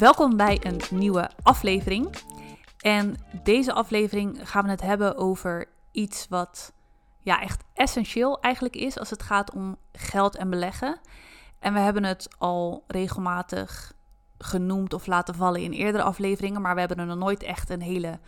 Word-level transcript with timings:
Welkom 0.00 0.36
bij 0.36 0.58
een 0.62 0.80
nieuwe 0.90 1.30
aflevering. 1.42 2.08
En 2.78 3.16
deze 3.42 3.72
aflevering 3.72 4.50
gaan 4.50 4.64
we 4.64 4.70
het 4.70 4.80
hebben 4.80 5.16
over 5.16 5.68
iets 5.90 6.26
wat 6.28 6.72
ja, 7.18 7.40
echt 7.40 7.64
essentieel 7.74 8.40
eigenlijk 8.40 8.76
is 8.76 8.98
als 8.98 9.10
het 9.10 9.22
gaat 9.22 9.52
om 9.52 9.76
geld 9.92 10.36
en 10.36 10.50
beleggen. 10.50 11.00
En 11.58 11.72
we 11.72 11.78
hebben 11.78 12.04
het 12.04 12.28
al 12.38 12.84
regelmatig 12.86 13.92
genoemd 14.38 14.94
of 14.94 15.06
laten 15.06 15.34
vallen 15.34 15.60
in 15.60 15.72
eerdere 15.72 16.04
afleveringen, 16.04 16.60
maar 16.60 16.74
we 16.74 16.80
hebben 16.80 16.98
er 16.98 17.06
nog 17.06 17.18
nooit 17.18 17.42
echt 17.42 17.70
een 17.70 17.82
hele 17.82 18.18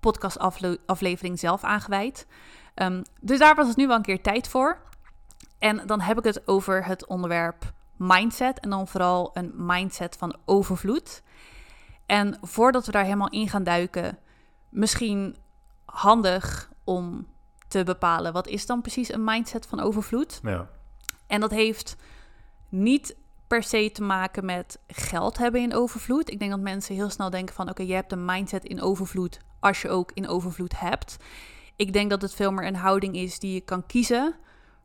podcastaflevering 0.00 1.38
zelf 1.38 1.64
aangeweid. 1.64 2.26
Um, 2.74 3.02
dus 3.20 3.38
daar 3.38 3.54
was 3.54 3.68
het 3.68 3.76
nu 3.76 3.86
wel 3.86 3.96
een 3.96 4.02
keer 4.02 4.22
tijd 4.22 4.48
voor. 4.48 4.78
En 5.58 5.86
dan 5.86 6.00
heb 6.00 6.18
ik 6.18 6.24
het 6.24 6.48
over 6.48 6.84
het 6.86 7.06
onderwerp 7.06 7.72
mindset 8.06 8.60
en 8.60 8.70
dan 8.70 8.88
vooral 8.88 9.30
een 9.32 9.52
mindset 9.56 10.16
van 10.16 10.36
overvloed. 10.44 11.22
En 12.06 12.38
voordat 12.40 12.86
we 12.86 12.92
daar 12.92 13.04
helemaal 13.04 13.30
in 13.30 13.48
gaan 13.48 13.64
duiken, 13.64 14.18
misschien 14.68 15.36
handig 15.84 16.70
om 16.84 17.26
te 17.68 17.84
bepalen 17.84 18.32
wat 18.32 18.46
is 18.46 18.66
dan 18.66 18.80
precies 18.80 19.12
een 19.12 19.24
mindset 19.24 19.66
van 19.66 19.80
overvloed. 19.80 20.40
Ja. 20.42 20.68
En 21.26 21.40
dat 21.40 21.50
heeft 21.50 21.96
niet 22.68 23.16
per 23.46 23.62
se 23.62 23.90
te 23.92 24.02
maken 24.02 24.44
met 24.44 24.78
geld 24.86 25.38
hebben 25.38 25.60
in 25.60 25.74
overvloed. 25.74 26.30
Ik 26.30 26.38
denk 26.38 26.50
dat 26.50 26.60
mensen 26.60 26.94
heel 26.94 27.10
snel 27.10 27.30
denken 27.30 27.54
van 27.54 27.68
oké, 27.68 27.82
je 27.82 27.94
hebt 27.94 28.12
een 28.12 28.24
mindset 28.24 28.64
in 28.64 28.82
overvloed 28.82 29.40
als 29.60 29.82
je 29.82 29.88
ook 29.88 30.10
in 30.14 30.28
overvloed 30.28 30.80
hebt. 30.80 31.16
Ik 31.76 31.92
denk 31.92 32.10
dat 32.10 32.22
het 32.22 32.34
veel 32.34 32.52
meer 32.52 32.66
een 32.66 32.76
houding 32.76 33.14
is 33.16 33.38
die 33.38 33.54
je 33.54 33.60
kan 33.60 33.86
kiezen, 33.86 34.34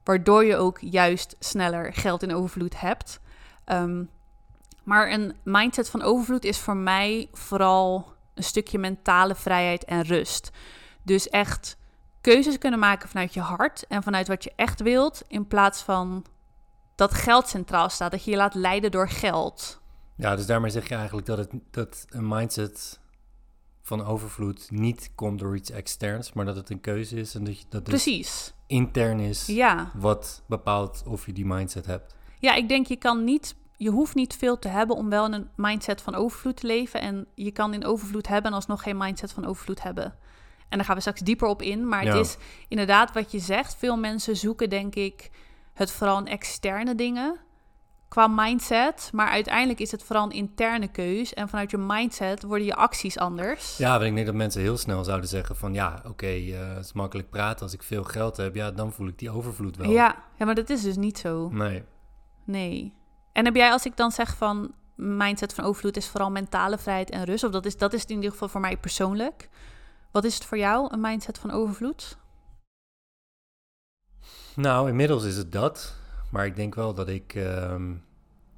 waardoor 0.08 0.46
je 0.46 0.56
ook 0.56 0.78
juist 0.80 1.36
sneller 1.40 1.94
geld 1.94 2.24
in 2.24 2.34
overvloed 2.34 2.80
hebt. 2.80 3.20
Ehm, 3.66 4.04
maar 4.84 5.12
een 5.12 5.36
mindset 5.44 5.90
van 5.90 6.02
overvloed 6.02 6.44
is 6.44 6.60
voor 6.60 6.78
mij 6.78 7.30
vooral 7.32 8.14
een 8.34 8.44
stukje 8.44 8.78
mentale 8.78 9.36
vrijheid 9.36 9.86
en 9.86 10.02
rust. 10.02 10.52
Dus 11.04 11.30
echt 11.30 11.78
keuzes 12.22 12.58
kunnen 12.58 12.80
maken 12.80 13.10
vanuit 13.10 13.34
je 13.34 13.40
hart 13.40 13.88
en 13.88 14.04
vanuit 14.04 14.28
wat 14.28 14.44
je 14.44 14.54
echt 14.56 14.82
wilt, 14.82 15.24
in 15.28 15.48
plaats 15.48 15.82
van 15.82 16.26
dat 16.96 17.14
geld 17.14 17.48
centraal 17.48 17.90
staat, 17.90 18.12
dat 18.12 18.24
je 18.24 18.32
je 18.32 18.38
laat 18.38 18.54
leiden 18.54 18.92
door 18.92 19.10
geld. 19.10 19.82
Ja, 20.16 20.36
dus 20.36 20.46
daarmee 20.46 20.72
zeg 20.72 20.90
je 20.90 20.96
eigenlijk 20.96 21.28
dat, 21.28 21.38
het, 21.38 21.52
dat 21.72 22.06
een 22.10 22.28
mindset 22.28 23.00
van 23.82 24.06
overvloed 24.06 24.72
niet 24.72 25.12
komt 25.16 25.40
door 25.40 25.56
iets 25.56 25.70
externs, 25.70 26.34
maar 26.34 26.46
dat 26.46 26.56
het 26.56 26.70
een 26.70 26.82
keuze 26.82 27.16
is 27.16 27.36
en 27.36 27.44
dat, 27.44 27.60
je, 27.60 27.66
dat 27.70 27.84
Precies. 27.84 28.54
Intern 28.68 29.20
is 29.20 29.46
Ja. 29.46 29.92
wat 29.94 30.44
bepaalt 30.48 31.04
of 31.08 31.26
je 31.26 31.34
die 31.34 31.46
mindset 31.46 31.86
hebt. 31.86 32.16
ja, 32.40 32.54
ik 32.54 32.70
denk 32.70 32.88
je 32.88 32.96
kan 32.96 33.24
niet, 33.24 33.56
je 33.78 33.90
hoeft 33.90 34.16
niet 34.16 34.36
veel 34.36 34.60
te 34.60 34.68
hebben 34.68 34.96
om 34.96 35.10
wel 35.10 35.26
in 35.26 35.34
een 35.34 35.50
mindset 35.56 36.02
van 36.02 36.16
overvloed 36.16 36.58
te 36.58 36.68
leven. 36.68 37.02
En 37.02 37.28
je 37.36 37.52
kan 37.52 37.74
in 37.74 37.86
overvloed 37.86 38.28
hebben 38.28 38.52
en 38.52 38.58
alsnog 38.58 38.84
geen 38.84 38.98
mindset 38.98 39.32
van 39.32 39.46
overvloed 39.46 39.84
hebben. 39.84 40.16
En 40.70 40.78
daar 40.78 40.86
gaan 40.86 40.96
we 40.96 41.02
straks 41.02 41.20
dieper 41.22 41.48
op 41.48 41.62
in. 41.62 41.88
Maar 41.88 42.04
Ja. 42.06 42.16
het 42.18 42.26
is 42.26 42.38
inderdaad 42.68 43.14
wat 43.14 43.32
je 43.32 43.40
zegt. 43.40 43.76
Veel 43.76 43.98
mensen 43.98 44.38
zoeken, 44.38 44.70
denk 44.70 44.96
ik, 44.96 45.30
het 45.74 45.92
vooral 45.92 46.18
in 46.20 46.28
externe 46.28 46.96
dingen 46.96 47.38
qua 48.08 48.28
mindset. 48.28 49.10
Maar 49.14 49.28
uiteindelijk 49.28 49.80
is 49.80 49.92
het 49.92 50.04
vooral 50.04 50.26
een 50.26 50.32
interne 50.32 50.88
keus. 50.88 51.34
En 51.34 51.50
vanuit 51.50 51.72
je 51.72 51.78
mindset 51.78 52.44
worden 52.44 52.66
je 52.66 52.76
acties 52.76 53.18
anders. 53.18 53.78
Ja, 53.78 53.92
want 53.92 54.04
ik 54.04 54.14
denk 54.14 54.26
dat 54.26 54.36
mensen 54.36 54.62
heel 54.62 54.78
snel 54.78 55.04
zouden 55.04 55.30
zeggen 55.30 55.56
van 55.56 55.74
ja, 55.74 56.02
oké, 56.06 56.28
eh, 56.28 56.76
het 56.76 56.86
is 56.86 56.94
makkelijk 56.94 57.30
praten. 57.30 57.62
Als 57.62 57.74
ik 57.74 57.84
veel 57.84 58.04
geld 58.04 58.38
heb, 58.38 58.56
ja, 58.56 58.72
dan 58.72 58.92
voel 58.92 59.08
ik 59.08 59.20
die 59.20 59.30
overvloed 59.30 59.78
wel. 59.78 59.90
ja, 59.90 60.16
ja, 60.38 60.46
maar 60.46 60.56
dat 60.56 60.70
is 60.70 60.82
dus 60.82 60.96
niet 60.96 61.18
zo. 61.18 61.50
Nee. 61.50 61.84
Nee. 62.44 62.94
En 63.34 63.46
heb 63.46 63.56
jij, 63.56 63.72
als 63.72 63.86
ik 63.86 63.98
dan 63.98 64.12
zeg 64.12 64.38
van 64.38 64.72
mindset 64.96 65.54
van 65.54 65.64
overvloed 65.64 65.98
is 65.98 66.08
vooral 66.08 66.32
mentale 66.32 66.78
vrijheid 66.78 67.10
en 67.10 67.24
rust, 67.24 67.44
of 67.44 67.52
dat 67.52 67.66
is, 67.66 67.78
dat 67.78 67.94
is 67.94 68.02
het 68.02 68.10
in 68.10 68.16
ieder 68.16 68.32
geval 68.32 68.48
voor 68.48 68.62
mij 68.62 68.78
persoonlijk. 68.78 69.50
Wat 70.12 70.24
is 70.24 70.34
het 70.34 70.46
voor 70.46 70.58
jou, 70.58 70.94
een 70.94 71.02
mindset 71.02 71.38
van 71.38 71.52
overvloed? 71.52 72.18
Nou, 74.56 74.90
inmiddels 74.90 75.24
is 75.24 75.38
het 75.38 75.52
dat. 75.52 75.96
Maar 76.30 76.46
ik 76.46 76.56
denk 76.56 76.76
wel 76.76 76.94
dat 76.94 77.08
ik, 77.08 77.36
ehm, 77.36 77.94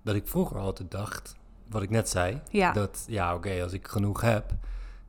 dat 0.04 0.16
ik 0.16 0.28
vroeger 0.28 0.58
altijd 0.58 0.92
dacht, 0.92 1.36
wat 1.70 1.82
ik 1.82 1.90
net 1.90 2.10
zei, 2.10 2.42
Ja, 2.50 2.72
dat 2.72 3.06
ja, 3.08 3.36
oké, 3.36 3.62
als 3.64 3.74
ik 3.74 3.88
genoeg 3.88 4.22
heb. 4.22 4.54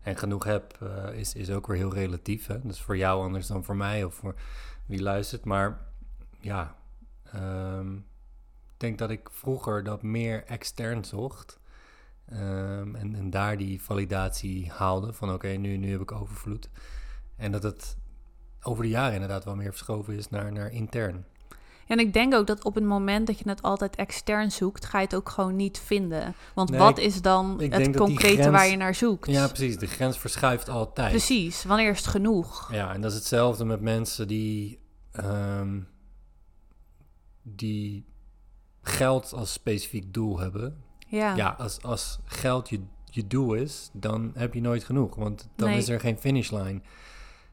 En 0.01 0.17
genoeg 0.17 0.45
heb 0.45 0.79
eh, 0.81 1.19
is, 1.19 1.35
is 1.35 1.51
ook 1.51 1.67
weer 1.67 1.77
heel 1.77 1.95
relatief. 1.95 2.47
Hè? 2.47 2.61
Dus 2.63 2.81
voor 2.81 2.97
jou 2.97 3.23
anders 3.23 3.47
dan 3.47 3.65
voor 3.65 3.77
mij 3.77 4.05
of 4.05 4.15
voor 4.15 4.35
wie 4.87 5.03
luistert. 5.03 5.45
Maar 5.45 5.81
ja, 6.41 6.77
ehm, 7.33 7.95
ik 7.95 8.77
denk 8.77 8.99
dat 8.99 9.11
ik 9.11 9.29
vroeger 9.33 9.85
dat 9.85 10.03
meer 10.03 10.45
extern 10.45 11.05
zocht. 11.05 11.61
Ehm, 12.27 12.95
en, 12.95 13.15
en 13.15 13.31
daar 13.31 13.57
die 13.57 13.83
validatie 13.83 14.71
haalde 14.71 15.13
van 15.13 15.33
oké, 15.33 15.49
nu, 15.49 15.77
nu 15.77 15.91
heb 15.91 16.01
ik 16.01 16.13
overvloed. 16.13 16.69
En 17.37 17.53
dat 17.53 17.63
het 17.63 17.97
over 18.63 18.83
de 18.83 18.89
jaren 18.89 19.15
inderdaad 19.15 19.45
wel 19.45 19.57
meer 19.57 19.71
verschoven 19.71 20.17
is 20.17 20.29
naar, 20.29 20.53
naar 20.53 20.73
intern. 20.73 21.27
En 21.91 21.99
ik 21.99 22.13
denk 22.13 22.35
ook 22.35 22.47
dat 22.47 22.65
op 22.65 22.75
het 22.75 22.85
moment 22.85 23.27
dat 23.27 23.39
je 23.39 23.49
het 23.49 23.63
altijd 23.63 23.97
extern 23.97 24.51
zoekt, 24.53 24.85
ga 24.85 24.99
je 24.99 25.05
het 25.05 25.15
ook 25.15 25.29
gewoon 25.29 25.57
niet 25.57 25.79
vinden. 25.79 26.35
Want 26.55 26.71
Nee, 26.71 26.79
wat 26.79 26.99
ik- 26.99 27.05
is 27.05 27.23
dan 27.23 27.61
het 27.63 27.97
concrete 27.97 28.35
grens- 28.35 28.51
waar 28.51 28.67
je 28.69 28.77
naar 28.77 28.95
zoekt? 28.95 29.27
Ja, 29.31 29.47
precies. 29.47 29.79
De 29.79 29.87
grens 29.87 30.19
verschuift 30.19 30.69
altijd. 30.69 31.11
Precies, 31.11 31.65
wanneer 31.65 31.91
is 31.91 31.99
het 31.99 32.07
genoeg? 32.07 32.73
Ja, 32.73 32.95
en 32.95 33.01
dat 33.01 33.11
is 33.11 33.17
hetzelfde 33.17 33.65
met 33.65 33.81
mensen 33.81 34.29
die, 34.29 34.79
ehm, 35.13 35.81
die 37.43 38.05
geld 38.83 39.33
als 39.33 39.53
specifiek 39.53 40.13
doel 40.15 40.39
hebben. 40.39 40.83
Ja, 41.09 41.35
Ja, 41.37 41.55
als, 41.59 41.83
als 41.83 42.19
geld 42.25 42.69
je, 42.69 42.81
je 43.05 43.27
doel 43.27 43.55
is, 43.55 43.91
dan 43.93 44.31
heb 44.35 44.55
je 44.55 44.61
nooit 44.61 44.85
genoeg. 44.85 45.15
Want 45.15 45.49
dan 45.57 45.69
Nee. 45.69 45.79
is 45.79 45.89
er 45.89 46.01
geen 46.01 46.19
finishlijn. 46.19 46.83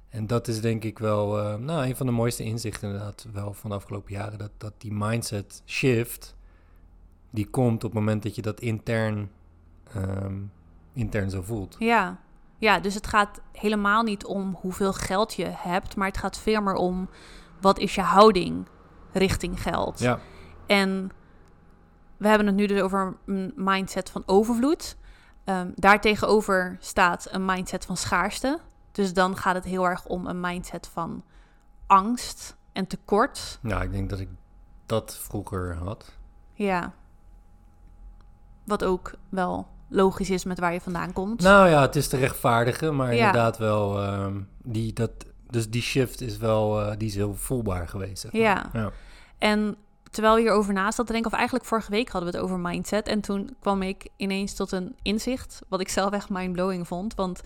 En 0.09 0.27
dat 0.27 0.47
is 0.47 0.61
denk 0.61 0.83
ik 0.83 0.99
wel 0.99 1.39
eh, 1.39 1.55
nou, 1.55 1.85
een 1.85 1.95
van 1.95 2.05
de 2.05 2.11
mooiste 2.11 2.43
inzichten 2.43 2.87
inderdaad 2.87 3.27
wel 3.33 3.53
van 3.53 3.69
de 3.69 3.75
afgelopen 3.75 4.13
jaren. 4.13 4.37
Dat, 4.37 4.51
dat 4.57 4.73
die 4.77 4.93
mindset 4.93 5.61
shift, 5.65 6.35
die 7.29 7.49
komt 7.49 7.83
op 7.83 7.91
het 7.91 7.99
moment 7.99 8.23
dat 8.23 8.35
je 8.35 8.41
dat 8.41 8.59
intern, 8.59 9.31
ehm, 9.93 10.35
intern 10.93 11.29
zo 11.29 11.41
voelt. 11.41 11.75
Ja. 11.79 12.19
ja, 12.57 12.79
dus 12.79 12.93
het 12.93 13.07
gaat 13.07 13.41
helemaal 13.51 14.03
niet 14.03 14.25
om 14.25 14.57
hoeveel 14.61 14.93
geld 14.93 15.33
je 15.33 15.47
hebt, 15.57 15.95
maar 15.95 16.07
het 16.07 16.17
gaat 16.17 16.37
veel 16.37 16.61
meer 16.61 16.75
om 16.75 17.09
wat 17.61 17.79
is 17.79 17.95
je 17.95 18.01
houding 18.01 18.67
richting 19.11 19.61
geld. 19.61 19.99
Ja, 19.99 20.19
En 20.65 21.11
we 22.17 22.27
hebben 22.27 22.47
het 22.47 22.55
nu 22.55 22.65
dus 22.65 22.81
over 22.81 23.17
een 23.25 23.53
mindset 23.55 24.09
van 24.09 24.23
overvloed. 24.25 24.97
Ehm 25.43 25.67
daartegenover 25.75 26.77
staat 26.79 27.27
een 27.31 27.45
mindset 27.45 27.85
van 27.85 27.97
schaarste. 27.97 28.59
Dus 28.97 29.13
dan 29.13 29.37
gaat 29.37 29.55
het 29.55 29.63
heel 29.63 29.85
erg 29.87 30.05
om 30.05 30.27
een 30.27 30.39
mindset 30.39 30.87
van 30.93 31.23
angst 31.87 32.55
en 32.71 32.87
tekort. 32.87 33.59
nou, 33.61 33.83
ik 33.83 33.91
denk 33.91 34.09
dat 34.09 34.19
ik 34.19 34.29
dat 34.85 35.17
vroeger 35.21 35.75
had. 35.75 36.13
Ja. 36.53 36.93
Wat 38.63 38.83
ook 38.83 39.11
wel 39.29 39.67
logisch 39.87 40.29
is 40.29 40.43
met 40.43 40.59
waar 40.59 40.73
je 40.73 40.81
vandaan 40.81 41.13
komt. 41.13 41.41
Nou 41.41 41.69
ja, 41.69 41.81
het 41.81 41.95
is 41.95 42.07
te 42.07 42.17
rechtvaardigen, 42.17 42.95
maar 42.95 43.13
Ja. 43.15 43.17
inderdaad 43.25 43.57
wel, 43.57 44.01
ehm, 44.01 44.41
die, 44.63 44.93
dat, 44.93 45.11
dus 45.49 45.69
die 45.69 45.81
shift 45.81 46.21
is 46.21 46.37
wel, 46.37 46.81
eh, 46.81 46.97
die 46.97 47.07
is 47.07 47.15
heel 47.15 47.35
voelbaar 47.35 47.87
geweest. 47.87 48.21
zeg 48.21 48.31
maar. 48.31 48.41
Ja. 48.41 48.69
ja. 48.73 48.91
En 49.37 49.75
terwijl 50.11 50.35
we 50.35 50.41
hierover 50.41 50.73
naast 50.73 50.95
zat 50.95 51.05
te 51.05 51.11
denken, 51.11 51.31
of 51.31 51.37
eigenlijk 51.37 51.67
vorige 51.67 51.91
week 51.91 52.09
hadden 52.09 52.31
we 52.31 52.35
het 52.37 52.45
over 52.45 52.59
mindset. 52.59 53.07
En 53.07 53.21
toen 53.21 53.55
kwam 53.59 53.81
ik 53.81 54.07
ineens 54.15 54.53
tot 54.53 54.71
een 54.71 54.95
inzicht, 55.01 55.61
wat 55.67 55.79
ik 55.79 55.89
zelf 55.89 56.11
echt 56.11 56.29
mindblowing 56.29 56.87
vond. 56.87 57.15
Want 57.15 57.41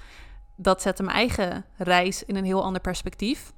dat 0.62 0.82
zette 0.82 1.04
mijn 1.04 1.18
eigen 1.18 1.66
reis 1.78 2.24
in 2.24 2.36
een 2.36 2.46
heel 2.46 2.64
ander 2.64 2.82
perspectief. 2.82 3.54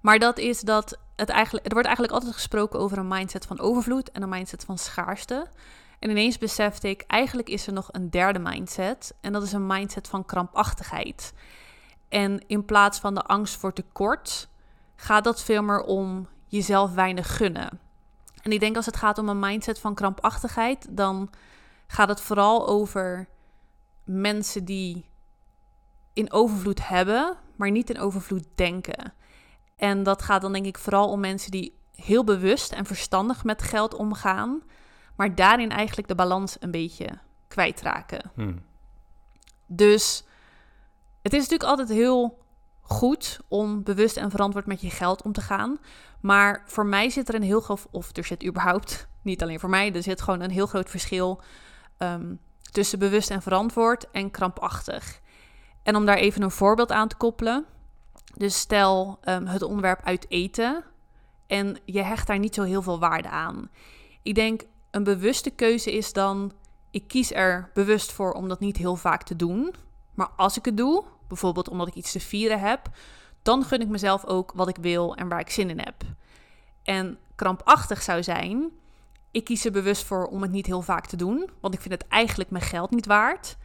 Maar 0.00 0.18
dat 0.18 0.38
is 0.38 0.60
dat 0.60 0.98
het 1.16 1.28
eigenlijk, 1.28 1.66
er 1.66 1.72
wordt 1.72 1.86
eigenlijk 1.86 2.16
altijd 2.16 2.34
gesproken 2.34 2.78
over 2.78 2.98
een 2.98 3.08
mindset 3.08 3.46
van 3.46 3.60
overvloed 3.60 4.10
en 4.10 4.22
een 4.22 4.28
mindset 4.28 4.64
van 4.64 4.78
schaarste. 4.78 5.46
En 5.98 6.10
ineens 6.10 6.38
besefte 6.38 6.88
ik, 6.88 7.04
eigenlijk 7.06 7.48
is 7.48 7.66
er 7.66 7.72
nog 7.72 7.88
een 7.90 8.10
derde 8.10 8.38
mindset. 8.38 9.14
En 9.20 9.32
dat 9.32 9.42
is 9.42 9.52
een 9.52 9.66
mindset 9.66 10.08
van 10.08 10.24
krampachtigheid. 10.24 11.32
En 12.08 12.44
in 12.46 12.64
plaats 12.64 12.98
van 12.98 13.14
de 13.14 13.22
angst 13.22 13.56
voor 13.56 13.72
tekort, 13.72 14.48
gaat 14.96 15.24
dat 15.24 15.42
veel 15.42 15.62
meer 15.62 15.82
om 15.82 16.28
jezelf 16.46 16.94
weinig 16.94 17.36
gunnen. 17.36 17.80
En 18.42 18.52
ik 18.52 18.60
denk 18.60 18.76
als 18.76 18.86
het 18.86 18.96
gaat 18.96 19.18
om 19.18 19.28
een 19.28 19.38
mindset 19.38 19.78
van 19.78 19.94
krampachtigheid, 19.94 20.86
dan 20.90 21.30
gaat 21.86 22.08
het 22.08 22.20
vooral 22.20 22.68
over 22.68 23.28
mensen 24.04 24.64
die 24.64 25.04
in 26.14 26.32
overvloed 26.32 26.88
hebben, 26.88 27.36
maar 27.56 27.70
niet 27.70 27.90
in 27.90 27.98
overvloed 27.98 28.46
denken. 28.54 29.12
En 29.76 30.02
dat 30.02 30.22
gaat 30.22 30.42
dan 30.42 30.52
denk 30.52 30.66
ik 30.66 30.78
vooral 30.78 31.10
om 31.10 31.20
mensen 31.20 31.50
die 31.50 31.78
heel 31.94 32.24
bewust 32.24 32.72
en 32.72 32.84
verstandig 32.84 33.44
met 33.44 33.62
geld 33.62 33.94
omgaan, 33.94 34.62
maar 35.16 35.34
daarin 35.34 35.70
eigenlijk 35.70 36.08
de 36.08 36.14
balans 36.14 36.56
een 36.60 36.70
beetje 36.70 37.06
kwijtraken. 37.48 38.30
Hm. 38.34 38.56
Dus 39.66 40.24
het 41.22 41.32
is 41.32 41.40
natuurlijk 41.40 41.70
altijd 41.70 41.88
heel 41.88 42.38
goed 42.80 43.40
om 43.48 43.82
bewust 43.82 44.16
en 44.16 44.30
verantwoord 44.30 44.66
met 44.66 44.80
je 44.80 44.90
geld 44.90 45.22
om 45.22 45.32
te 45.32 45.40
gaan. 45.40 45.78
Maar 46.20 46.62
voor 46.66 46.86
mij 46.86 47.10
zit 47.10 47.28
er 47.28 47.34
een 47.34 47.42
heel 47.42 47.60
groot, 47.60 47.86
of 47.90 48.16
er 48.16 48.24
zit 48.24 48.44
überhaupt, 48.44 49.08
niet 49.22 49.42
alleen 49.42 49.60
voor 49.60 49.70
mij, 49.70 49.92
er 49.92 50.02
zit 50.02 50.22
gewoon 50.22 50.40
een 50.40 50.50
heel 50.50 50.66
groot 50.66 50.90
verschil 50.90 51.42
ehm, 51.98 52.34
tussen 52.72 52.98
bewust 52.98 53.30
en 53.30 53.42
verantwoord 53.42 54.10
en 54.10 54.30
krampachtig. 54.30 55.20
En 55.84 55.96
om 55.96 56.06
daar 56.06 56.16
even 56.16 56.42
een 56.42 56.50
voorbeeld 56.50 56.92
aan 56.92 57.08
te 57.08 57.16
koppelen. 57.16 57.64
Dus 58.36 58.58
stel 58.58 59.18
um, 59.24 59.46
het 59.46 59.62
onderwerp 59.62 60.00
uit 60.04 60.26
eten 60.28 60.84
en 61.46 61.76
je 61.84 62.02
hecht 62.02 62.26
daar 62.26 62.38
niet 62.38 62.54
zo 62.54 62.62
heel 62.62 62.82
veel 62.82 62.98
waarde 62.98 63.28
aan. 63.28 63.70
Ik 64.22 64.34
denk 64.34 64.62
een 64.90 65.04
bewuste 65.04 65.50
keuze 65.50 65.92
is 65.92 66.12
dan, 66.12 66.52
ik 66.90 67.08
kies 67.08 67.32
er 67.32 67.70
bewust 67.74 68.12
voor 68.12 68.32
om 68.32 68.48
dat 68.48 68.60
niet 68.60 68.76
heel 68.76 68.96
vaak 68.96 69.22
te 69.22 69.36
doen. 69.36 69.74
Maar 70.14 70.28
als 70.36 70.56
ik 70.56 70.64
het 70.64 70.76
doe, 70.76 71.04
bijvoorbeeld 71.28 71.68
omdat 71.68 71.86
ik 71.86 71.94
iets 71.94 72.12
te 72.12 72.20
vieren 72.20 72.60
heb, 72.60 72.88
dan 73.42 73.64
gun 73.64 73.80
ik 73.80 73.88
mezelf 73.88 74.24
ook 74.24 74.52
wat 74.54 74.68
ik 74.68 74.76
wil 74.76 75.14
en 75.14 75.28
waar 75.28 75.40
ik 75.40 75.50
zin 75.50 75.70
in 75.70 75.78
heb. 75.78 76.02
En 76.82 77.18
krampachtig 77.34 78.02
zou 78.02 78.22
zijn, 78.22 78.70
ik 79.30 79.44
kies 79.44 79.64
er 79.64 79.72
bewust 79.72 80.04
voor 80.04 80.26
om 80.26 80.42
het 80.42 80.50
niet 80.50 80.66
heel 80.66 80.82
vaak 80.82 81.06
te 81.06 81.16
doen, 81.16 81.50
want 81.60 81.74
ik 81.74 81.80
vind 81.80 81.94
het 81.94 82.08
eigenlijk 82.08 82.50
mijn 82.50 82.64
geld 82.64 82.90
niet 82.90 83.06
waard. 83.06 83.56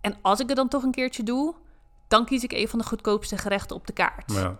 En 0.00 0.16
als 0.22 0.40
ik 0.40 0.48
het 0.48 0.56
dan 0.56 0.68
toch 0.68 0.82
een 0.82 0.90
keertje 0.90 1.22
doe, 1.22 1.54
dan 2.08 2.24
kies 2.24 2.44
ik 2.44 2.52
een 2.52 2.68
van 2.68 2.78
de 2.78 2.84
goedkoopste 2.84 3.38
gerechten 3.38 3.76
op 3.76 3.86
de 3.86 3.92
kaart. 3.92 4.32
Ja. 4.32 4.58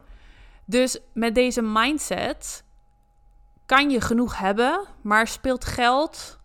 Dus 0.64 0.98
met 1.12 1.34
deze 1.34 1.62
mindset 1.62 2.64
kan 3.66 3.90
je 3.90 4.00
genoeg 4.00 4.38
hebben, 4.38 4.86
maar 5.02 5.26
speelt 5.26 5.64
geld 5.64 6.38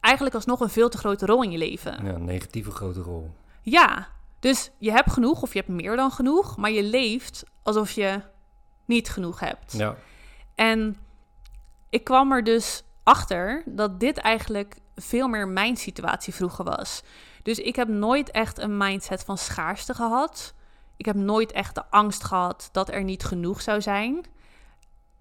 eigenlijk 0.00 0.34
alsnog 0.34 0.60
een 0.60 0.68
veel 0.68 0.88
te 0.88 0.98
grote 0.98 1.26
rol 1.26 1.42
in 1.42 1.50
je 1.50 1.58
leven. 1.58 2.04
Ja, 2.04 2.12
een 2.12 2.24
negatieve 2.24 2.70
grote 2.70 3.00
rol. 3.00 3.34
Ja, 3.62 4.08
dus 4.40 4.70
je 4.78 4.90
hebt 4.90 5.12
genoeg 5.12 5.42
of 5.42 5.52
je 5.52 5.58
hebt 5.58 5.70
meer 5.70 5.96
dan 5.96 6.10
genoeg, 6.10 6.56
maar 6.56 6.70
je 6.70 6.82
leeft 6.82 7.44
alsof 7.62 7.90
je 7.90 8.20
niet 8.84 9.08
genoeg 9.08 9.40
hebt. 9.40 9.72
Ja. 9.72 9.96
En 10.54 10.96
ik 11.88 12.04
kwam 12.04 12.32
er 12.32 12.44
dus 12.44 12.82
achter 13.02 13.62
dat 13.66 14.00
dit 14.00 14.18
eigenlijk 14.18 14.76
veel 14.96 15.28
meer 15.28 15.48
mijn 15.48 15.76
situatie 15.76 16.34
vroeger 16.34 16.64
was. 16.64 17.02
Dus 17.46 17.58
ik 17.58 17.76
heb 17.76 17.88
nooit 17.88 18.30
echt 18.30 18.58
een 18.58 18.76
mindset 18.76 19.24
van 19.24 19.38
schaarste 19.38 19.94
gehad. 19.94 20.54
Ik 20.96 21.06
heb 21.06 21.16
nooit 21.16 21.52
echt 21.52 21.74
de 21.74 21.84
angst 21.90 22.24
gehad 22.24 22.68
dat 22.72 22.90
er 22.90 23.04
niet 23.04 23.24
genoeg 23.24 23.62
zou 23.62 23.80
zijn. 23.80 24.24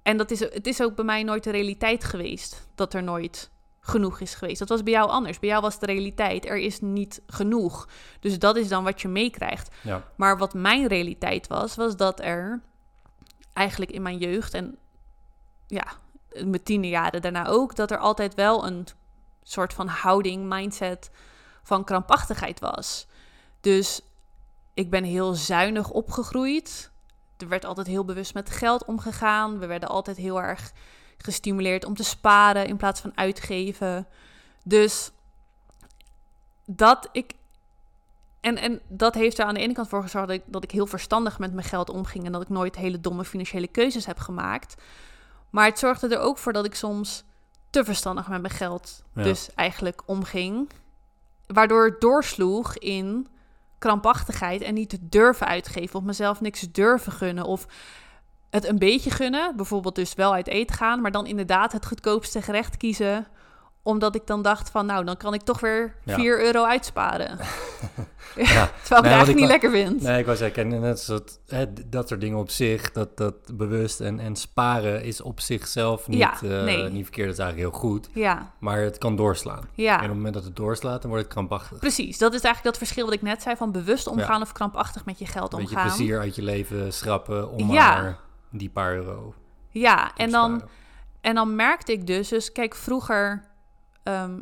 En 0.02 0.18
dat 0.18 0.32
is, 0.32 0.40
het 0.40 0.68
is 0.68 0.82
ook 0.82 0.96
bij 0.96 1.06
mij 1.06 1.24
nooit 1.24 1.44
de 1.44 1.52
realiteit 1.52 2.04
geweest 2.04 2.68
dat 2.76 2.94
er 2.94 3.04
nooit 3.04 3.52
genoeg 3.80 4.20
is 4.20 4.36
geweest. 4.36 4.60
Dat 4.60 4.70
was 4.70 4.84
bij 4.84 4.94
jou 4.94 5.10
anders. 5.10 5.40
Bij 5.40 5.50
jou 5.50 5.62
was 5.62 5.80
de 5.80 5.86
realiteit, 5.86 6.46
er 6.46 6.58
is 6.58 6.80
niet 6.82 7.22
genoeg. 7.28 7.88
Dus 8.20 8.40
dat 8.40 8.56
is 8.56 8.68
dan 8.68 8.84
wat 8.84 9.02
je 9.02 9.08
meekrijgt. 9.08 9.76
Ja. 9.82 10.04
Maar 10.16 10.38
wat 10.38 10.54
mijn 10.54 10.88
realiteit 10.88 11.48
was, 11.48 11.76
was 11.76 11.96
dat 11.96 12.20
er 12.20 12.62
eigenlijk 13.54 13.92
in 13.92 14.02
mijn 14.02 14.18
jeugd 14.18 14.54
en 14.54 14.78
ja, 15.68 15.86
mijn 16.30 16.64
tiende 16.64 16.90
jaren 16.90 17.22
daarna 17.22 17.48
ook, 17.48 17.76
dat 17.76 17.92
er 17.92 17.98
altijd 17.98 18.36
wel 18.36 18.66
een 18.66 18.88
soort 19.44 19.74
van 19.74 19.88
houding, 19.88 20.50
mindset 20.50 21.12
van 21.66 21.84
krampachtigheid 21.84 22.60
was. 22.60 23.08
Dus 23.62 24.02
ik 24.74 24.90
ben 24.90 25.04
heel 25.04 25.34
zuinig 25.34 25.90
opgegroeid. 25.90 26.92
Er 27.38 27.48
werd 27.48 27.66
altijd 27.66 27.88
heel 27.88 28.06
bewust 28.06 28.34
met 28.34 28.50
geld 28.50 28.86
omgegaan. 28.86 29.60
We 29.60 29.66
werden 29.66 29.90
altijd 29.90 30.18
heel 30.18 30.42
erg 30.42 30.72
gestimuleerd 31.18 31.86
om 31.86 31.96
te 31.96 32.04
sparen 32.04 32.68
in 32.68 32.78
plaats 32.78 33.02
van 33.02 33.12
uitgeven. 33.18 34.08
Dus 34.64 35.12
dat 36.66 37.10
ik. 37.12 37.34
En, 38.40 38.58
en 38.58 38.82
dat 38.88 39.14
heeft 39.14 39.40
er 39.40 39.46
aan 39.46 39.54
de 39.54 39.60
ene 39.60 39.74
kant 39.74 39.88
voor 39.88 40.02
gezorgd 40.02 40.28
dat 40.28 40.38
ik, 40.38 40.44
dat 40.46 40.64
ik 40.64 40.72
heel 40.72 40.88
verstandig 40.88 41.40
met 41.40 41.54
mijn 41.54 41.68
geld 41.68 41.90
omging 41.90 42.26
en 42.26 42.32
dat 42.32 42.42
ik 42.42 42.50
nooit 42.50 42.76
hele 42.76 43.02
domme 43.02 43.26
financiële 43.26 43.68
keuzes 43.68 44.06
heb 44.06 44.20
gemaakt. 44.20 44.76
Maar 45.50 45.66
het 45.66 45.80
zorgde 45.80 46.08
er 46.16 46.20
ook 46.20 46.38
voor 46.38 46.54
dat 46.54 46.66
ik 46.66 46.76
soms 46.76 47.24
te 47.70 47.84
verstandig 47.84 48.28
met 48.28 48.42
mijn 48.42 48.54
geld 48.54 49.04
Ja. 49.14 49.24
dus 49.24 49.50
eigenlijk 49.56 50.02
omging. 50.06 50.70
Waardoor 51.48 51.86
het 51.86 52.02
doorsloeg 52.02 52.78
in 52.78 53.28
krampachtigheid 53.78 54.62
en 54.62 54.74
niet 54.74 54.98
durven 55.02 55.48
uitgeven 55.48 56.00
of 56.00 56.06
mezelf 56.06 56.42
niks 56.42 56.62
durven 56.72 57.12
gunnen 57.12 57.46
of 57.46 57.68
het 58.50 58.66
een 58.66 58.80
beetje 58.80 59.10
gunnen, 59.10 59.56
bijvoorbeeld 59.56 59.96
dus 59.96 60.14
wel 60.14 60.34
uit 60.34 60.48
eten 60.48 60.76
gaan, 60.76 61.02
maar 61.02 61.12
dan 61.12 61.26
inderdaad 61.26 61.72
het 61.72 61.86
goedkoopste 61.86 62.42
gerecht 62.42 62.78
kiezen 62.78 63.28
omdat 63.88 64.16
ik 64.16 64.28
dan 64.28 64.42
dacht 64.42 64.70
van, 64.70 64.86
nou, 64.86 65.06
dan 65.06 65.18
kan 65.18 65.34
ik 65.34 65.42
toch 65.42 65.60
weer 65.60 65.96
Ja. 66.04 66.16
4 66.16 66.40
euro 66.46 66.64
uitsparen. 66.64 67.38
Ja. 68.36 68.44
Terwijl 68.44 68.70
ik 68.72 68.90
het 68.90 69.04
eigenlijk 69.06 69.30
ik 69.30 69.36
niet 69.36 69.48
lekker 69.48 69.72
vind. 69.72 70.02
Nee, 70.02 70.20
ik 70.20 70.26
wou 70.26 70.38
zeggen, 70.38 70.74
en 70.74 70.82
dat, 70.82 71.40
hè, 71.48 71.66
dat 71.90 72.08
soort 72.08 72.22
dingen 72.22 72.38
op 72.38 72.50
zich, 72.50 72.92
dat, 72.92 73.18
dat 73.18 73.36
bewust 73.58 74.00
en, 74.00 74.20
en 74.20 74.36
sparen 74.36 75.04
is 75.04 75.22
op 75.22 75.40
zichzelf 75.40 76.08
niet, 76.08 76.20
Ja, 76.20 76.34
eh, 76.42 76.64
nee. 76.64 76.90
niet 76.90 77.04
verkeerd. 77.04 77.28
Dat 77.28 77.38
is 77.38 77.44
eigenlijk 77.44 77.72
heel 77.72 77.80
goed. 77.90 78.10
Ja, 78.14 78.52
Maar 78.60 78.80
het 78.82 78.98
kan 78.98 79.16
doorslaan. 79.16 79.64
ja. 79.74 79.92
En 79.94 80.02
op 80.02 80.08
het 80.08 80.16
moment 80.16 80.34
dat 80.34 80.44
het 80.44 80.56
doorslaat, 80.56 81.02
dan 81.02 81.10
wordt 81.10 81.26
het 81.26 81.34
krampachtig. 81.34 81.80
Precies, 81.80 82.18
dat 82.18 82.34
is 82.34 82.42
eigenlijk 82.42 82.64
dat 82.64 82.78
verschil 82.78 83.06
wat 83.06 83.14
ik 83.14 83.22
net 83.22 83.42
zei 83.42 83.56
van 83.56 83.72
bewust 83.72 84.08
omgaan 84.08 84.42
of 84.42 84.52
krampachtig 84.52 85.06
met 85.06 85.20
je 85.20 85.26
geld 85.26 85.54
Een 85.54 85.60
beetje 85.60 85.76
omgaan. 85.76 85.88
plezier 85.96 86.20
uit 86.20 86.36
je 86.36 86.42
leven 86.44 86.94
schrappen 86.94 87.50
om 87.50 87.66
maar 87.68 88.18
die 88.52 88.70
paar 88.70 88.94
euro 88.96 89.34
Ja, 89.70 90.12
en 90.16 90.30
dan, 90.32 90.64
en 91.22 91.36
dan 91.36 91.56
merkte 91.56 91.92
ik 91.92 92.08
dus, 92.08 92.28
dus 92.28 92.52
kijk, 92.52 92.76
vroeger, 92.76 93.44
ehm, 94.06 94.40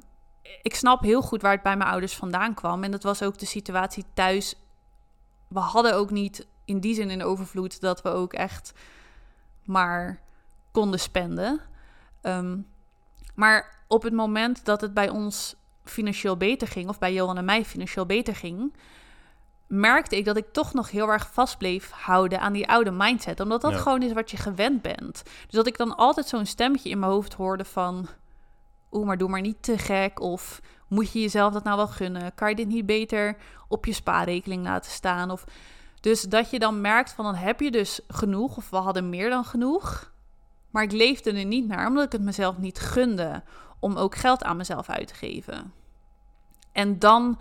ik 0.61 0.75
snap 0.75 1.01
heel 1.01 1.21
goed 1.21 1.41
waar 1.41 1.51
het 1.51 1.63
bij 1.63 1.77
mijn 1.77 1.89
ouders 1.89 2.15
vandaan 2.15 2.53
kwam. 2.53 2.83
En 2.83 2.91
dat 2.91 3.03
was 3.03 3.23
ook 3.23 3.37
de 3.37 3.45
situatie 3.45 4.05
thuis. 4.13 4.55
We 5.47 5.59
hadden 5.59 5.95
ook 5.95 6.09
niet 6.11 6.47
in 6.65 6.79
die 6.79 6.95
zin 6.95 7.09
in 7.09 7.23
overvloed 7.23 7.81
dat 7.81 8.01
we 8.01 8.09
ook 8.09 8.33
echt 8.33 8.73
maar 9.63 10.19
konden 10.71 10.99
spenden. 10.99 11.59
Ehm, 12.21 12.57
maar 13.35 13.79
op 13.87 14.03
het 14.03 14.13
moment 14.13 14.65
dat 14.65 14.81
het 14.81 14.93
bij 14.93 15.09
ons 15.09 15.55
financieel 15.83 16.37
beter 16.37 16.67
ging, 16.67 16.89
of 16.89 16.99
bij 16.99 17.13
Johan 17.13 17.37
en 17.37 17.45
mij 17.45 17.65
financieel 17.65 18.05
beter 18.05 18.35
ging, 18.35 18.73
merkte 19.67 20.17
ik 20.17 20.25
dat 20.25 20.37
ik 20.37 20.53
toch 20.53 20.73
nog 20.73 20.91
heel 20.91 21.07
erg 21.07 21.29
vast 21.33 21.57
bleef 21.57 21.91
houden 21.91 22.39
aan 22.39 22.53
die 22.53 22.69
oude 22.69 22.91
mindset. 22.91 23.39
Omdat 23.39 23.61
dat 23.61 23.71
Ja. 23.71 23.77
gewoon 23.77 24.01
is 24.01 24.13
wat 24.13 24.31
je 24.31 24.37
gewend 24.37 24.81
bent. 24.81 25.23
Dus 25.23 25.53
dat 25.53 25.67
ik 25.67 25.77
dan 25.77 25.95
altijd 25.95 26.27
zo'n 26.27 26.45
stemmetje 26.45 26.89
in 26.89 26.99
mijn 26.99 27.11
hoofd 27.11 27.33
hoorde 27.33 27.65
van... 27.65 28.07
Oeh, 28.93 29.05
maar 29.05 29.17
doe 29.17 29.29
maar 29.29 29.41
niet 29.41 29.63
te 29.63 29.77
gek. 29.77 30.19
Of 30.19 30.61
moet 30.87 31.11
je 31.11 31.21
jezelf 31.21 31.53
dat 31.53 31.63
nou 31.63 31.77
wel 31.77 31.87
gunnen? 31.87 32.35
Kan 32.35 32.49
je 32.49 32.55
dit 32.55 32.67
niet 32.67 32.85
beter 32.85 33.37
op 33.67 33.85
je 33.85 33.93
spaarrekening 33.93 34.63
laten 34.63 34.91
staan? 34.91 35.31
Of... 35.31 35.43
Dus 36.01 36.21
dat 36.21 36.49
je 36.49 36.59
dan 36.59 36.81
merkt 36.81 37.11
van 37.11 37.25
dan 37.25 37.35
heb 37.35 37.59
je 37.59 37.71
dus 37.71 37.99
genoeg. 38.07 38.57
Of 38.57 38.69
we 38.69 38.77
hadden 38.77 39.09
meer 39.09 39.29
dan 39.29 39.45
genoeg. 39.45 40.11
Maar 40.69 40.83
ik 40.83 40.91
leefde 40.91 41.31
er 41.31 41.45
niet 41.45 41.67
naar, 41.67 41.87
omdat 41.87 42.05
ik 42.05 42.11
het 42.11 42.21
mezelf 42.21 42.57
niet 42.57 42.79
gunde 42.79 43.43
om 43.79 43.95
ook 43.95 44.15
geld 44.15 44.43
aan 44.43 44.57
mezelf 44.57 44.89
uit 44.89 45.07
te 45.07 45.13
geven. 45.13 45.73
En 46.71 46.99
dan 46.99 47.39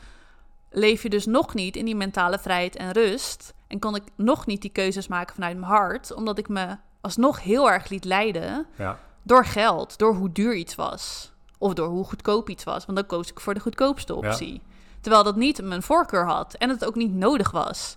leef 0.71 1.03
je 1.03 1.09
dus 1.09 1.27
nog 1.27 1.55
niet 1.55 1.77
in 1.77 1.85
die 1.85 1.97
mentale 1.97 2.39
vrijheid 2.39 2.77
en 2.77 2.93
rust. 2.93 3.55
En 3.67 3.79
kon 3.79 3.97
ik 3.97 4.03
nog 4.17 4.47
niet 4.47 4.63
die 4.63 4.71
keuzes 4.71 5.09
maken 5.09 5.35
vanuit 5.35 5.59
mijn 5.59 5.73
hart, 5.73 6.15
omdat 6.15 6.39
ik 6.39 6.49
me 6.49 6.77
alsnog 7.01 7.43
heel 7.43 7.71
erg 7.71 7.89
liet 7.89 8.05
leiden 8.05 8.67
Ja, 8.77 8.99
door 9.23 9.45
geld, 9.45 9.99
door 9.99 10.15
hoe 10.15 10.33
duur 10.33 10.55
iets 10.55 10.75
was. 10.75 11.32
Of 11.63 11.75
door 11.75 11.89
hoe 11.89 12.05
goedkoop 12.05 12.49
iets 12.49 12.65
was, 12.65 12.85
want 12.87 12.99
dan 12.99 13.07
koos 13.07 13.31
ik 13.31 13.41
voor 13.41 13.55
de 13.55 13.61
goedkoopste 13.61 14.15
optie. 14.15 14.63
Terwijl 15.01 15.25
dat 15.25 15.37
niet 15.37 15.63
mijn 15.63 15.83
voorkeur 15.83 16.27
had 16.27 16.55
en 16.55 16.69
het 16.69 16.85
ook 16.85 16.95
niet 16.95 17.15
nodig 17.15 17.51
was. 17.51 17.97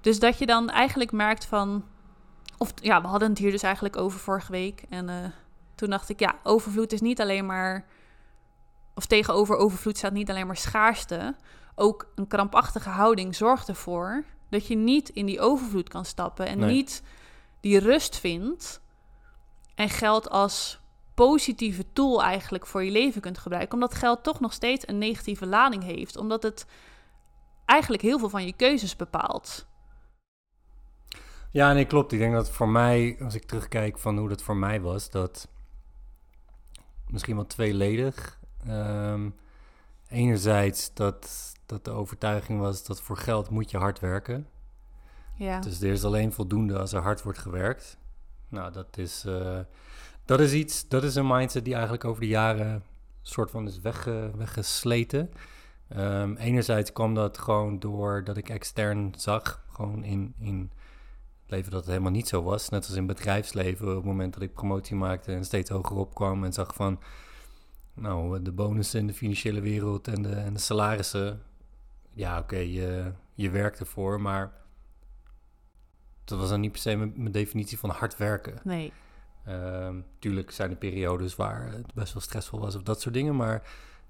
Dus 0.00 0.18
dat 0.18 0.38
je 0.38 0.46
dan 0.46 0.70
eigenlijk 0.70 1.12
merkt 1.12 1.44
van... 1.44 1.84
Of 2.58 2.72
ja, 2.82 3.00
we 3.00 3.06
hadden 3.06 3.28
het 3.28 3.38
hier 3.38 3.50
dus 3.50 3.62
eigenlijk 3.62 3.96
over 3.96 4.20
vorige 4.20 4.52
week. 4.52 4.84
En 4.88 5.08
eh, 5.08 5.16
toen 5.74 5.90
dacht 5.90 6.08
ik, 6.08 6.20
ja, 6.20 6.34
overvloed 6.42 6.92
is 6.92 7.00
niet 7.00 7.20
alleen 7.20 7.46
maar... 7.46 7.84
Of 8.94 9.06
tegenover 9.06 9.56
overvloed 9.56 9.96
staat 9.96 10.12
niet 10.12 10.30
alleen 10.30 10.46
maar 10.46 10.56
schaarste. 10.56 11.34
Ook 11.74 12.06
een 12.14 12.26
krampachtige 12.26 12.88
houding 12.88 13.34
zorgt 13.34 13.68
ervoor 13.68 14.24
dat 14.48 14.66
je 14.66 14.76
niet 14.76 15.08
in 15.08 15.26
die 15.26 15.40
overvloed 15.40 15.88
kan 15.88 16.04
stappen. 16.04 16.46
En 16.46 16.58
Nee. 16.58 16.74
niet 16.74 17.02
die 17.60 17.78
rust 17.78 18.16
vindt. 18.16 18.80
En 19.74 19.88
geld 19.88 20.30
als 20.30 20.80
positieve 21.16 21.84
tool 21.92 22.22
eigenlijk 22.22 22.66
voor 22.66 22.84
je 22.84 22.90
leven 22.90 23.20
kunt 23.20 23.38
gebruiken. 23.38 23.74
Omdat 23.74 23.94
geld 23.94 24.22
toch 24.22 24.40
nog 24.40 24.52
steeds 24.52 24.88
een 24.88 24.98
negatieve 24.98 25.46
lading 25.46 25.82
heeft. 25.82 26.16
Omdat 26.16 26.42
het 26.42 26.66
eigenlijk 27.64 28.02
heel 28.02 28.18
veel 28.18 28.28
van 28.28 28.46
je 28.46 28.52
keuzes 28.52 28.96
bepaalt. 28.96 29.66
ja 31.50 31.72
nee, 31.72 31.84
klopt. 31.84 32.12
Ik 32.12 32.18
denk 32.18 32.32
dat 32.32 32.50
voor 32.50 32.68
mij, 32.68 33.16
als 33.20 33.34
ik 33.34 33.44
terugkijk 33.44 33.98
van 33.98 34.18
hoe 34.18 34.28
dat 34.28 34.42
voor 34.42 34.56
mij 34.56 34.80
was, 34.80 35.10
dat 35.10 35.48
misschien 37.08 37.36
wel 37.36 37.46
tweeledig. 37.46 38.38
Ehm, 38.66 39.30
enerzijds 40.08 40.94
dat, 40.94 41.52
dat 41.66 41.84
de 41.84 41.90
overtuiging 41.90 42.60
was 42.60 42.84
dat 42.84 43.00
voor 43.00 43.16
geld 43.16 43.50
moet 43.50 43.70
je 43.70 43.78
hard 43.78 44.00
werken. 44.00 44.48
Ja, 45.34 45.60
Dus 45.60 45.80
er 45.80 45.90
is 45.92 46.04
alleen 46.04 46.32
voldoende 46.32 46.78
als 46.78 46.92
er 46.92 47.02
hard 47.02 47.22
wordt 47.22 47.38
gewerkt. 47.38 47.98
Nou, 48.48 48.72
dat 48.72 48.98
is, 48.98 49.24
eh, 49.24 49.58
dat 50.26 50.40
is 50.40 50.52
iets, 50.52 50.88
dat 50.88 51.04
is 51.04 51.14
een 51.14 51.26
mindset 51.26 51.64
die 51.64 51.72
eigenlijk 51.72 52.04
over 52.04 52.20
de 52.20 52.28
jaren 52.28 52.82
soort 53.22 53.50
van 53.50 53.66
is 53.66 53.80
wegge, 53.80 54.30
weggesleten. 54.36 55.30
Ehm, 55.88 56.34
enerzijds 56.34 56.92
kwam 56.92 57.14
dat 57.14 57.38
gewoon 57.38 57.78
door 57.78 58.24
dat 58.24 58.36
ik 58.36 58.48
extern 58.48 59.14
zag, 59.16 59.64
gewoon 59.72 60.04
in, 60.04 60.34
in 60.38 60.70
het 61.42 61.50
leven 61.50 61.70
dat 61.70 61.80
het 61.80 61.90
helemaal 61.90 62.10
niet 62.10 62.28
zo 62.28 62.42
was. 62.42 62.68
Net 62.68 62.86
als 62.86 62.96
in 62.96 63.06
bedrijfsleven, 63.06 63.88
op 63.88 63.94
het 63.94 64.04
moment 64.04 64.34
dat 64.34 64.42
ik 64.42 64.52
promotie 64.52 64.96
maakte 64.96 65.32
en 65.32 65.44
steeds 65.44 65.70
hoger 65.70 65.96
opkwam 65.96 66.44
en 66.44 66.52
zag 66.52 66.74
van, 66.74 67.00
nou, 67.94 68.42
de 68.42 68.52
bonussen 68.52 69.00
in 69.00 69.06
de 69.06 69.14
financiële 69.14 69.60
wereld 69.60 70.08
en 70.08 70.22
de, 70.22 70.34
en 70.34 70.52
de 70.52 70.60
salarissen. 70.60 71.42
Ja, 72.12 72.38
oké, 72.38 72.56
je, 72.56 73.12
je 73.34 73.50
werkt 73.50 73.80
ervoor, 73.80 74.20
maar 74.20 74.52
dat 76.24 76.38
was 76.38 76.48
dan 76.48 76.60
niet 76.60 76.72
per 76.72 76.80
se 76.80 76.96
mijn, 76.96 77.12
mijn 77.16 77.32
definitie 77.32 77.78
van 77.78 77.90
hard 77.90 78.16
werken. 78.16 78.58
Nee. 78.64 78.92
Ehm, 79.46 80.00
tuurlijk 80.18 80.50
zijn 80.50 80.70
er 80.70 80.76
periodes 80.76 81.36
waar 81.36 81.72
het 81.72 81.94
best 81.94 82.12
wel 82.12 82.22
stressvol 82.22 82.60
was 82.60 82.74
of 82.74 82.82
dat 82.82 83.00
soort 83.00 83.14
dingen, 83.14 83.36
maar 83.36 83.62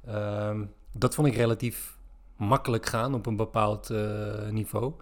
ehm, 0.07 0.65
dat 0.93 1.15
vond 1.15 1.29
ik 1.29 1.35
relatief 1.35 1.97
makkelijk 2.37 2.87
gaan 2.87 3.15
op 3.15 3.27
een 3.27 3.37
bepaald 3.37 3.91
eh, 3.91 4.49
niveau. 4.49 4.93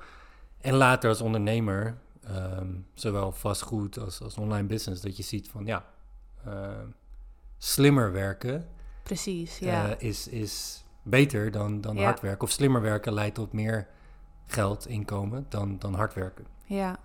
En 0.61 0.75
later 0.75 1.09
als 1.09 1.21
ondernemer, 1.21 1.99
ehm, 2.25 2.67
zowel 2.95 3.33
vastgoed 3.33 3.99
als, 3.99 4.21
als 4.23 4.39
online 4.39 4.67
business, 4.67 5.03
dat 5.03 5.17
je 5.17 5.23
ziet 5.23 5.49
van 5.49 5.67
ja, 5.67 5.85
slimmer 7.59 8.13
werken 8.13 8.67
Precies, 9.03 9.59
ja. 9.59 9.89
eh, 9.97 10.09
is, 10.09 10.29
is 10.29 10.85
beter 11.03 11.51
dan, 11.51 11.81
dan 11.81 11.97
Ja. 11.97 12.03
hard 12.05 12.21
werken. 12.21 12.43
Of 12.43 12.51
slimmer 12.51 12.81
werken 12.81 13.13
leidt 13.13 13.35
tot 13.35 13.53
meer 13.53 13.87
geld, 14.47 14.87
inkomen, 14.87 15.47
dan, 15.49 15.79
dan 15.79 15.95
hard 15.95 16.15
werken. 16.15 16.47
ja. 16.65 16.99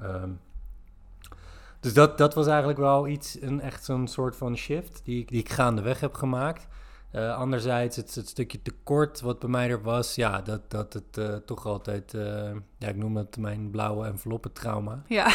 Dus 1.80 1.94
dat, 1.94 2.18
dat 2.18 2.34
was 2.34 2.48
eigenlijk 2.48 2.80
wel 2.80 3.08
iets, 3.08 3.42
een 3.42 3.62
echt 3.62 3.86
zo'n 3.86 4.08
soort 4.08 4.36
van 4.36 4.58
shift 4.58 5.02
die 5.04 5.22
ik, 5.22 5.28
die 5.28 5.40
ik 5.40 5.50
gaandeweg 5.50 6.00
heb 6.00 6.14
gemaakt. 6.14 6.68
Eh, 7.12 7.36
anderzijds, 7.36 7.96
het, 7.96 8.16
het 8.16 8.28
stukje 8.28 8.62
tekort 8.62 9.22
wat 9.22 9.40
bij 9.40 9.50
mij 9.50 9.70
er 9.70 9.82
was, 9.82 10.16
ja, 10.16 10.42
dat, 10.42 10.72
dat 10.72 10.94
het 10.94 11.18
eh, 11.18 11.36
toch 11.36 11.66
altijd, 11.66 12.14
eh, 12.14 12.52
ja, 12.78 12.88
ik 12.88 12.96
noem 12.96 13.18
het 13.18 13.38
mijn 13.38 13.72
blauwe 13.72 14.06
enveloppentrauma. 14.06 15.04
Ja, 15.08 15.32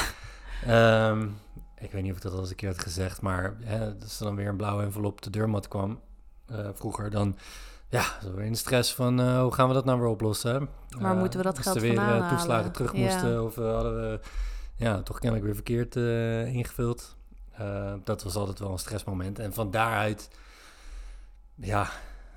Ehm 0.67 1.29
ik 1.79 1.93
weet 1.93 2.03
niet 2.03 2.11
of 2.11 2.17
ik 2.17 2.23
dat 2.23 2.33
al 2.33 2.39
eens 2.39 2.51
een 2.51 2.57
keer 2.57 2.69
had 2.69 2.79
gezegd, 2.79 3.21
maar 3.21 3.57
hè, 3.61 3.95
als 4.03 4.19
er 4.19 4.25
dan 4.27 4.37
weer 4.37 4.49
een 4.49 4.57
blauwe 4.57 4.83
envelop 4.83 5.13
op 5.13 5.23
de 5.23 5.31
deurmat 5.31 5.69
kwam 5.69 6.01
vroeger, 6.75 7.11
dan 7.11 7.37
ja, 7.89 8.03
zo 8.23 8.35
weer 8.35 8.45
in 8.45 8.53
de 8.53 8.59
stress 8.59 8.95
van 8.95 9.39
hoe 9.41 9.55
gaan 9.55 9.69
we 9.69 9.75
dat 9.75 9.85
nou 9.85 10.01
weer 10.01 10.09
oplossen? 10.09 10.69
Waar 10.99 11.13
Eh, 11.15 11.19
moeten 11.19 11.39
we 11.39 11.45
dat 11.45 11.57
als 11.57 11.65
geld 11.65 11.77
er 11.77 11.83
weer 11.83 11.95
vandaan 11.95 12.23
eh, 12.23 12.29
toeslagen 12.29 12.73
terug 12.73 12.93
Ja. 12.93 12.99
moesten 12.99 13.45
of 13.45 13.55
hadden 13.55 13.97
we 13.97 14.21
ja, 14.85 15.03
toch 15.03 15.19
kennelijk 15.19 15.45
weer 15.45 15.55
verkeerd 15.55 15.97
eh, 15.97 16.55
ingevuld. 16.55 17.17
Eh, 17.53 17.95
dat 18.05 18.23
was 18.23 18.35
altijd 18.35 18.59
wel 18.59 18.71
een 18.71 18.79
stressmoment. 18.79 19.39
En 19.39 19.53
van 19.53 19.71
daaruit, 19.71 20.31
ja, 21.55 21.91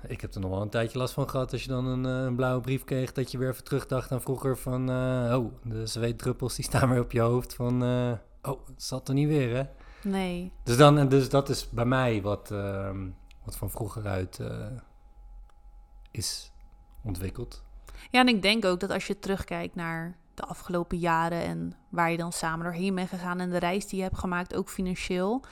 ik 0.06 0.20
heb 0.20 0.34
er 0.34 0.40
nog 0.40 0.50
wel 0.50 0.62
een 0.62 0.68
tijdje 0.68 0.98
last 0.98 1.14
van 1.14 1.28
gehad 1.28 1.52
als 1.52 1.62
je 1.62 1.68
dan 1.68 1.86
een, 1.86 2.06
eh, 2.06 2.24
een 2.24 2.36
blauwe 2.36 2.60
brief 2.60 2.84
kreeg, 2.84 3.12
dat 3.12 3.30
je 3.30 3.38
weer 3.38 3.48
even 3.48 3.64
terugdacht 3.64 4.12
aan 4.12 4.20
vroeger 4.20 4.56
van, 4.58 4.90
eh, 4.90 5.38
oh, 5.38 5.52
de 5.62 5.86
zweetdruppels 5.86 6.54
die 6.54 6.64
staan 6.64 6.90
weer 6.90 7.00
op 7.00 7.12
je 7.12 7.20
hoofd 7.20 7.54
van, 7.54 7.82
oh, 8.42 8.66
het 8.66 8.82
zat 8.82 9.08
er 9.08 9.14
niet 9.14 9.28
weer, 9.28 9.56
hè? 9.56 9.62
nee. 10.08 10.52
Dus, 10.64 10.76
dan, 10.76 10.98
en 10.98 11.08
dus 11.08 11.28
dat 11.28 11.48
is 11.48 11.70
bij 11.70 11.86
mij 11.86 12.22
wat, 12.22 12.50
ehm, 12.50 13.08
wat 13.44 13.56
van 13.56 13.70
vroeger 13.70 14.06
uit 14.06 14.40
is 16.10 16.52
ontwikkeld. 17.02 17.62
Ja, 18.10 18.20
en 18.20 18.28
ik 18.28 18.42
denk 18.42 18.64
ook 18.64 18.80
dat 18.80 18.90
als 18.90 19.06
je 19.06 19.18
terugkijkt 19.18 19.74
naar 19.74 20.16
de 20.38 20.46
afgelopen 20.46 20.98
jaren 20.98 21.42
en 21.42 21.72
waar 21.88 22.10
je 22.10 22.16
dan 22.16 22.32
samen 22.32 22.64
doorheen 22.64 22.94
bent 22.94 23.08
gegaan 23.08 23.40
en 23.40 23.50
de 23.50 23.58
reis 23.58 23.86
die 23.86 23.98
je 23.98 24.04
hebt 24.04 24.18
gemaakt, 24.18 24.54
ook 24.54 24.68
financieel, 24.68 25.44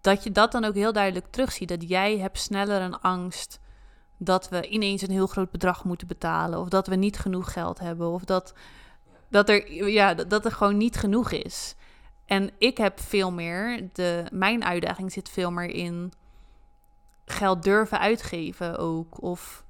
dat 0.00 0.24
je 0.24 0.32
dat 0.32 0.52
dan 0.52 0.64
ook 0.64 0.74
heel 0.74 0.92
duidelijk 0.92 1.26
terugziet. 1.30 1.68
Dat 1.68 1.88
jij 1.88 2.18
hebt 2.18 2.38
sneller 2.38 2.80
een 2.80 3.00
angst 3.00 3.60
dat 4.16 4.48
we 4.48 4.68
ineens 4.68 5.02
een 5.02 5.10
heel 5.10 5.26
groot 5.26 5.50
bedrag 5.50 5.84
moeten 5.84 6.06
betalen, 6.06 6.60
of 6.60 6.68
dat 6.68 6.86
we 6.86 6.94
niet 6.94 7.18
genoeg 7.18 7.52
geld 7.52 7.78
hebben, 7.78 8.08
of 8.08 8.24
dat, 8.24 8.54
dat, 9.28 9.48
er, 9.48 9.72
ja, 9.88 10.14
dat, 10.14 10.44
er 10.44 10.52
gewoon 10.52 10.76
niet 10.76 10.96
genoeg 10.96 11.30
is. 11.30 11.74
En 12.26 12.50
ik 12.58 12.76
heb 12.76 13.00
veel 13.00 13.32
meer, 13.32 13.88
de, 13.92 14.24
mijn 14.32 14.64
uitdaging 14.64 15.12
zit 15.12 15.28
veel 15.28 15.50
meer 15.50 15.70
in 15.70 16.12
geld 17.24 17.62
durven 17.62 17.98
uitgeven 17.98 18.78
ook. 18.78 19.22
Of 19.22 19.64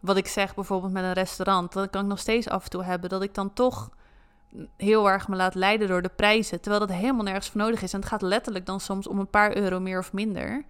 wat 0.00 0.16
ik 0.16 0.26
zeg 0.26 0.54
bijvoorbeeld 0.54 0.92
met 0.92 1.04
een 1.04 1.12
restaurant, 1.12 1.72
dat 1.72 1.90
kan 1.90 2.02
ik 2.02 2.08
nog 2.08 2.18
steeds 2.18 2.48
af 2.48 2.64
en 2.64 2.70
toe 2.70 2.84
hebben, 2.84 3.10
dat 3.10 3.22
ik 3.22 3.34
dan 3.34 3.52
toch 3.52 3.90
heel 4.76 5.10
erg 5.10 5.28
me 5.28 5.36
laat 5.36 5.54
leiden 5.54 5.88
door 5.88 6.02
de 6.02 6.10
prijzen, 6.16 6.60
terwijl 6.60 6.86
dat 6.86 6.96
helemaal 6.96 7.24
nergens 7.24 7.48
voor 7.48 7.60
nodig 7.60 7.82
is. 7.82 7.92
En 7.92 8.00
het 8.00 8.08
gaat 8.08 8.22
letterlijk 8.22 8.66
dan 8.66 8.80
soms 8.80 9.06
om 9.06 9.18
een 9.18 9.30
paar 9.30 9.56
euro 9.56 9.80
meer 9.80 9.98
of 9.98 10.12
minder. 10.12 10.64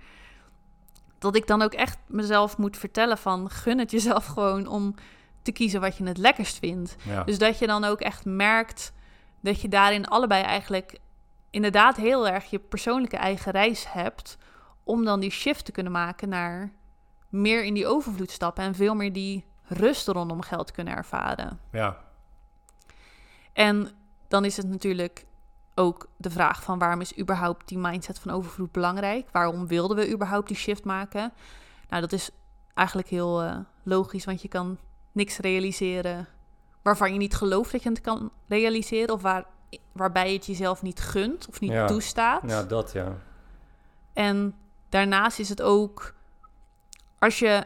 Dat 1.19 1.37
ik 1.37 1.47
dan 1.47 1.63
ook 1.63 1.73
echt 1.73 1.99
mezelf 2.07 2.59
moet 2.59 2.77
vertellen 2.77 3.19
van 3.19 3.51
gun 3.51 3.79
het 3.79 3.91
jezelf 3.91 4.27
gewoon 4.35 4.67
om 4.67 4.95
te 5.43 5.53
kiezen 5.53 5.81
wat 5.81 5.97
je 5.97 6.05
het 6.05 6.19
lekkerst 6.19 6.59
vindt. 6.59 6.97
Ja, 7.03 7.25
Dus 7.25 7.39
dat 7.39 7.59
je 7.59 7.67
dan 7.67 7.85
ook 7.85 8.01
echt 8.01 8.25
merkt 8.25 8.93
dat 9.41 9.61
je 9.61 9.69
daarin 9.69 10.07
allebei 10.07 10.43
eigenlijk 10.43 10.99
inderdaad 11.51 11.97
heel 11.97 12.29
erg 12.29 12.51
je 12.51 12.59
persoonlijke 12.59 13.17
eigen 13.17 13.53
reis 13.53 13.93
hebt. 13.93 14.39
Om 14.85 15.05
dan 15.05 15.21
die 15.21 15.31
shift 15.31 15.65
te 15.65 15.73
kunnen 15.73 15.93
maken 15.93 16.29
naar 16.29 16.73
meer 17.31 17.65
in 17.65 17.75
die 17.75 17.87
overvloed 17.87 18.31
stappen 18.31 18.65
en 18.65 18.75
veel 18.75 18.95
meer 18.95 19.13
die 19.13 19.45
rust 19.65 20.09
rondom 20.09 20.41
geld 20.43 20.71
kunnen 20.71 20.97
ervaren. 20.97 21.61
ja, 21.73 21.97
En 23.53 23.91
dan 24.29 24.45
is 24.45 24.57
het 24.57 24.69
natuurlijk 24.69 25.25
ook 25.75 26.09
de 26.17 26.31
vraag 26.31 26.63
van 26.63 26.79
waarom 26.79 27.01
is 27.01 27.19
überhaupt 27.19 27.69
die 27.69 27.79
mindset 27.79 28.19
van 28.19 28.31
overvloed 28.31 28.73
belangrijk? 28.73 29.29
Waarom 29.33 29.67
wilden 29.67 29.97
we 29.97 30.11
überhaupt 30.13 30.49
die 30.49 30.57
shift 30.57 30.85
maken? 30.85 31.33
Nou, 31.89 32.01
dat 32.01 32.13
is 32.13 32.31
eigenlijk 32.75 33.09
heel 33.09 33.43
eh, 33.43 33.57
logisch, 33.83 34.25
want 34.25 34.43
je 34.43 34.49
kan 34.49 34.79
niks 35.13 35.39
realiseren 35.39 36.27
waarvan 36.83 37.13
je 37.13 37.19
niet 37.19 37.35
gelooft 37.35 37.73
dat 37.73 37.83
je 37.83 37.89
het 37.89 38.01
kan 38.01 38.31
realiseren 38.49 39.15
of 39.15 39.23
waar, 39.23 39.45
waarbij 39.93 40.29
je 40.31 40.37
het 40.37 40.47
jezelf 40.47 40.83
niet 40.83 41.01
gunt 41.01 41.49
of 41.49 41.61
niet 41.61 41.71
Ja. 41.71 41.87
toestaat. 41.87 42.43
ja, 42.47 42.63
dat 42.63 42.93
ja. 42.93 43.17
En 44.13 44.55
daarnaast 44.89 45.39
is 45.39 45.49
het 45.49 45.63
ook 45.63 46.15
als 47.21 47.39
je 47.39 47.65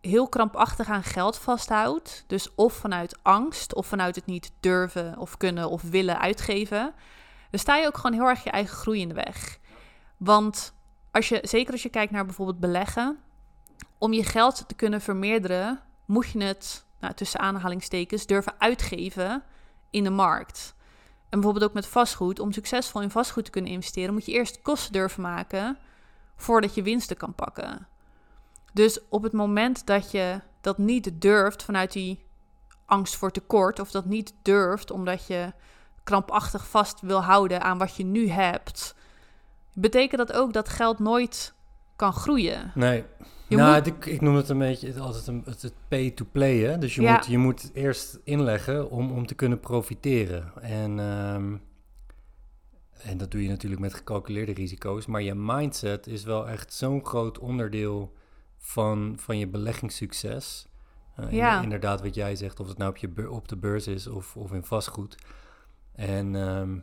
heel 0.00 0.28
krampachtig 0.28 0.88
aan 0.88 1.02
geld 1.02 1.38
vasthoudt, 1.38 2.24
dus 2.26 2.54
of 2.54 2.74
vanuit 2.74 3.18
angst 3.22 3.74
of 3.74 3.86
vanuit 3.86 4.14
het 4.14 4.26
niet 4.26 4.52
durven 4.60 5.18
of 5.18 5.36
kunnen 5.36 5.70
of 5.70 5.82
willen 5.82 6.18
uitgeven, 6.18 6.94
dan 7.50 7.60
sta 7.60 7.76
je 7.76 7.86
ook 7.86 7.96
gewoon 7.96 8.12
heel 8.12 8.28
erg 8.28 8.44
je 8.44 8.50
eigen 8.50 8.76
groei 8.76 9.00
in 9.00 9.08
de 9.08 9.14
weg. 9.14 9.58
Want 10.16 10.74
als 11.10 11.28
je, 11.28 11.38
zeker 11.42 11.72
als 11.72 11.82
je 11.82 11.88
kijkt 11.88 12.12
naar 12.12 12.24
bijvoorbeeld 12.24 12.60
beleggen, 12.60 13.18
om 13.98 14.12
je 14.12 14.24
geld 14.24 14.68
te 14.68 14.74
kunnen 14.74 15.00
vermeerderen, 15.00 15.80
moet 16.04 16.30
je 16.30 16.42
het 16.42 16.84
nou, 17.00 17.14
tussen 17.14 17.40
aanhalingstekens 17.40 18.26
durven 18.26 18.54
uitgeven 18.58 19.42
in 19.90 20.04
de 20.04 20.10
markt. 20.10 20.74
En 21.28 21.40
bijvoorbeeld 21.40 21.64
ook 21.64 21.74
met 21.74 21.86
vastgoed. 21.86 22.40
Om 22.40 22.52
succesvol 22.52 23.02
in 23.02 23.10
vastgoed 23.10 23.44
te 23.44 23.50
kunnen 23.50 23.70
investeren, 23.70 24.14
moet 24.14 24.26
je 24.26 24.32
eerst 24.32 24.62
kosten 24.62 24.92
durven 24.92 25.22
maken 25.22 25.78
voordat 26.36 26.74
je 26.74 26.82
winsten 26.82 27.16
kan 27.16 27.34
pakken. 27.34 27.86
Dus 28.76 29.00
op 29.08 29.22
het 29.22 29.32
moment 29.32 29.86
dat 29.86 30.10
je 30.10 30.40
dat 30.60 30.78
niet 30.78 31.20
durft 31.20 31.62
vanuit 31.62 31.92
die 31.92 32.24
angst 32.86 33.16
voor 33.16 33.30
tekort, 33.30 33.80
of 33.80 33.90
dat 33.90 34.04
niet 34.04 34.34
durft 34.42 34.90
omdat 34.90 35.26
je 35.26 35.52
krampachtig 36.04 36.68
vast 36.68 37.00
wil 37.00 37.22
houden 37.22 37.62
aan 37.62 37.78
wat 37.78 37.96
je 37.96 38.04
nu 38.04 38.28
hebt, 38.28 38.94
betekent 39.74 40.26
dat 40.26 40.36
ook 40.36 40.52
dat 40.52 40.68
geld 40.68 40.98
nooit 40.98 41.54
kan 41.96 42.12
groeien. 42.12 42.72
Nee. 42.74 43.04
Je 43.48 43.56
nou, 43.56 43.74
moet- 43.76 43.86
ik, 43.86 44.06
ik 44.06 44.20
noem 44.20 44.34
het 44.34 44.48
een 44.48 44.58
beetje 44.58 44.86
het- 44.86 44.98
altijd 44.98 45.26
een, 45.26 45.42
het, 45.44 45.62
het 45.62 45.74
pay 45.88 46.10
to 46.10 46.24
play. 46.32 46.56
Hè? 46.58 46.78
Dus 46.78 46.94
je, 46.94 47.02
Ja. 47.02 47.12
moet, 47.12 47.26
je 47.26 47.38
moet 47.38 47.70
eerst 47.74 48.18
inleggen 48.24 48.90
om, 48.90 49.10
om 49.12 49.26
te 49.26 49.34
kunnen 49.34 49.60
profiteren. 49.60 50.52
En, 50.60 50.98
ehm, 51.00 51.56
en 53.10 53.18
dat 53.18 53.30
doe 53.30 53.42
je 53.42 53.48
natuurlijk 53.48 53.80
met 53.80 53.94
gecalculeerde 53.94 54.52
risico's. 54.52 55.06
Maar 55.06 55.22
je 55.22 55.34
mindset 55.34 56.06
is 56.06 56.24
wel 56.24 56.48
echt 56.48 56.72
zo'n 56.72 57.04
groot 57.06 57.38
onderdeel 57.38 58.12
van, 58.66 59.14
van 59.18 59.38
je 59.38 59.46
beleggingssucces. 59.46 60.66
Eh, 61.16 61.32
Ja. 61.32 61.62
Inderdaad, 61.62 62.02
wat 62.02 62.14
jij 62.14 62.36
zegt, 62.36 62.60
of 62.60 62.68
het 62.68 62.78
nou 62.78 62.90
op, 62.90 62.96
je 62.96 63.30
op 63.30 63.48
de 63.48 63.56
beurs 63.56 63.86
is 63.86 64.06
of, 64.06 64.36
of 64.36 64.52
in 64.52 64.64
vastgoed. 64.64 65.16
En 65.92 66.36
ehm, 66.36 66.78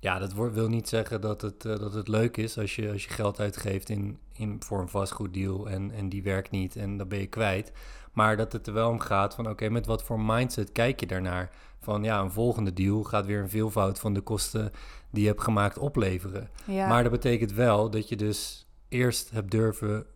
ja, 0.00 0.18
dat 0.18 0.32
wil 0.32 0.68
niet 0.68 0.88
zeggen 0.88 1.20
dat 1.20 1.40
het, 1.40 1.64
eh, 1.64 1.78
dat 1.78 1.94
het 1.94 2.08
leuk 2.08 2.36
is 2.36 2.58
als 2.58 2.76
je, 2.76 2.92
als 2.92 3.04
je 3.04 3.10
geld 3.10 3.40
uitgeeft 3.40 3.88
in, 3.88 4.18
in, 4.32 4.62
voor 4.62 4.80
een 4.80 4.88
vastgoeddeal 4.88 5.68
en, 5.68 5.90
en 5.90 6.08
die 6.08 6.22
werkt 6.22 6.50
niet 6.50 6.76
en 6.76 6.96
dan 6.96 7.08
ben 7.08 7.18
je 7.18 7.26
kwijt. 7.26 7.72
Maar 8.12 8.36
dat 8.36 8.52
het 8.52 8.66
er 8.66 8.72
wel 8.72 8.90
om 8.90 9.00
gaat 9.00 9.34
van 9.34 9.48
oké, 9.48 9.68
met 9.68 9.86
wat 9.86 10.02
voor 10.02 10.20
mindset 10.20 10.72
kijk 10.72 11.00
je 11.00 11.06
daarnaar? 11.06 11.50
Van 11.80 12.02
ja, 12.02 12.20
een 12.20 12.30
volgende 12.30 12.72
deal 12.72 13.02
gaat 13.02 13.26
weer 13.26 13.40
een 13.40 13.50
veelvoud 13.50 13.98
van 13.98 14.14
de 14.14 14.20
kosten 14.20 14.72
die 15.10 15.22
je 15.22 15.28
hebt 15.28 15.42
gemaakt 15.42 15.78
opleveren. 15.78 16.50
Ja, 16.64 16.88
Maar 16.88 17.02
dat 17.02 17.12
betekent 17.12 17.52
wel 17.52 17.90
dat 17.90 18.08
je 18.08 18.16
dus 18.16 18.66
eerst 18.88 19.30
hebt 19.30 19.50
durven, 19.50 20.06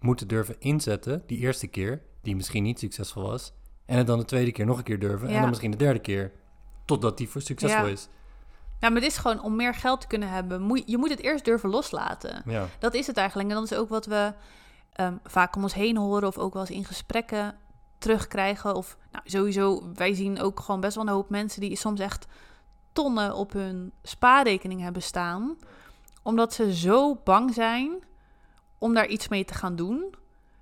moeten 0.00 0.28
durven 0.28 0.56
inzetten, 0.58 1.22
die 1.26 1.38
eerste 1.38 1.66
keer, 1.66 2.02
die 2.22 2.36
misschien 2.36 2.62
niet 2.62 2.78
succesvol 2.78 3.22
was. 3.22 3.52
En 3.86 3.98
het 3.98 4.06
dan 4.06 4.18
de 4.18 4.24
tweede 4.24 4.52
keer 4.52 4.66
nog 4.66 4.78
een 4.78 4.84
keer 4.84 4.98
durven. 4.98 5.28
En 5.28 5.40
dan 5.40 5.48
misschien 5.48 5.70
de 5.70 5.76
derde 5.76 5.98
keer, 5.98 6.32
totdat 6.84 7.16
die 7.16 7.28
voor 7.28 7.40
succesvol 7.40 7.84
Ja. 7.86 7.92
is. 7.92 8.08
ja, 8.80 8.88
maar 8.88 9.00
het 9.02 9.10
is 9.10 9.16
gewoon 9.18 9.40
om 9.42 9.56
meer 9.56 9.74
geld 9.74 10.00
te 10.00 10.06
kunnen 10.06 10.28
hebben, 10.28 10.62
moet, 10.62 10.82
je 10.86 10.98
moet 10.98 11.10
het 11.10 11.20
eerst 11.20 11.44
durven 11.44 11.68
loslaten. 11.70 12.42
Ja, 12.46 12.66
Dat 12.78 12.94
is 12.94 13.06
het 13.06 13.16
eigenlijk. 13.16 13.48
En 13.48 13.54
dat 13.54 13.64
is 13.70 13.76
ook 13.78 13.88
wat 13.88 14.06
we 14.06 14.32
ehm, 14.92 15.14
vaak 15.24 15.56
om 15.56 15.62
ons 15.62 15.74
heen 15.74 15.96
horen 15.96 16.28
of 16.28 16.38
ook 16.38 16.52
wel 16.52 16.62
eens 16.62 16.70
in 16.70 16.84
gesprekken 16.84 17.56
terugkrijgen. 17.98 18.74
Of 18.74 18.96
nou, 19.12 19.24
sowieso, 19.28 19.90
wij 19.94 20.14
zien 20.14 20.40
ook 20.40 20.60
gewoon 20.60 20.80
best 20.80 20.94
wel 20.94 21.06
een 21.06 21.12
hoop 21.12 21.30
mensen 21.30 21.60
die 21.60 21.76
soms 21.76 22.00
echt 22.00 22.26
tonnen 22.92 23.34
op 23.34 23.52
hun 23.52 23.92
spaarrekening 24.02 24.80
hebben 24.80 25.02
staan. 25.02 25.56
Omdat 26.22 26.54
ze 26.54 26.74
zo 26.74 27.14
bang 27.24 27.54
zijn 27.54 27.90
om 28.78 28.94
daar 28.94 29.06
iets 29.06 29.28
mee 29.28 29.44
te 29.44 29.54
gaan 29.54 29.76
doen. 29.76 30.14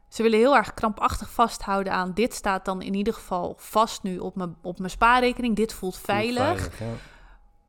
Ze 0.09 0.23
willen 0.23 0.39
heel 0.39 0.57
erg 0.57 0.75
krampachtig 0.75 1.31
vasthouden 1.31 1.93
aan 1.93 2.13
dit 2.15 2.35
staat 2.35 2.65
dan 2.65 2.83
in 2.83 2.95
ieder 2.95 3.15
geval 3.15 3.55
vast 3.59 4.03
nu 4.03 4.19
op 4.19 4.37
mijn, 4.37 4.57
op 4.63 4.79
mijn 4.79 4.91
spaarrekening. 4.91 5.57
Dit 5.57 5.73
voelt 5.73 5.99
veilig. 5.99 6.45
veilig, 6.45 6.79
ja. 6.79 6.87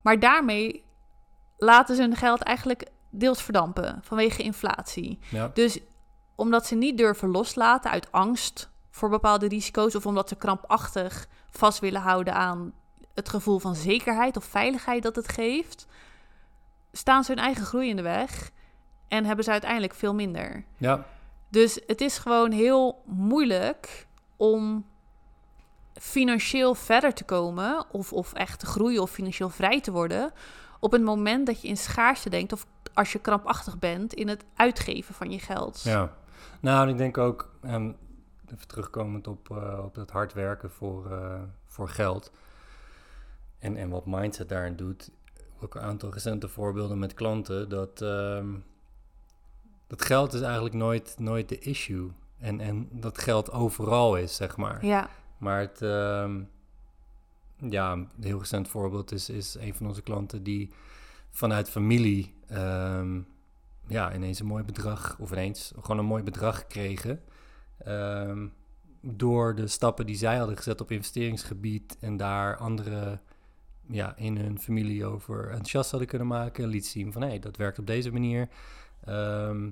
Maar 0.02 0.20
daarmee 0.20 0.84
laten 1.58 1.96
ze 1.96 2.02
hun 2.02 2.16
geld 2.16 2.42
eigenlijk 2.42 2.90
deels 3.10 3.42
verdampen 3.42 4.00
vanwege 4.04 4.44
inflatie. 4.44 5.20
Ja. 5.30 5.52
Dus 5.54 5.80
omdat 6.36 6.66
ze 6.66 6.76
niet 6.76 6.98
durven 6.98 7.30
loslaten 7.30 7.92
uit 7.92 8.12
angst 8.12 8.70
voor 8.90 9.10
bepaalde 9.10 9.48
risico's 9.48 9.96
of 9.96 10.06
omdat 10.06 10.30
ze 10.30 10.36
krampachtig 10.36 11.28
vast 11.50 11.80
willen 11.80 12.02
houden 12.02 12.34
aan 12.34 12.74
het 13.14 13.30
gevoel 13.30 13.60
van 13.60 13.76
zekerheid 13.76 14.38
of 14.38 14.44
veiligheid 14.44 15.04
dat 15.04 15.16
het 15.16 15.28
geeft, 15.28 15.86
staan 16.92 17.24
ze 17.24 17.32
hun 17.32 17.44
eigen 17.44 17.66
groei 17.66 17.90
in 17.90 17.96
de 17.96 18.02
weg 18.02 18.52
en 19.08 19.26
hebben 19.26 19.46
ze 19.46 19.52
uiteindelijk 19.52 19.94
veel 19.94 20.14
minder. 20.14 20.64
ja, 20.78 21.06
Dus 21.50 21.80
het 21.88 22.02
is 22.02 22.18
gewoon 22.18 22.52
heel 22.52 23.02
moeilijk 23.06 24.08
om 24.36 24.86
financieel 25.94 26.76
verder 26.76 27.14
te 27.14 27.24
komen 27.24 27.86
of, 27.92 28.14
of 28.14 28.34
echt 28.34 28.60
te 28.60 28.66
groeien 28.66 29.02
of 29.02 29.12
financieel 29.12 29.50
vrij 29.50 29.82
te 29.82 29.92
worden 29.92 30.32
op 30.80 30.92
het 30.92 31.02
moment 31.02 31.46
dat 31.46 31.62
je 31.62 31.68
in 31.68 31.78
schaarste 31.78 32.30
denkt 32.30 32.54
of 32.54 32.66
als 32.94 33.12
je 33.12 33.20
krampachtig 33.20 33.80
bent 33.80 34.14
in 34.14 34.28
het 34.28 34.46
uitgeven 34.56 35.16
van 35.16 35.32
je 35.32 35.40
geld. 35.40 35.82
Ja, 35.82 36.14
nou, 36.60 36.90
ik 36.90 36.98
denk 36.98 37.18
ook, 37.18 37.52
even 37.64 38.68
terugkomend 38.68 39.28
op, 39.28 39.50
eh, 39.52 39.80
op 39.84 39.96
dat 39.96 40.10
hard 40.10 40.34
werken 40.34 40.72
voor, 40.72 41.12
eh, 41.12 41.42
voor 41.66 41.90
geld 41.90 42.32
en, 43.60 43.78
en 43.78 43.90
wat 43.90 44.06
mindset 44.06 44.50
daarin 44.50 44.76
doet. 44.76 45.12
Ook 45.62 45.76
een 45.76 45.82
aantal 45.82 46.14
recente 46.14 46.48
voorbeelden 46.48 47.00
met 47.00 47.14
klanten, 47.14 47.70
dat, 47.70 48.02
ehm, 48.02 48.48
dat 49.88 50.02
geld 50.02 50.34
is 50.34 50.42
eigenlijk 50.42 50.76
nooit, 50.76 51.16
nooit 51.20 51.50
de 51.50 51.60
issue. 51.60 52.12
En, 52.40 52.60
en 52.60 52.88
dat 52.92 53.18
geld 53.18 53.52
overal 53.52 54.18
is, 54.18 54.36
zeg 54.36 54.58
maar. 54.58 54.86
Ja, 54.86 55.10
Maar 55.38 55.60
het, 55.60 55.82
ehm, 55.82 56.42
ja, 57.70 57.92
een 57.92 58.10
heel 58.22 58.40
recent 58.40 58.68
voorbeeld 58.68 59.12
is, 59.12 59.30
is 59.30 59.56
een 59.60 59.74
van 59.74 59.88
onze 59.88 60.02
klanten 60.02 60.44
die 60.44 60.72
vanuit 61.32 61.70
familie 61.70 62.34
ehm, 62.48 63.20
ja, 63.88 64.16
ineens 64.16 64.40
een 64.40 64.46
mooi 64.46 64.64
bedrag, 64.64 65.18
of 65.20 65.32
ineens 65.32 65.74
gewoon 65.80 65.98
een 65.98 66.06
mooi 66.06 66.24
bedrag 66.24 66.58
gekregen. 66.58 67.22
ehm, 67.78 68.48
door 69.02 69.56
de 69.56 69.68
stappen 69.68 70.06
die 70.06 70.16
zij 70.16 70.38
hadden 70.38 70.58
gezet 70.58 70.82
op 70.82 70.92
investeringsgebied 70.92 71.98
en 72.00 72.18
daar 72.18 72.58
andere 72.58 73.20
ja, 73.90 74.16
in 74.16 74.38
hun 74.38 74.60
familie 74.60 75.06
over 75.06 75.50
enthousiast 75.50 75.90
hadden 75.92 76.10
kunnen 76.10 76.28
maken. 76.28 76.64
En 76.64 76.70
liet 76.70 76.86
zien 76.86 77.12
van 77.12 77.22
hé, 77.22 77.28
hey, 77.28 77.40
dat 77.40 77.58
werkt 77.58 77.80
op 77.80 77.88
deze 77.88 78.12
manier. 78.12 78.50
Ehm, 79.08 79.70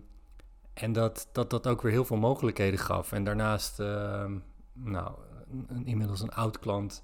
en 0.73 0.93
dat, 0.93 1.29
dat 1.31 1.49
dat 1.49 1.67
ook 1.67 1.81
weer 1.81 1.91
heel 1.91 2.05
veel 2.05 2.17
mogelijkheden 2.17 2.79
gaf. 2.79 3.11
En 3.11 3.23
daarnaast, 3.23 3.79
ehm, 3.79 4.33
nou, 4.73 5.11
een, 5.67 5.85
inmiddels 5.85 6.21
een 6.21 6.33
oud 6.33 6.59
klant 6.59 7.01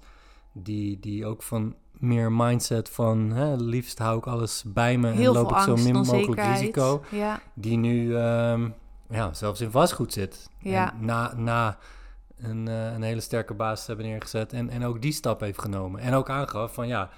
die, 0.52 1.00
die 1.00 1.26
ook 1.26 1.42
van 1.42 1.74
meer 1.92 2.32
mindset 2.32 2.88
van 2.90 3.30
hè, 3.30 3.56
liefst 3.56 3.98
hou 3.98 4.18
ik 4.18 4.26
alles 4.26 4.64
bij 4.66 4.98
me 4.98 5.10
heel 5.10 5.34
en 5.34 5.40
loop 5.40 5.50
ik 5.50 5.58
zo 5.58 5.70
angst, 5.70 5.84
min 5.84 5.94
mogelijk 5.94 6.42
risico. 6.44 7.02
Ja, 7.10 7.40
Die 7.54 7.76
nu 7.76 8.16
ehm, 8.16 8.68
ja, 9.10 9.32
zelfs 9.34 9.60
in 9.60 9.70
vastgoed 9.70 10.12
zit. 10.12 10.50
Ja. 10.58 10.92
En 10.92 11.04
na, 11.04 11.34
na 11.36 11.78
een, 12.36 12.68
eh, 12.68 12.92
een 12.92 13.02
hele 13.02 13.20
sterke 13.20 13.54
basis 13.54 13.86
hebben 13.86 14.06
neergezet 14.06 14.52
en, 14.52 14.70
en 14.70 14.84
ook 14.84 15.02
die 15.02 15.12
stap 15.12 15.40
heeft 15.40 15.60
genomen. 15.60 16.00
En 16.00 16.14
ook 16.14 16.30
aangaf 16.30 16.74
van 16.74 16.86
ja, 16.86 17.10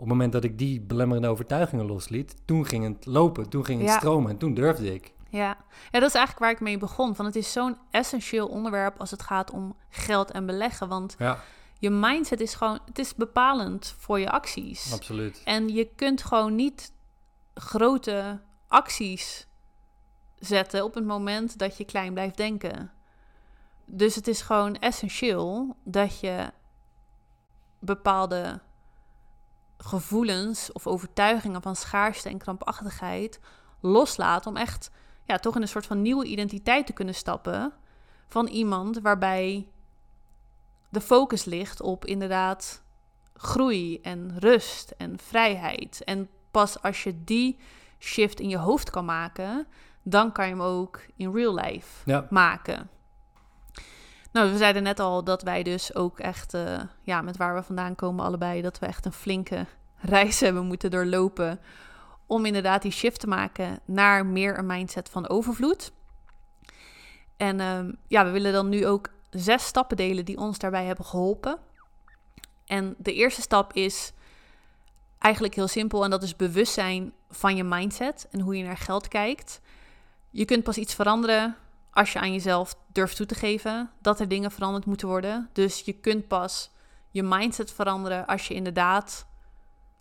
op 0.00 0.06
het 0.06 0.14
moment 0.16 0.32
dat 0.32 0.44
ik 0.44 0.58
die 0.58 0.80
belemmerende 0.80 1.28
overtuigingen 1.28 1.86
losliet, 1.86 2.36
toen 2.44 2.66
ging 2.66 2.84
het 2.94 3.06
lopen, 3.06 3.48
toen 3.48 3.64
ging 3.64 3.80
het 3.80 3.88
Ja. 3.88 3.96
stromen 3.98 4.30
en 4.30 4.38
toen 4.38 4.54
durfde 4.54 4.94
ik. 4.94 5.12
ja. 5.28 5.56
ja, 5.90 6.00
dat 6.00 6.08
is 6.08 6.14
eigenlijk 6.14 6.38
waar 6.38 6.50
ik 6.50 6.60
mee 6.60 6.78
begon. 6.78 7.14
Van 7.16 7.24
het 7.24 7.36
is 7.36 7.52
zo'n 7.52 7.76
essentieel 7.90 8.48
onderwerp 8.48 9.00
als 9.00 9.10
het 9.10 9.22
gaat 9.22 9.50
om 9.50 9.76
geld 9.88 10.30
en 10.30 10.46
beleggen. 10.46 10.88
Want 10.88 11.14
Ja, 11.18 11.38
je 11.78 11.90
mindset 11.90 12.40
is 12.40 12.54
gewoon, 12.54 12.78
het 12.84 12.98
is 12.98 13.14
bepalend 13.14 13.94
voor 13.98 14.18
je 14.20 14.30
acties. 14.30 14.92
absoluut. 14.92 15.42
En 15.44 15.68
je 15.68 15.88
kunt 15.96 16.22
gewoon 16.22 16.54
niet 16.54 16.92
grote 17.54 18.40
acties 18.68 19.46
zetten 20.38 20.84
op 20.84 20.94
het 20.94 21.04
moment 21.04 21.58
dat 21.58 21.76
je 21.76 21.84
klein 21.84 22.12
blijft 22.12 22.36
denken. 22.36 22.90
Dus 23.84 24.14
het 24.14 24.28
is 24.28 24.40
gewoon 24.42 24.76
essentieel 24.78 25.76
dat 25.84 26.20
je 26.20 26.50
bepaalde 27.78 28.60
gevoelens 29.82 30.72
of 30.72 30.86
overtuigingen 30.86 31.62
van 31.62 31.76
schaarste 31.76 32.28
en 32.28 32.38
krampachtigheid 32.38 33.40
loslaat 33.80 34.46
om 34.46 34.56
echt 34.56 34.90
ja, 35.24 35.36
toch 35.36 35.56
in 35.56 35.62
een 35.62 35.68
soort 35.68 35.86
van 35.86 36.02
nieuwe 36.02 36.24
identiteit 36.24 36.86
te 36.86 36.92
kunnen 36.92 37.14
stappen 37.14 37.72
van 38.28 38.46
iemand 38.46 39.00
waarbij 39.00 39.68
de 40.88 41.00
focus 41.00 41.44
ligt 41.44 41.80
op 41.80 42.04
inderdaad 42.04 42.82
groei 43.34 44.00
en 44.00 44.38
rust 44.38 44.94
en 44.96 45.18
vrijheid. 45.18 46.04
En 46.04 46.28
pas 46.50 46.82
als 46.82 47.02
je 47.02 47.24
die 47.24 47.58
shift 47.98 48.40
in 48.40 48.48
je 48.48 48.58
hoofd 48.58 48.90
kan 48.90 49.04
maken, 49.04 49.66
dan 50.02 50.32
kan 50.32 50.44
je 50.44 50.50
hem 50.50 50.62
ook 50.62 51.00
in 51.16 51.32
real 51.32 51.54
life 51.54 52.10
Ja, 52.10 52.26
maken. 52.30 52.90
Nou, 54.32 54.50
we 54.50 54.56
zeiden 54.56 54.82
net 54.82 55.00
al 55.00 55.24
dat 55.24 55.42
wij 55.42 55.62
dus 55.62 55.94
ook 55.94 56.18
echt, 56.18 56.54
eh, 56.54 56.80
ja, 57.02 57.22
met 57.22 57.36
waar 57.36 57.54
we 57.54 57.62
vandaan 57.62 57.94
komen 57.94 58.24
allebei, 58.24 58.62
dat 58.62 58.78
we 58.78 58.86
echt 58.86 59.04
een 59.04 59.12
flinke 59.12 59.66
reis 59.96 60.40
hebben 60.46 60.66
moeten 60.66 60.90
doorlopen 60.90 61.60
om 62.26 62.44
inderdaad 62.44 62.82
die 62.82 62.92
shift 62.92 63.20
te 63.20 63.26
maken 63.26 63.80
naar 63.84 64.26
meer 64.26 64.58
een 64.58 64.66
mindset 64.66 65.08
van 65.08 65.28
overvloed. 65.28 65.92
En 67.36 67.60
ehm, 67.60 67.92
ja, 68.06 68.24
we 68.24 68.30
willen 68.30 68.52
dan 68.52 68.68
nu 68.68 68.86
ook 68.86 69.08
zes 69.30 69.64
stappen 69.64 69.96
delen 69.96 70.24
die 70.24 70.38
ons 70.38 70.58
daarbij 70.58 70.84
hebben 70.84 71.04
geholpen. 71.04 71.58
En 72.66 72.94
de 72.98 73.14
eerste 73.14 73.40
stap 73.40 73.72
is 73.72 74.12
eigenlijk 75.18 75.54
heel 75.54 75.68
simpel 75.68 76.04
en 76.04 76.10
dat 76.10 76.22
is 76.22 76.36
bewustzijn 76.36 77.12
van 77.30 77.56
je 77.56 77.64
mindset 77.64 78.28
en 78.30 78.40
hoe 78.40 78.56
je 78.56 78.64
naar 78.64 78.76
geld 78.76 79.08
kijkt. 79.08 79.60
Je 80.30 80.44
kunt 80.44 80.64
pas 80.64 80.76
iets 80.76 80.94
veranderen 80.94 81.56
als 81.92 82.12
je 82.12 82.18
aan 82.20 82.32
jezelf 82.32 82.76
durft 82.92 83.16
toe 83.16 83.26
te 83.26 83.34
geven 83.34 83.90
dat 84.02 84.20
er 84.20 84.28
dingen 84.28 84.50
veranderd 84.50 84.86
moeten 84.86 85.08
worden. 85.08 85.48
Dus 85.52 85.80
je 85.80 85.92
kunt 85.92 86.28
pas 86.28 86.70
je 87.10 87.22
mindset 87.22 87.72
veranderen 87.72 88.26
als 88.26 88.48
je 88.48 88.54
inderdaad 88.54 89.26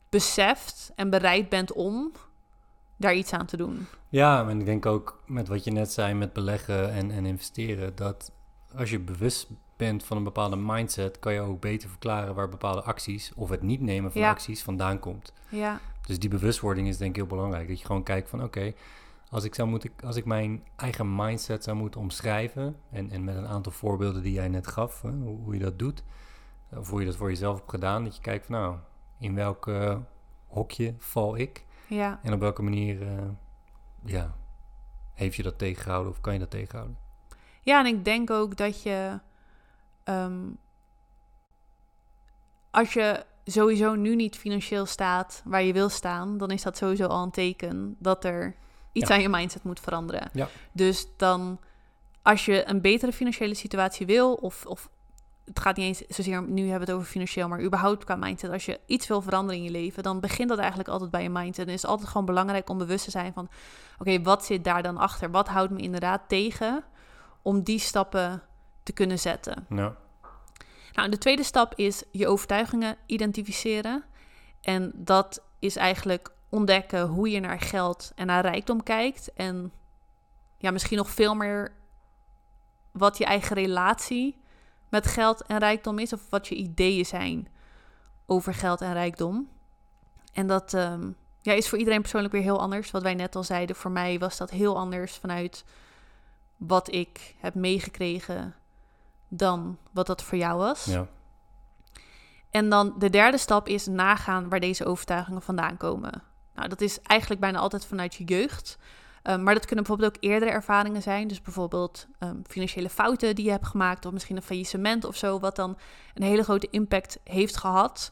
beseft 0.10 0.92
en 0.96 1.10
bereid 1.10 1.50
bent 1.50 1.72
om 1.74 2.12
daar 2.98 3.14
iets 3.16 3.34
aan 3.34 3.46
te 3.46 3.58
doen. 3.58 3.88
ja, 4.10 4.50
en 4.50 4.60
ik 4.60 4.66
denk 4.66 4.86
ook 4.86 5.22
met 5.26 5.48
wat 5.48 5.64
je 5.64 5.72
net 5.72 5.92
zei 5.92 6.14
met 6.14 6.34
beleggen 6.34 6.92
en, 6.94 7.12
en 7.12 7.26
investeren, 7.26 7.96
dat 7.96 8.32
als 8.76 8.90
je 8.90 9.00
bewust 9.00 9.48
bent 9.78 10.04
van 10.04 10.18
een 10.18 10.24
bepaalde 10.24 10.56
mindset, 10.56 11.20
kan 11.20 11.34
je 11.34 11.40
ook 11.40 11.60
beter 11.62 11.90
verklaren 11.90 12.36
waar 12.36 12.50
bepaalde 12.50 12.82
acties 12.82 13.32
of 13.36 13.50
het 13.50 13.62
niet 13.62 13.82
nemen 13.82 14.12
van 14.12 14.22
Ja. 14.22 14.30
acties 14.30 14.64
vandaan 14.64 15.00
komt. 15.00 15.34
Ja, 15.50 15.80
Dus 16.08 16.20
die 16.20 16.30
bewustwording 16.30 16.88
is 16.88 16.98
denk 16.98 17.10
ik 17.10 17.16
heel 17.16 17.26
belangrijk. 17.26 17.68
Dat 17.68 17.80
je 17.80 17.86
gewoon 17.86 18.04
kijkt 18.04 18.30
van 18.30 18.44
oké, 18.44 18.74
als 19.30 19.44
ik 19.44 19.56
zou 19.56 19.70
moeten, 19.70 19.92
als 20.04 20.16
ik 20.16 20.26
mijn 20.26 20.64
eigen 20.76 21.16
mindset 21.16 21.64
zou 21.64 21.78
moeten 21.78 22.02
omschrijven. 22.02 22.76
En, 22.92 23.12
en 23.12 23.24
met 23.24 23.36
een 23.36 23.48
aantal 23.48 23.72
voorbeelden 23.72 24.22
die 24.24 24.34
jij 24.34 24.48
net 24.48 24.68
gaf, 24.68 25.02
hè, 25.02 25.10
hoe, 25.12 25.38
hoe 25.44 25.54
je 25.54 25.60
dat 25.60 25.80
doet. 25.80 26.04
Of 26.76 26.90
hoe 26.90 27.00
je 27.00 27.06
dat 27.06 27.16
voor 27.16 27.30
jezelf 27.30 27.58
hebt 27.58 27.70
gedaan. 27.70 28.04
Dat 28.04 28.16
je 28.16 28.22
kijkt 28.22 28.46
van 28.46 28.56
nou, 28.56 28.76
in 29.20 29.36
welk 29.36 29.68
eh, 29.68 29.98
hokje 30.48 30.94
val 30.98 31.38
ik? 31.38 31.66
ja, 31.88 32.20
En 32.24 32.34
op 32.34 32.40
welke 32.40 32.62
manier 32.62 33.02
eh, 33.02 33.24
ja, 34.04 34.36
heeft 35.14 35.36
je 35.36 35.44
dat 35.44 35.58
tegengehouden 35.58 36.12
of 36.12 36.22
kan 36.22 36.34
je 36.34 36.40
dat 36.40 36.50
tegenhouden? 36.52 36.98
Ja, 37.62 37.80
en 37.80 37.86
ik 37.86 38.06
denk 38.06 38.30
ook 38.30 38.58
dat 38.58 38.82
je. 38.84 39.20
ehm, 40.04 40.48
als 42.72 42.94
je 42.94 43.26
sowieso 43.46 43.96
nu 43.96 44.16
niet 44.16 44.38
financieel 44.38 44.86
staat 44.86 45.42
waar 45.46 45.64
je 45.64 45.74
wil 45.74 45.90
staan, 45.90 46.38
dan 46.38 46.52
is 46.52 46.62
dat 46.62 46.78
sowieso 46.78 47.06
al 47.06 47.24
een 47.24 47.32
teken 47.32 47.96
dat 48.00 48.24
er 48.26 48.56
iets 48.92 49.10
Ja. 49.10 49.16
aan 49.16 49.22
je 49.22 49.30
mindset 49.30 49.64
moet 49.64 49.80
veranderen. 49.80 50.30
Ja. 50.34 50.48
Dus 50.72 51.08
dan, 51.18 51.60
als 52.22 52.46
je 52.46 52.70
een 52.70 52.82
betere 52.82 53.12
financiële 53.14 53.54
situatie 53.54 54.06
wil, 54.06 54.34
of, 54.34 54.66
of 54.66 54.90
het 55.46 55.60
gaat 55.60 55.76
niet 55.76 55.86
eens 55.86 56.16
zozeer, 56.18 56.42
nu 56.42 56.62
hebben 56.62 56.80
we 56.80 56.92
het 56.92 56.92
over 57.02 57.12
financieel, 57.12 57.48
maar 57.48 57.62
überhaupt 57.62 58.04
qua 58.04 58.16
mindset, 58.16 58.52
als 58.52 58.66
je 58.66 58.80
iets 58.86 59.08
wil 59.08 59.22
veranderen 59.22 59.58
in 59.58 59.64
je 59.66 59.72
leven, 59.72 60.04
dan 60.04 60.20
begint 60.20 60.50
dat 60.50 60.58
eigenlijk 60.58 60.90
altijd 60.90 61.12
bij 61.12 61.24
je 61.24 61.30
mindset. 61.30 61.66
En 61.66 61.72
het 61.72 61.84
is 61.84 61.90
altijd 61.90 62.08
gewoon 62.10 62.26
belangrijk 62.26 62.70
om 62.70 62.78
bewust 62.78 63.06
te 63.06 63.12
zijn 63.12 63.34
van, 63.34 63.50
oké, 64.00 64.22
wat 64.22 64.46
zit 64.46 64.64
daar 64.64 64.84
dan 64.84 64.98
achter? 64.98 65.32
Wat 65.32 65.48
houdt 65.48 65.72
me 65.72 65.80
inderdaad 65.80 66.22
tegen 66.28 66.84
om 67.42 67.64
die 67.64 67.80
stappen 67.80 68.42
te 68.84 68.92
kunnen 68.92 69.20
zetten? 69.20 69.66
Nou, 69.70 69.94
Nou, 70.94 71.10
de 71.10 71.18
tweede 71.18 71.44
stap 71.44 71.74
is 71.76 72.04
je 72.12 72.28
overtuigingen 72.28 72.96
identificeren. 73.06 74.04
En 74.62 74.92
dat 74.96 75.44
is 75.60 75.76
eigenlijk 75.76 76.32
ontdekken 76.50 77.08
hoe 77.08 77.30
je 77.30 77.40
naar 77.40 77.60
geld 77.60 78.12
en 78.16 78.28
naar 78.28 78.42
rijkdom 78.42 78.84
kijkt. 78.84 79.34
En 79.34 79.72
ja, 80.58 80.72
misschien 80.72 80.98
nog 80.98 81.10
veel 81.10 81.36
meer 81.36 81.74
wat 82.92 83.18
je 83.18 83.26
eigen 83.26 83.56
relatie 83.56 84.42
met 84.90 85.08
geld 85.08 85.42
en 85.42 85.58
rijkdom 85.58 86.00
is. 86.00 86.14
Of 86.14 86.30
wat 86.30 86.48
je 86.48 86.56
ideeën 86.56 87.06
zijn 87.06 87.48
over 88.26 88.54
geld 88.54 88.82
en 88.82 88.94
rijkdom. 88.94 89.50
En 90.34 90.48
dat 90.48 90.74
ehm, 90.74 91.12
ja, 91.42 91.54
is 91.54 91.70
voor 91.70 91.78
iedereen 91.78 92.02
persoonlijk 92.02 92.34
weer 92.34 92.42
heel 92.42 92.60
anders. 92.60 92.92
Wat 92.92 93.02
wij 93.02 93.14
net 93.14 93.36
al 93.36 93.44
zeiden, 93.44 93.76
voor 93.76 93.92
mij 93.92 94.20
was 94.20 94.38
dat 94.38 94.50
heel 94.50 94.78
anders 94.78 95.16
vanuit 95.16 95.66
wat 96.58 96.94
ik 96.94 97.36
heb 97.38 97.54
meegekregen 97.54 98.56
dan 99.28 99.78
wat 99.92 100.08
dat 100.08 100.24
voor 100.24 100.38
jou 100.38 100.58
was. 100.58 100.86
Ja. 100.86 101.08
En 102.52 102.70
dan 102.70 102.94
de 102.98 103.10
derde 103.10 103.38
stap 103.38 103.68
is 103.68 103.86
nagaan 103.86 104.50
waar 104.50 104.60
deze 104.60 104.86
overtuigingen 104.86 105.42
vandaan 105.42 105.78
komen. 105.78 106.24
Nou, 106.60 106.72
dat 106.72 106.82
is 106.82 107.02
eigenlijk 107.02 107.42
bijna 107.42 107.60
altijd 107.60 107.86
vanuit 107.86 108.16
je 108.16 108.24
jeugd. 108.24 108.78
Um, 109.24 109.44
maar 109.44 109.54
dat 109.54 109.66
kunnen 109.66 109.86
bijvoorbeeld 109.86 110.16
ook 110.16 110.24
eerdere 110.24 110.52
ervaringen 110.52 111.02
zijn. 111.02 111.28
Dus 111.28 111.42
bijvoorbeeld 111.42 112.08
um, 112.20 112.42
financiële 112.48 112.90
fouten 112.90 113.36
die 113.36 113.46
je 113.46 113.52
hebt 113.52 113.68
gemaakt, 113.68 114.06
of 114.06 114.14
misschien 114.14 114.36
een 114.36 114.42
faillissement 114.42 115.06
of 115.06 115.16
zo, 115.16 115.40
wat 115.40 115.56
dan 115.56 115.78
een 116.14 116.24
hele 116.24 116.44
grote 116.44 116.68
impact 116.70 117.20
heeft 117.24 117.58
gehad 117.58 118.12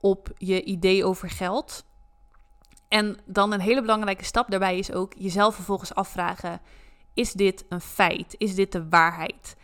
op 0.00 0.30
je 0.36 0.64
idee 0.64 1.04
over 1.04 1.30
geld. 1.30 1.84
En 2.88 3.18
dan 3.24 3.52
een 3.52 3.60
hele 3.60 3.80
belangrijke 3.80 4.24
stap 4.24 4.50
daarbij 4.50 4.78
is 4.78 4.92
ook 4.92 5.12
jezelf 5.16 5.54
vervolgens 5.54 5.94
afvragen: 5.94 6.60
is 7.14 7.32
dit 7.32 7.64
een 7.68 7.80
feit? 7.80 8.34
Is 8.38 8.54
dit 8.54 8.72
de 8.72 8.88
waarheid? 8.88 9.56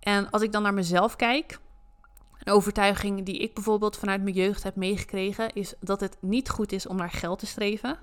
En 0.00 0.30
als 0.30 0.42
ik 0.42 0.52
dan 0.52 0.62
naar 0.62 0.74
mezelf 0.74 1.16
kijk, 1.16 1.58
overtuiging 2.50 3.24
die 3.24 3.38
ik 3.38 3.54
bijvoorbeeld 3.54 3.96
vanuit 3.96 4.22
mijn 4.22 4.34
jeugd 4.34 4.62
heb 4.62 4.76
meegekregen, 4.76 5.52
is 5.52 5.74
dat 5.80 6.00
het 6.00 6.16
niet 6.20 6.48
goed 6.48 6.72
is 6.72 6.86
om 6.86 6.96
naar 6.96 7.10
geld 7.10 7.38
te 7.38 7.46
streven. 7.46 7.98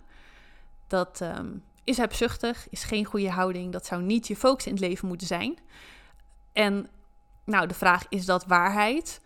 Dat 0.87 1.19
um, 1.21 1.63
is 1.83 1.97
hebzuchtig, 1.97 2.69
is 2.69 2.83
geen 2.83 3.05
goede 3.05 3.29
houding, 3.29 3.71
dat 3.71 3.85
zou 3.85 4.01
niet 4.01 4.27
je 4.27 4.35
focus 4.35 4.65
in 4.65 4.71
het 4.71 4.81
leven 4.81 5.07
moeten 5.07 5.27
zijn. 5.27 5.57
En 6.53 6.87
nou, 7.45 7.67
de 7.67 7.73
vraag 7.73 8.05
is 8.09 8.25
dat 8.25 8.45
waarheid? 8.45 9.21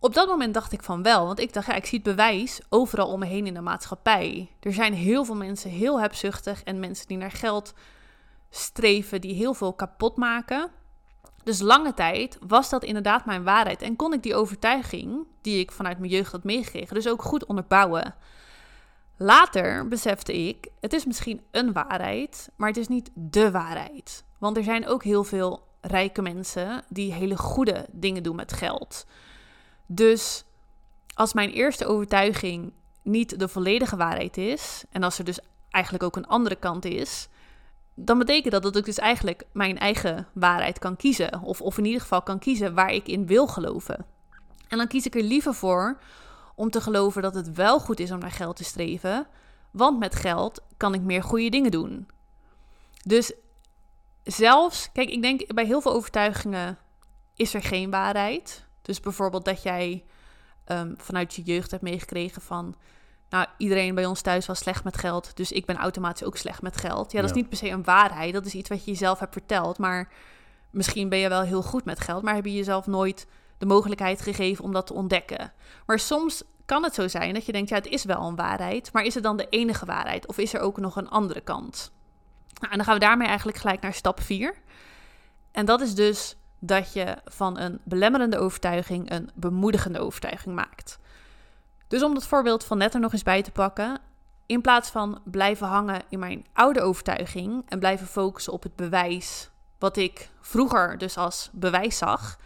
Op 0.00 0.14
dat 0.14 0.28
moment 0.28 0.54
dacht 0.54 0.72
ik 0.72 0.82
van 0.82 1.02
wel, 1.02 1.26
want 1.26 1.38
ik 1.38 1.52
dacht, 1.52 1.66
ja, 1.66 1.74
ik 1.74 1.86
zie 1.86 2.00
bewijs 2.00 2.60
overal 2.68 3.08
om 3.08 3.18
me 3.18 3.26
heen 3.26 3.46
in 3.46 3.54
de 3.54 3.60
maatschappij. 3.60 4.50
Er 4.60 4.72
zijn 4.72 4.94
heel 4.94 5.24
veel 5.24 5.34
mensen 5.34 5.70
heel 5.70 6.00
hebzuchtig 6.00 6.62
en 6.62 6.80
mensen 6.80 7.06
die 7.06 7.16
naar 7.16 7.30
geld 7.30 7.74
streven, 8.50 9.20
die 9.20 9.34
heel 9.34 9.54
veel 9.54 9.72
kapot 9.72 10.16
maken. 10.16 10.70
Dus 11.48 11.60
lange 11.60 11.94
tijd 11.94 12.38
was 12.46 12.70
dat 12.70 12.84
inderdaad 12.84 13.24
mijn 13.24 13.44
waarheid 13.44 13.82
en 13.82 13.96
kon 13.96 14.12
ik 14.12 14.22
die 14.22 14.34
overtuiging 14.34 15.26
die 15.40 15.60
ik 15.60 15.72
vanuit 15.72 15.98
mijn 15.98 16.10
jeugd 16.10 16.32
had 16.32 16.44
meegekregen, 16.44 16.94
dus 16.94 17.08
ook 17.08 17.22
goed 17.22 17.46
onderbouwen. 17.46 18.14
Later 19.16 19.88
besefte 19.88 20.48
ik, 20.48 20.68
het 20.80 20.92
is 20.92 21.04
misschien 21.04 21.40
een 21.50 21.72
waarheid, 21.72 22.50
maar 22.56 22.68
het 22.68 22.76
is 22.76 22.88
niet 22.88 23.10
de 23.14 23.50
waarheid. 23.50 24.24
Want 24.38 24.56
er 24.56 24.62
zijn 24.62 24.86
ook 24.86 25.04
heel 25.04 25.24
veel 25.24 25.66
rijke 25.80 26.22
mensen 26.22 26.82
die 26.88 27.12
hele 27.12 27.36
goede 27.36 27.86
dingen 27.92 28.22
doen 28.22 28.36
met 28.36 28.52
geld. 28.52 29.06
Dus 29.86 30.44
als 31.14 31.32
mijn 31.32 31.50
eerste 31.50 31.86
overtuiging 31.86 32.72
niet 33.02 33.38
de 33.38 33.48
volledige 33.48 33.96
waarheid 33.96 34.36
is, 34.36 34.84
en 34.90 35.02
als 35.02 35.18
er 35.18 35.24
dus 35.24 35.40
eigenlijk 35.70 36.04
ook 36.04 36.16
een 36.16 36.26
andere 36.26 36.56
kant 36.56 36.84
is, 36.84 37.28
dan 38.00 38.18
betekent 38.18 38.52
dat 38.52 38.62
dat 38.62 38.76
ik 38.76 38.84
dus 38.84 38.98
eigenlijk 38.98 39.42
mijn 39.52 39.78
eigen 39.78 40.26
waarheid 40.32 40.78
kan 40.78 40.96
kiezen. 40.96 41.42
Of, 41.42 41.60
of 41.60 41.78
in 41.78 41.84
ieder 41.84 42.00
geval 42.00 42.22
kan 42.22 42.38
kiezen 42.38 42.74
waar 42.74 42.92
ik 42.92 43.08
in 43.08 43.26
wil 43.26 43.46
geloven. 43.46 44.06
En 44.68 44.78
dan 44.78 44.86
kies 44.86 45.06
ik 45.06 45.14
er 45.14 45.22
liever 45.22 45.54
voor 45.54 45.98
om 46.54 46.70
te 46.70 46.80
geloven 46.80 47.22
dat 47.22 47.34
het 47.34 47.52
wel 47.52 47.80
goed 47.80 48.00
is 48.00 48.10
om 48.10 48.18
naar 48.18 48.30
geld 48.30 48.56
te 48.56 48.64
streven. 48.64 49.26
Want 49.70 49.98
met 49.98 50.14
geld 50.14 50.62
kan 50.76 50.94
ik 50.94 51.00
meer 51.00 51.22
goede 51.22 51.48
dingen 51.48 51.70
doen. 51.70 52.08
Dus 53.04 53.32
zelfs, 54.24 54.92
kijk, 54.92 55.10
ik 55.10 55.22
denk 55.22 55.54
bij 55.54 55.64
heel 55.64 55.80
veel 55.80 55.92
overtuigingen 55.92 56.78
is 57.34 57.54
er 57.54 57.62
geen 57.62 57.90
waarheid. 57.90 58.66
Dus 58.82 59.00
bijvoorbeeld 59.00 59.44
dat 59.44 59.62
jij 59.62 60.04
um, 60.66 60.94
vanuit 60.98 61.34
je 61.34 61.42
jeugd 61.42 61.70
hebt 61.70 61.82
meegekregen 61.82 62.42
van. 62.42 62.74
Nou, 63.30 63.46
iedereen 63.56 63.94
bij 63.94 64.06
ons 64.06 64.20
thuis 64.20 64.46
was 64.46 64.58
slecht 64.58 64.84
met 64.84 64.96
geld, 64.96 65.36
dus 65.36 65.52
ik 65.52 65.66
ben 65.66 65.76
automatisch 65.76 66.26
ook 66.26 66.36
slecht 66.36 66.62
met 66.62 66.76
geld. 66.76 67.12
Ja, 67.12 67.20
dat 67.20 67.30
is 67.30 67.36
niet 67.36 67.48
per 67.48 67.58
se 67.58 67.68
een 67.68 67.84
waarheid, 67.84 68.32
dat 68.32 68.46
is 68.46 68.54
iets 68.54 68.68
wat 68.68 68.84
je 68.84 68.90
jezelf 68.90 69.18
hebt 69.18 69.32
verteld. 69.32 69.78
Maar 69.78 70.08
misschien 70.70 71.08
ben 71.08 71.18
je 71.18 71.28
wel 71.28 71.42
heel 71.42 71.62
goed 71.62 71.84
met 71.84 72.00
geld, 72.00 72.22
maar 72.22 72.34
heb 72.34 72.44
je 72.44 72.54
jezelf 72.54 72.86
nooit 72.86 73.26
de 73.58 73.66
mogelijkheid 73.66 74.20
gegeven 74.20 74.64
om 74.64 74.72
dat 74.72 74.86
te 74.86 74.94
ontdekken. 74.94 75.52
Maar 75.86 75.98
soms 75.98 76.42
kan 76.64 76.82
het 76.82 76.94
zo 76.94 77.08
zijn 77.08 77.34
dat 77.34 77.46
je 77.46 77.52
denkt, 77.52 77.68
ja, 77.68 77.76
het 77.76 77.86
is 77.86 78.04
wel 78.04 78.26
een 78.26 78.36
waarheid, 78.36 78.92
maar 78.92 79.04
is 79.04 79.14
het 79.14 79.22
dan 79.22 79.36
de 79.36 79.46
enige 79.50 79.86
waarheid 79.86 80.26
of 80.26 80.38
is 80.38 80.54
er 80.54 80.60
ook 80.60 80.76
nog 80.76 80.96
een 80.96 81.08
andere 81.08 81.40
kant? 81.40 81.92
Nou, 82.60 82.70
en 82.70 82.76
dan 82.76 82.86
gaan 82.86 82.94
we 82.94 83.00
daarmee 83.00 83.28
eigenlijk 83.28 83.58
gelijk 83.58 83.80
naar 83.80 83.94
stap 83.94 84.20
4. 84.20 84.54
En 85.50 85.64
dat 85.64 85.80
is 85.80 85.94
dus 85.94 86.36
dat 86.58 86.92
je 86.92 87.16
van 87.24 87.58
een 87.58 87.80
belemmerende 87.84 88.38
overtuiging 88.38 89.10
een 89.10 89.30
bemoedigende 89.34 89.98
overtuiging 89.98 90.54
maakt. 90.54 90.98
Dus 91.88 92.02
om 92.02 92.14
dat 92.14 92.26
voorbeeld 92.26 92.64
van 92.64 92.78
net 92.78 92.94
er 92.94 93.00
nog 93.00 93.12
eens 93.12 93.22
bij 93.22 93.42
te 93.42 93.50
pakken, 93.50 94.00
in 94.46 94.60
plaats 94.60 94.90
van 94.90 95.20
blijven 95.24 95.66
hangen 95.66 96.02
in 96.08 96.18
mijn 96.18 96.46
oude 96.52 96.80
overtuiging 96.80 97.62
en 97.68 97.78
blijven 97.78 98.06
focussen 98.06 98.52
op 98.52 98.62
het 98.62 98.76
bewijs 98.76 99.50
wat 99.78 99.96
ik 99.96 100.30
vroeger 100.40 100.98
dus 100.98 101.16
als 101.16 101.50
bewijs 101.52 101.98
zag, 101.98 102.38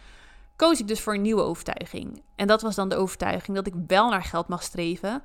koos 0.55 0.79
ik 0.79 0.87
dus 0.87 1.01
voor 1.01 1.13
een 1.13 1.21
nieuwe 1.21 1.41
overtuiging. 1.41 2.21
En 2.35 2.47
dat 2.47 2.61
was 2.61 2.75
dan 2.75 2.89
de 2.89 2.95
overtuiging 2.95 3.57
dat 3.57 3.67
ik 3.67 3.73
wel 3.87 4.09
naar 4.09 4.23
geld 4.23 4.47
mag 4.47 4.63
streven, 4.63 5.21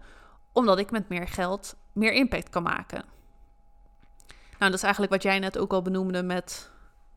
omdat 0.53 0.79
ik 0.79 0.91
met 0.91 1.09
meer 1.09 1.29
geld 1.29 1.77
meer 1.93 2.13
impact 2.13 2.51
kan 2.51 2.63
maken. 2.63 3.05
Nou, 4.59 4.71
dat 4.71 4.75
is 4.75 4.83
eigenlijk 4.83 5.13
wat 5.13 5.23
jij 5.23 5.39
net 5.39 5.59
ook 5.59 5.73
al 5.73 5.83
benoemde 5.83 6.23
met 6.23 6.71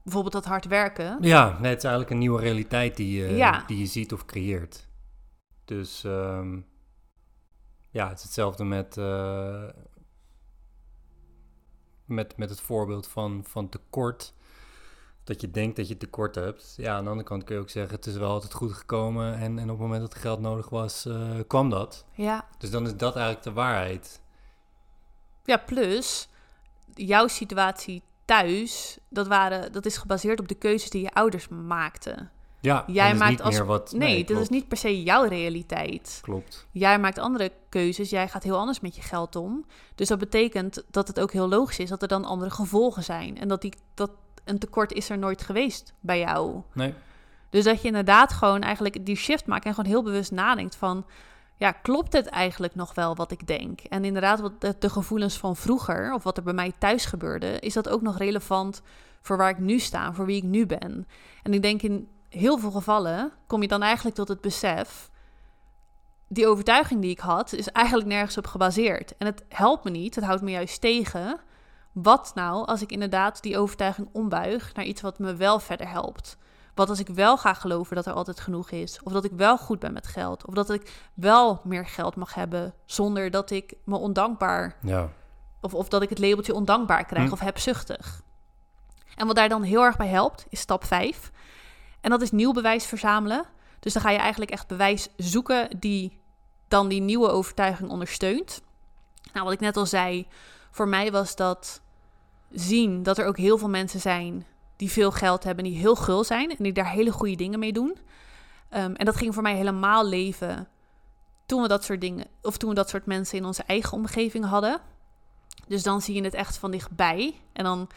bijvoorbeeld 0.03 0.33
dat 0.33 0.45
hard 0.45 0.65
werken. 0.65 1.17
Ja, 1.21 1.57
nee, 1.59 1.69
het 1.69 1.77
is 1.77 1.83
eigenlijk 1.83 2.09
een 2.09 2.17
nieuwe 2.17 2.41
realiteit 2.41 2.97
die 2.97 3.21
je, 3.21 3.61
die 3.67 3.77
je 3.77 3.85
ziet 3.85 4.13
of 4.13 4.25
creëert. 4.25 4.87
Dus 5.65 6.03
ehm, 6.03 6.59
ja, 7.91 8.09
het 8.09 8.17
is 8.17 8.23
hetzelfde 8.23 8.63
met, 8.63 8.97
uh, 8.97 9.69
met, 12.05 12.37
met 12.37 12.49
het 12.49 12.61
voorbeeld 12.61 13.07
van, 13.07 13.43
van 13.47 13.69
tekort 13.69 14.33
dat 15.23 15.41
je 15.41 15.51
denkt 15.51 15.75
dat 15.75 15.87
je 15.87 15.97
tekort 15.97 16.35
hebt. 16.35 16.73
Ja, 16.77 16.95
aan 16.95 17.03
de 17.03 17.09
andere 17.09 17.27
kant 17.27 17.43
kun 17.43 17.55
je 17.55 17.61
ook 17.61 17.69
zeggen, 17.69 17.95
het 17.95 18.05
is 18.05 18.15
wel 18.15 18.29
altijd 18.29 18.53
goed 18.53 18.73
gekomen. 18.73 19.37
En, 19.37 19.59
en 19.59 19.63
op 19.63 19.69
het 19.69 19.79
moment 19.79 20.01
dat 20.01 20.15
geld 20.15 20.39
nodig 20.39 20.69
was, 20.69 21.05
uh, 21.05 21.39
kwam 21.47 21.69
dat. 21.69 22.05
Ja. 22.11 22.47
Dus 22.57 22.69
dan 22.69 22.85
is 22.85 22.95
dat 22.95 23.15
eigenlijk 23.15 23.45
de 23.45 23.51
waarheid. 23.53 24.21
Ja, 25.43 25.57
plus 25.57 26.27
jouw 26.93 27.27
situatie 27.27 28.03
thuis, 28.25 28.97
dat, 29.09 29.27
waren, 29.27 29.71
dat 29.71 29.85
is 29.85 29.97
gebaseerd 29.97 30.39
op 30.39 30.47
de 30.47 30.55
keuzes 30.55 30.89
die 30.89 31.01
je 31.01 31.13
ouders 31.13 31.47
maakten. 31.47 32.31
Ja, 32.61 32.83
jij 32.87 33.15
maakt 33.15 33.31
niet 33.31 33.41
als 33.41 33.55
meer 33.55 33.65
wat. 33.65 33.91
Nee, 33.91 33.99
nee 34.13 34.23
dat 34.23 34.37
is 34.37 34.49
niet 34.49 34.67
per 34.67 34.77
se 34.77 35.03
jouw 35.03 35.23
realiteit. 35.23 36.19
Klopt. 36.21 36.67
Jij 36.71 36.99
maakt 36.99 37.17
andere 37.17 37.51
keuzes. 37.69 38.09
Jij 38.09 38.27
gaat 38.27 38.43
heel 38.43 38.57
anders 38.57 38.79
met 38.79 38.95
je 38.95 39.01
geld 39.01 39.35
om. 39.35 39.65
Dus 39.95 40.07
dat 40.07 40.19
betekent 40.19 40.83
dat 40.91 41.07
het 41.07 41.19
ook 41.19 41.31
heel 41.31 41.47
logisch 41.47 41.79
is 41.79 41.89
dat 41.89 42.01
er 42.01 42.07
dan 42.07 42.25
andere 42.25 42.51
gevolgen 42.51 43.03
zijn. 43.03 43.37
En 43.37 43.47
dat 43.47 43.61
die, 43.61 43.73
dat 43.93 44.11
een 44.43 44.59
tekort 44.59 44.93
is 44.93 45.09
er 45.09 45.17
nooit 45.17 45.41
geweest 45.41 45.93
bij 45.99 46.19
jou. 46.19 46.61
Nee. 46.73 46.93
Dus 47.49 47.63
dat 47.63 47.81
je 47.81 47.87
inderdaad 47.87 48.33
gewoon 48.33 48.61
eigenlijk 48.61 49.05
die 49.05 49.15
shift 49.15 49.45
maakt 49.45 49.65
en 49.65 49.73
gewoon 49.73 49.89
heel 49.89 50.03
bewust 50.03 50.31
nadenkt 50.31 50.75
van... 50.75 51.05
Ja, 51.57 51.71
klopt 51.71 52.13
het 52.13 52.27
eigenlijk 52.27 52.75
nog 52.75 52.93
wel 52.93 53.15
wat 53.15 53.31
ik 53.31 53.47
denk? 53.47 53.81
En 53.81 54.05
inderdaad, 54.05 54.39
wat 54.39 54.61
de, 54.61 54.75
de 54.79 54.89
gevoelens 54.89 55.37
van 55.37 55.55
vroeger, 55.55 56.13
of 56.13 56.23
wat 56.23 56.37
er 56.37 56.43
bij 56.43 56.53
mij 56.53 56.73
thuis 56.77 57.05
gebeurde, 57.05 57.59
is 57.59 57.73
dat 57.73 57.89
ook 57.89 58.01
nog 58.01 58.17
relevant 58.17 58.81
voor 59.21 59.37
waar 59.37 59.49
ik 59.49 59.59
nu 59.59 59.79
sta, 59.79 60.13
voor 60.13 60.25
wie 60.25 60.37
ik 60.37 60.43
nu 60.43 60.65
ben. 60.65 61.07
En 61.43 61.53
ik 61.53 61.61
denk 61.61 61.81
in 61.81 62.07
heel 62.31 62.57
veel 62.57 62.71
gevallen 62.71 63.31
kom 63.47 63.61
je 63.61 63.67
dan 63.67 63.81
eigenlijk 63.81 64.15
tot 64.15 64.27
het 64.27 64.41
besef 64.41 65.11
die 66.33 66.47
overtuiging 66.47 67.01
die 67.01 67.11
ik 67.11 67.19
had, 67.19 67.53
is 67.53 67.67
eigenlijk 67.67 68.07
nergens 68.07 68.37
op 68.37 68.47
gebaseerd. 68.47 69.17
En 69.17 69.25
het 69.25 69.43
helpt 69.49 69.83
me 69.83 69.89
niet, 69.89 70.15
het 70.15 70.23
houdt 70.23 70.41
me 70.41 70.51
juist 70.51 70.81
tegen. 70.81 71.39
Wat 71.91 72.31
nou 72.35 72.65
als 72.65 72.81
ik 72.81 72.91
inderdaad 72.91 73.41
die 73.41 73.57
overtuiging 73.57 74.09
ombuig 74.11 74.73
naar 74.73 74.85
iets 74.85 75.01
wat 75.01 75.19
me 75.19 75.35
wel 75.35 75.59
verder 75.59 75.89
helpt? 75.89 76.37
Wat 76.75 76.89
als 76.89 76.99
ik 76.99 77.07
wel 77.07 77.37
ga 77.37 77.53
geloven 77.53 77.95
dat 77.95 78.05
er 78.05 78.13
altijd 78.13 78.39
genoeg 78.39 78.71
is? 78.71 78.99
Of 79.03 79.11
dat 79.11 79.23
ik 79.23 79.31
wel 79.31 79.57
goed 79.57 79.79
ben 79.79 79.93
met 79.93 80.07
geld? 80.07 80.45
Of 80.45 80.53
dat 80.53 80.69
ik 80.69 81.09
wel 81.13 81.61
meer 81.63 81.85
geld 81.85 82.15
mag 82.15 82.33
hebben 82.33 82.73
zonder 82.85 83.31
dat 83.31 83.51
ik 83.51 83.73
me 83.83 83.97
ondankbaar. 83.97 84.75
Ja. 84.81 85.09
Of, 85.61 85.73
of 85.73 85.89
dat 85.89 86.01
ik 86.01 86.09
het 86.09 86.19
labeltje 86.19 86.53
ondankbaar 86.53 87.05
krijg 87.05 87.27
hm. 87.27 87.33
of 87.33 87.39
hebzuchtig. 87.39 88.21
En 89.15 89.27
wat 89.27 89.35
daar 89.35 89.49
dan 89.49 89.63
heel 89.63 89.83
erg 89.83 89.97
bij 89.97 90.07
helpt, 90.07 90.45
is 90.49 90.59
stap 90.59 90.85
5. 90.85 91.31
En 92.01 92.09
dat 92.09 92.21
is 92.21 92.31
nieuw 92.31 92.51
bewijs 92.51 92.85
verzamelen. 92.85 93.45
Dus 93.79 93.93
dan 93.93 94.01
ga 94.01 94.09
je 94.09 94.17
eigenlijk 94.17 94.51
echt 94.51 94.67
bewijs 94.67 95.07
zoeken 95.17 95.79
die 95.79 96.19
dan 96.67 96.87
die 96.87 97.01
nieuwe 97.01 97.29
overtuiging 97.29 97.89
ondersteunt. 97.89 98.61
Nou, 99.33 99.45
wat 99.45 99.53
ik 99.53 99.59
net 99.59 99.77
al 99.77 99.85
zei, 99.85 100.27
voor 100.71 100.87
mij 100.87 101.11
was 101.11 101.35
dat 101.35 101.81
zien 102.51 103.03
dat 103.03 103.17
er 103.17 103.25
ook 103.25 103.37
heel 103.37 103.57
veel 103.57 103.69
mensen 103.69 103.99
zijn 103.99 104.45
die 104.75 104.91
veel 104.91 105.11
geld 105.11 105.43
hebben, 105.43 105.63
die 105.63 105.77
heel 105.77 105.95
gul 105.95 106.23
zijn 106.23 106.49
en 106.49 106.63
die 106.63 106.73
daar 106.73 106.91
hele 106.91 107.11
goede 107.11 107.35
dingen 107.35 107.59
mee 107.59 107.73
doen. 107.73 107.97
Ehm, 108.69 108.93
en 108.93 109.05
dat 109.05 109.15
ging 109.15 109.33
voor 109.33 109.43
mij 109.43 109.55
helemaal 109.55 110.05
leven 110.07 110.67
toen 111.45 111.61
we 111.61 111.67
dat 111.67 111.83
soort 111.83 112.01
dingen, 112.01 112.27
of 112.41 112.57
toen 112.57 112.69
we 112.69 112.75
dat 112.75 112.89
soort 112.89 113.05
mensen 113.05 113.37
in 113.37 113.45
onze 113.45 113.63
eigen 113.63 113.97
omgeving 113.97 114.45
hadden. 114.45 114.81
Dus 115.67 115.83
dan 115.83 116.01
zie 116.01 116.15
je 116.15 116.23
het 116.23 116.33
echt 116.33 116.57
van 116.57 116.71
dichtbij. 116.71 117.35
En 117.53 117.63
dan 117.63 117.89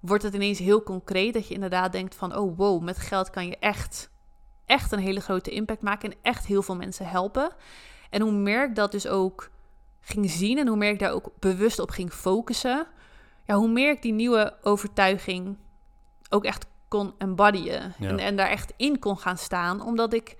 wordt 0.00 0.22
het 0.22 0.34
ineens 0.34 0.58
heel 0.58 0.82
concreet 0.82 1.34
dat 1.34 1.48
je 1.48 1.54
inderdaad 1.54 1.92
denkt 1.92 2.14
van, 2.14 2.36
oh 2.36 2.56
wow, 2.56 2.82
met 2.82 2.98
geld 2.98 3.30
kan 3.30 3.46
je 3.46 3.58
echt, 3.58 4.10
echt 4.66 4.92
een 4.92 4.98
hele 4.98 5.20
grote 5.20 5.50
impact 5.50 5.82
maken 5.82 6.10
en 6.10 6.18
echt 6.22 6.46
heel 6.46 6.62
veel 6.62 6.76
mensen 6.76 7.06
helpen. 7.06 7.52
En 8.10 8.20
hoe 8.20 8.32
meer 8.32 8.68
ik 8.68 8.74
dat 8.74 8.92
dus 8.92 9.06
ook 9.06 9.50
ging 10.00 10.30
zien 10.30 10.58
en 10.58 10.66
hoe 10.66 10.76
meer 10.76 10.90
ik 10.90 10.98
daar 10.98 11.12
ook 11.12 11.30
bewust 11.38 11.78
op 11.78 11.90
ging 11.90 12.12
focussen, 12.12 12.86
ja, 13.44 13.54
hoe 13.54 13.68
meer 13.68 13.90
ik 13.90 14.02
die 14.02 14.12
nieuwe 14.12 14.56
overtuiging 14.62 15.56
ook 16.28 16.44
echt 16.44 16.66
kon 16.88 17.14
embodyen. 17.18 17.94
Ja. 17.98 18.08
En, 18.08 18.18
en 18.18 18.36
daar 18.36 18.48
echt 18.48 18.72
in 18.76 18.98
kon 18.98 19.18
gaan 19.18 19.38
staan. 19.38 19.82
Omdat 19.82 20.12
ik 20.12 20.36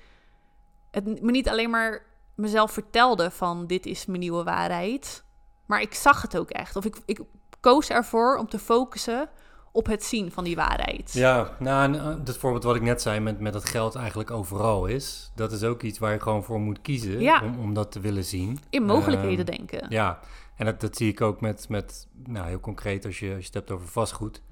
het 0.90 1.22
me 1.22 1.30
niet 1.30 1.48
alleen 1.48 1.70
maar 1.70 2.06
mezelf 2.34 2.72
vertelde 2.72 3.30
van 3.30 3.66
dit 3.66 3.86
is 3.86 4.06
mijn 4.06 4.20
nieuwe 4.20 4.42
waarheid. 4.42 5.24
Maar 5.66 5.80
ik 5.80 5.94
zag 5.94 6.22
het 6.22 6.36
ook 6.36 6.50
echt. 6.50 6.76
Of 6.76 6.84
ik, 6.84 6.96
ik 7.04 7.20
koos 7.60 7.88
ervoor 7.88 8.36
om 8.36 8.48
te 8.48 8.58
focussen 8.58 9.28
op 9.72 9.86
het 9.86 10.04
zien 10.04 10.32
van 10.32 10.44
die 10.44 10.56
waarheid. 10.56 11.12
Ja, 11.12 11.56
nou, 11.58 11.82
en, 11.84 11.94
uh, 11.94 12.26
het 12.26 12.36
voorbeeld 12.36 12.64
wat 12.64 12.76
ik 12.76 12.82
net 12.82 13.02
zei 13.02 13.20
met, 13.20 13.40
met 13.40 13.52
dat 13.52 13.64
geld 13.64 13.94
eigenlijk 13.94 14.30
overal 14.30 14.86
is, 14.86 15.32
dat 15.34 15.52
is 15.52 15.62
ook 15.62 15.82
iets 15.82 15.98
waar 15.98 16.12
je 16.12 16.20
gewoon 16.20 16.44
voor 16.44 16.60
moet 16.60 16.80
kiezen 16.80 17.20
Ja. 17.20 17.42
om, 17.44 17.58
om 17.58 17.74
dat 17.74 17.92
te 17.92 18.00
willen 18.00 18.24
zien. 18.24 18.58
In 18.70 18.82
mogelijkheden 18.84 19.46
Ehm, 19.46 19.56
denken. 19.56 19.86
Ja, 19.88 20.18
en 20.56 20.64
dat, 20.66 20.80
dat 20.80 20.96
zie 20.96 21.08
ik 21.08 21.20
ook 21.20 21.40
met, 21.40 21.68
met 21.68 22.06
nou, 22.26 22.46
heel 22.48 22.60
concreet 22.60 23.04
als 23.04 23.18
je, 23.18 23.28
als 23.28 23.38
je 23.38 23.44
het 23.46 23.54
hebt 23.54 23.70
over 23.70 23.88
vastgoed. 23.88 24.42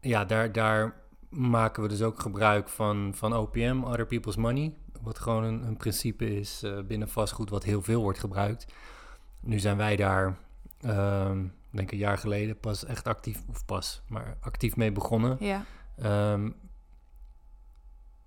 Ja, 0.00 0.24
daar, 0.24 0.52
daar 0.52 1.00
maken 1.28 1.82
we 1.82 1.88
dus 1.88 2.02
ook 2.02 2.20
gebruik 2.20 2.68
van, 2.68 3.12
van 3.14 3.36
OPM, 3.36 3.80
Other 3.84 4.06
People's 4.06 4.36
Money. 4.36 4.74
Wat 5.02 5.18
gewoon 5.18 5.44
een, 5.44 5.66
een 5.66 5.76
principe 5.76 6.36
is 6.38 6.62
eh, 6.62 6.78
binnen 6.86 7.08
vastgoed 7.08 7.50
wat 7.50 7.64
heel 7.64 7.82
veel 7.82 8.02
wordt 8.02 8.18
gebruikt. 8.18 8.66
Nu 9.40 9.58
zijn 9.58 9.76
wij 9.76 9.96
daar, 9.96 10.38
ehm, 10.80 11.44
denk 11.76 11.92
een 11.92 11.98
jaar 11.98 12.18
geleden, 12.18 12.58
pas 12.60 12.84
echt 12.84 13.06
actief, 13.06 13.42
of 13.48 13.64
pas, 13.64 14.02
maar 14.08 14.36
actief 14.40 14.76
mee 14.76 14.92
begonnen. 14.92 15.36
Ja. 15.40 15.64
Ehm, 15.96 16.50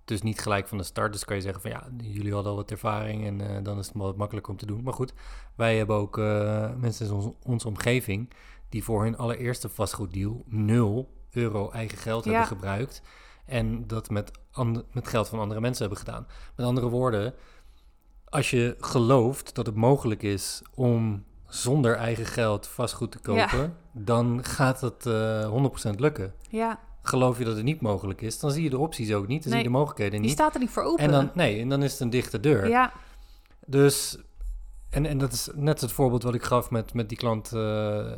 dus 0.04 0.22
niet 0.22 0.40
gelijk 0.40 0.68
van 0.68 0.78
de 0.78 0.84
start. 0.84 1.12
Dus 1.12 1.24
kan 1.24 1.36
je 1.36 1.42
zeggen 1.42 1.60
van 1.60 1.70
ja, 1.70 1.88
jullie 2.02 2.32
hadden 2.32 2.50
al 2.50 2.56
wat 2.58 2.70
ervaring 2.70 3.26
en 3.26 3.40
eh, 3.40 3.64
dan 3.64 3.78
is 3.78 3.86
het 3.86 3.96
wel 3.96 4.06
wat 4.06 4.16
makkelijker 4.16 4.52
om 4.52 4.58
te 4.58 4.66
doen. 4.66 4.82
Maar 4.82 4.92
goed, 4.92 5.12
wij 5.54 5.76
hebben 5.76 5.96
ook 5.96 6.18
eh, 6.18 6.74
mensen 6.74 7.06
in 7.06 7.34
onze 7.42 7.68
omgeving 7.68 8.30
die 8.68 8.84
voor 8.84 9.02
hun 9.02 9.16
allereerste 9.16 9.68
vastgoeddeal 9.68 10.44
0 10.46 11.14
euro 11.30 11.70
eigen 11.70 11.98
geld 11.98 12.24
Ja. 12.24 12.30
hebben 12.30 12.48
gebruikt. 12.48 13.02
En 13.44 13.86
dat 13.86 14.10
met, 14.10 14.30
met 14.92 15.08
geld 15.08 15.28
van 15.28 15.38
andere 15.38 15.60
mensen 15.60 15.80
hebben 15.86 16.04
gedaan. 16.04 16.26
Met 16.56 16.66
andere 16.66 16.88
woorden, 16.88 17.34
als 18.24 18.50
je 18.50 18.76
gelooft 18.78 19.54
dat 19.54 19.66
het 19.66 19.74
mogelijk 19.74 20.22
is 20.22 20.62
om 20.74 21.24
zonder 21.56 21.96
eigen 21.96 22.26
geld 22.26 22.66
vastgoed 22.66 23.10
te 23.22 23.32
Ja. 23.32 23.46
kopen, 23.46 23.76
dan 23.92 24.44
gaat 24.44 24.80
het 24.80 25.06
eh 25.06 25.48
100% 25.48 26.00
lukken 26.00 26.34
ja, 26.50 26.78
geloof 27.02 27.38
je 27.38 27.44
dat 27.44 27.54
het 27.56 27.64
niet 27.64 27.80
mogelijk 27.80 28.20
is, 28.20 28.38
dan 28.38 28.50
zie 28.50 28.62
je 28.62 28.70
de 28.70 28.78
opties 28.78 29.12
ook 29.12 29.26
niet, 29.26 29.42
dan 29.42 29.50
zie 29.52 29.60
je 29.60 29.66
de 29.66 29.72
mogelijkheden 29.72 30.12
die 30.12 30.20
niet. 30.20 30.30
staat 30.38 30.54
er 30.54 30.60
niet 30.60 30.70
voor 30.70 30.82
open. 30.82 31.04
En 31.04 31.10
dan, 31.10 31.30
nee, 31.34 31.60
en 31.60 31.68
dan 31.68 31.82
is 31.82 31.92
het 31.92 32.00
een 32.00 32.10
dichte 32.10 32.40
deur. 32.40 32.68
ja, 32.68 32.92
Dus, 33.66 34.18
en, 34.90 35.06
en 35.06 35.18
dat 35.18 35.32
is 35.32 35.48
net 35.54 35.80
het 35.80 35.92
voorbeeld 35.92 36.22
wat 36.22 36.34
ik 36.34 36.42
gaf 36.42 36.70
met, 36.70 36.94
met 36.94 37.08
die 37.08 37.18
klant 37.18 37.52
eh, 37.52 38.12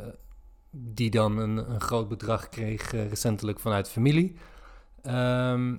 die 0.71 1.09
dan 1.09 1.37
een, 1.37 1.57
een 1.71 1.81
groot 1.81 2.07
bedrag 2.07 2.49
kreeg 2.49 2.93
eh, 2.93 3.09
recentelijk 3.09 3.59
vanuit 3.59 3.89
familie. 3.89 4.35
Ehm, 5.01 5.75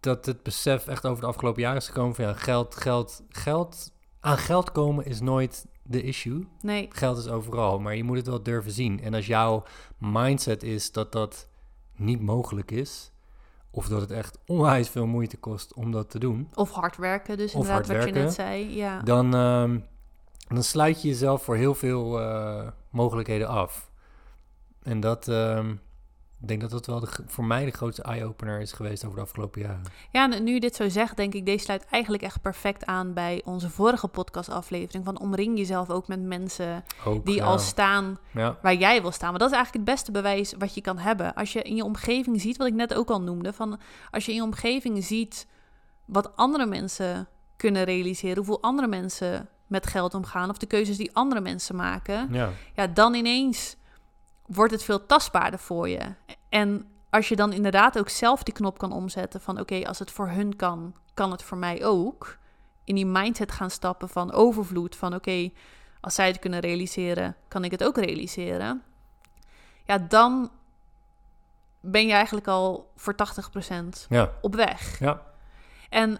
dat 0.00 0.26
het 0.26 0.42
besef 0.42 0.86
echt 0.86 1.06
over 1.06 1.20
de 1.22 1.28
afgelopen 1.28 1.62
jaren 1.62 1.76
is 1.78 1.86
gekomen 1.86 2.14
van 2.14 2.24
ja, 2.24 2.32
geld, 2.32 2.74
geld, 2.76 3.22
geld. 3.28 3.92
Aan 4.20 4.38
geld 4.38 4.72
komen 4.72 5.04
is 5.06 5.20
nooit 5.20 5.66
de 5.88 6.02
issue. 6.02 6.46
nee, 6.60 6.86
Geld 6.92 7.18
is 7.18 7.28
overal, 7.28 7.78
maar 7.78 7.96
je 7.96 8.04
moet 8.04 8.16
het 8.16 8.26
wel 8.26 8.42
durven 8.42 8.72
zien. 8.72 9.00
En 9.02 9.14
als 9.14 9.26
jouw 9.26 9.62
mindset 9.98 10.62
is 10.62 10.92
dat 10.92 11.12
dat 11.12 11.48
niet 11.96 12.20
mogelijk 12.20 12.70
is, 12.70 13.12
of 13.70 13.88
dat 13.88 14.00
het 14.00 14.10
echt 14.10 14.38
onwijs 14.46 14.88
veel 14.88 15.06
moeite 15.06 15.36
kost 15.36 15.74
om 15.74 15.92
dat 15.92 16.10
te 16.10 16.18
doen, 16.18 16.48
of 16.54 16.70
hard 16.70 16.96
werken, 16.96 17.36
dus 17.36 17.54
Of 17.54 17.60
inderdaad 17.60 17.86
wat 17.86 17.96
je 17.96 18.02
werken. 18.02 18.22
net 18.22 18.32
zei. 18.34 18.74
Ja, 18.76 19.00
dan, 19.02 19.34
ehm, 19.34 19.78
dan 20.48 20.62
sluit 20.62 21.02
je 21.02 21.08
jezelf 21.08 21.42
voor 21.42 21.56
heel 21.56 21.74
veel 21.74 22.20
eh, 22.20 22.68
mogelijkheden 22.90 23.48
af. 23.48 23.90
En 24.82 25.00
dat, 25.00 25.28
ehm, 25.28 25.74
ik 26.40 26.48
denk 26.48 26.60
dat 26.60 26.70
dat 26.70 26.86
wel 26.86 27.00
de, 27.00 27.08
voor 27.26 27.44
mij 27.44 27.64
de 27.64 27.70
grootste 27.70 28.02
eye-opener 28.02 28.60
is 28.60 28.72
geweest 28.72 29.04
over 29.04 29.16
de 29.16 29.22
afgelopen 29.22 29.60
jaren. 29.60 29.82
ja 30.10 30.30
en 30.30 30.44
nu 30.44 30.52
je 30.52 30.60
dit 30.60 30.76
zo 30.76 30.88
zegt, 30.88 31.16
denk 31.16 31.34
ik, 31.34 31.46
deze 31.46 31.64
sluit 31.64 31.84
eigenlijk 31.90 32.22
echt 32.22 32.40
perfect 32.40 32.86
aan 32.86 33.12
bij 33.12 33.42
onze 33.44 33.70
vorige 33.70 34.08
podcastaflevering. 34.08 35.04
Van 35.04 35.20
omring 35.20 35.58
jezelf 35.58 35.90
ook 35.90 36.08
met 36.08 36.20
mensen 36.20 36.84
Ook, 37.04 37.26
die 37.26 37.34
ja. 37.34 37.44
al 37.44 37.58
staan 37.58 38.18
Ja, 38.32 38.58
waar 38.62 38.74
jij 38.74 39.02
wil 39.02 39.12
staan. 39.12 39.30
Maar 39.30 39.38
dat 39.38 39.50
is 39.50 39.56
eigenlijk 39.56 39.86
het 39.86 39.94
beste 39.94 40.12
bewijs 40.12 40.54
wat 40.58 40.74
je 40.74 40.80
kan 40.80 40.98
hebben. 40.98 41.34
Als 41.34 41.52
je 41.52 41.62
in 41.62 41.76
je 41.76 41.84
omgeving 41.84 42.40
ziet, 42.40 42.56
wat 42.56 42.66
ik 42.66 42.74
net 42.74 42.94
ook 42.94 43.10
al 43.10 43.20
noemde, 43.20 43.52
van 43.52 43.80
als 44.10 44.24
je 44.24 44.30
in 44.30 44.36
je 44.36 44.42
omgeving 44.42 45.04
ziet 45.04 45.46
wat 46.04 46.36
andere 46.36 46.66
mensen 46.66 47.28
kunnen 47.56 47.84
realiseren, 47.84 48.36
hoeveel 48.36 48.62
andere 48.62 48.88
mensen 48.88 49.48
met 49.66 49.86
geld 49.86 50.14
omgaan 50.14 50.50
of 50.50 50.58
de 50.58 50.66
keuzes 50.66 50.96
die 50.96 51.14
andere 51.14 51.40
mensen 51.40 51.76
maken, 51.76 52.28
ja, 52.32 52.50
ja, 52.74 52.86
dan 52.86 53.14
ineens 53.14 53.76
wordt 54.48 54.72
het 54.72 54.82
veel 54.82 55.06
tastbaarder 55.06 55.58
voor 55.58 55.88
je. 55.88 56.00
En 56.48 56.86
als 57.10 57.28
je 57.28 57.36
dan 57.36 57.52
inderdaad 57.52 57.98
ook 57.98 58.08
zelf 58.08 58.42
die 58.42 58.54
knop 58.54 58.78
kan 58.78 58.92
omzetten 58.92 59.40
van 59.40 59.60
oké, 59.60 59.86
als 59.86 59.98
het 59.98 60.10
voor 60.10 60.28
hun 60.28 60.56
kan, 60.56 60.94
kan 61.14 61.30
het 61.30 61.42
voor 61.42 61.58
mij 61.58 61.84
ook. 61.84 62.38
In 62.84 62.94
die 62.94 63.06
mindset 63.06 63.52
gaan 63.52 63.70
stappen 63.70 64.08
van 64.08 64.32
overvloed, 64.32 64.96
van 64.96 65.14
oké, 65.14 65.50
als 66.00 66.14
zij 66.14 66.26
het 66.26 66.38
kunnen 66.38 66.60
realiseren, 66.60 67.36
kan 67.48 67.64
ik 67.64 67.70
het 67.70 67.84
ook 67.84 67.96
realiseren. 67.96 68.82
Ja, 69.84 69.98
dan 69.98 70.50
ben 71.80 72.06
je 72.06 72.12
eigenlijk 72.12 72.46
al 72.46 72.90
voor 72.96 73.14
80% 73.14 74.06
ja, 74.08 74.32
op 74.40 74.54
weg. 74.54 74.98
ja, 74.98 75.22
En 75.88 76.18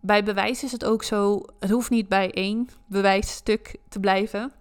bij 0.00 0.24
bewijs 0.24 0.64
is 0.64 0.72
het 0.72 0.84
ook 0.84 1.02
zo, 1.02 1.42
het 1.58 1.70
hoeft 1.70 1.90
niet 1.90 2.08
bij 2.08 2.32
één 2.32 2.68
bewijsstuk 2.86 3.76
te 3.88 4.00
blijven. 4.00 4.52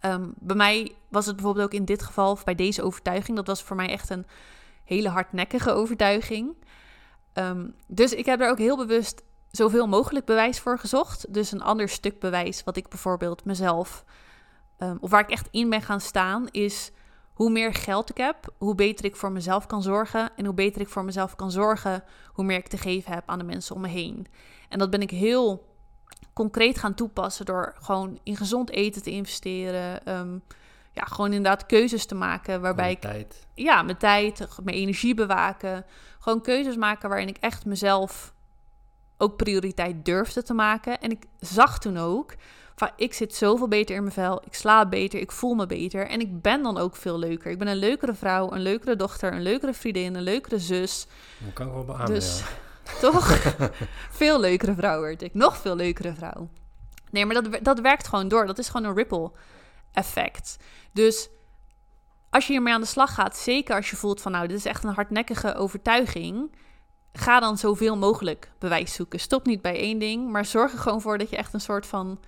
Ehm, 0.00 0.28
bij 0.34 0.56
mij 0.56 0.92
was 1.08 1.26
het 1.26 1.36
bijvoorbeeld 1.36 1.64
ook 1.64 1.74
in 1.74 1.84
dit 1.84 2.02
geval, 2.02 2.30
of 2.30 2.44
bij 2.44 2.54
deze 2.54 2.82
overtuiging, 2.82 3.36
dat 3.36 3.46
was 3.46 3.62
voor 3.62 3.76
mij 3.76 3.88
echt 3.88 4.10
een 4.10 4.26
hele 4.84 5.08
hardnekkige 5.08 5.70
overtuiging. 5.70 6.54
Ehm, 7.32 7.68
dus 7.86 8.12
ik 8.12 8.26
heb 8.26 8.40
er 8.40 8.50
ook 8.50 8.58
heel 8.58 8.76
bewust 8.76 9.22
zoveel 9.50 9.86
mogelijk 9.86 10.24
bewijs 10.24 10.60
voor 10.60 10.78
gezocht. 10.78 11.34
Dus 11.34 11.52
een 11.52 11.62
ander 11.62 11.88
stuk 11.88 12.20
bewijs 12.20 12.64
wat 12.64 12.76
ik 12.76 12.88
bijvoorbeeld 12.88 13.44
mezelf, 13.44 14.04
ehm, 14.78 14.96
of 15.00 15.10
waar 15.10 15.20
ik 15.20 15.30
echt 15.30 15.48
in 15.50 15.70
ben 15.70 15.82
gaan 15.82 16.00
staan, 16.00 16.48
is 16.50 16.92
hoe 17.32 17.50
meer 17.50 17.74
geld 17.74 18.10
ik 18.10 18.16
heb, 18.16 18.54
hoe 18.58 18.74
beter 18.74 19.04
ik 19.04 19.16
voor 19.16 19.32
mezelf 19.32 19.66
kan 19.66 19.82
zorgen. 19.82 20.30
En 20.36 20.44
hoe 20.44 20.54
beter 20.54 20.80
ik 20.80 20.88
voor 20.88 21.04
mezelf 21.04 21.36
kan 21.36 21.50
zorgen, 21.50 22.04
hoe 22.32 22.44
meer 22.44 22.58
ik 22.58 22.68
te 22.68 22.78
geven 22.78 23.12
heb 23.12 23.22
aan 23.26 23.38
de 23.38 23.44
mensen 23.44 23.74
om 23.74 23.80
me 23.80 23.88
heen. 23.88 24.26
En 24.68 24.78
dat 24.78 24.90
ben 24.90 25.02
ik 25.02 25.10
heel 25.10 25.64
concreet 26.36 26.78
gaan 26.78 26.94
toepassen 26.94 27.44
door 27.44 27.74
gewoon 27.80 28.18
in 28.22 28.36
gezond 28.36 28.70
eten 28.70 29.02
te 29.02 29.10
investeren. 29.10 30.04
ehm, 30.06 30.38
ja, 30.92 31.02
gewoon 31.04 31.32
inderdaad 31.32 31.66
keuzes 31.66 32.06
te 32.06 32.14
maken 32.14 32.60
waarbij 32.60 32.90
ik 32.90 33.00
tijd. 33.00 33.46
ja, 33.54 33.82
mijn 33.82 33.96
tijd, 33.96 34.48
mijn 34.62 34.76
energie 34.76 35.14
bewaken. 35.14 35.84
Gewoon 36.18 36.40
keuzes 36.40 36.76
maken 36.76 37.08
waarin 37.08 37.28
ik 37.28 37.36
echt 37.40 37.64
mezelf 37.64 38.34
ook 39.18 39.36
prioriteit 39.36 40.04
durfde 40.04 40.42
te 40.42 40.54
maken. 40.54 41.00
En 41.00 41.10
ik 41.10 41.24
zag 41.40 41.78
toen 41.78 41.98
ook 41.98 42.34
van 42.74 42.90
ik 42.96 43.14
zit 43.14 43.34
zoveel 43.34 43.68
beter 43.68 43.94
in 43.94 44.02
mijn 44.02 44.14
vel, 44.14 44.42
ik 44.44 44.54
slaap 44.54 44.90
beter, 44.90 45.20
ik 45.20 45.32
voel 45.32 45.54
me 45.54 45.66
beter 45.66 46.06
en 46.06 46.20
ik 46.20 46.42
ben 46.42 46.62
dan 46.62 46.78
ook 46.78 46.96
veel 46.96 47.18
leuker. 47.18 47.50
Ik 47.50 47.58
ben 47.58 47.68
een 47.68 47.76
leukere 47.76 48.14
vrouw, 48.14 48.52
een 48.52 48.62
leukere 48.62 48.96
dochter, 48.96 49.32
een 49.32 49.42
leukere 49.42 49.74
vriendin, 49.74 50.14
een 50.14 50.22
leukere 50.22 50.58
zus. 50.58 51.06
Dat 51.38 51.52
kan 51.52 51.66
ik 51.66 51.72
wel 51.72 51.84
beamen, 51.84 52.06
Dus 52.06 52.38
ja. 52.38 52.44
Toch? 53.00 53.38
veel 54.20 54.40
leukere 54.40 54.74
vrouw 54.74 55.00
werd 55.00 55.22
ik. 55.22 55.34
Nog 55.34 55.56
veel 55.56 55.76
leukere 55.76 56.14
vrouw. 56.14 56.48
Nee, 57.10 57.26
maar 57.26 57.42
dat, 57.42 57.58
dat 57.62 57.80
werkt 57.80 58.08
gewoon 58.08 58.28
door. 58.28 58.46
Dat 58.46 58.58
is 58.58 58.68
gewoon 58.68 58.88
een 58.88 58.96
ripple 58.96 59.30
effect. 59.92 60.56
Dus 60.92 61.28
als 62.30 62.46
je 62.46 62.52
hiermee 62.52 62.74
aan 62.74 62.80
de 62.80 62.86
slag 62.86 63.14
gaat, 63.14 63.36
zeker 63.36 63.74
als 63.74 63.90
je 63.90 63.96
voelt 63.96 64.20
van 64.20 64.32
nou, 64.32 64.46
dit 64.46 64.56
is 64.56 64.64
echt 64.64 64.84
een 64.84 64.94
hardnekkige 64.94 65.54
overtuiging, 65.54 66.56
ga 67.12 67.40
dan 67.40 67.58
zoveel 67.58 67.96
mogelijk 67.96 68.50
bewijs 68.58 68.94
zoeken. 68.94 69.20
Stop 69.20 69.46
niet 69.46 69.62
bij 69.62 69.78
één 69.78 69.98
ding, 69.98 70.30
maar 70.30 70.44
zorg 70.44 70.72
er 70.72 70.78
gewoon 70.78 71.00
voor 71.00 71.18
dat 71.18 71.30
je 71.30 71.36
echt 71.36 71.54
een 71.54 71.60
soort 71.60 71.86
van, 71.86 72.20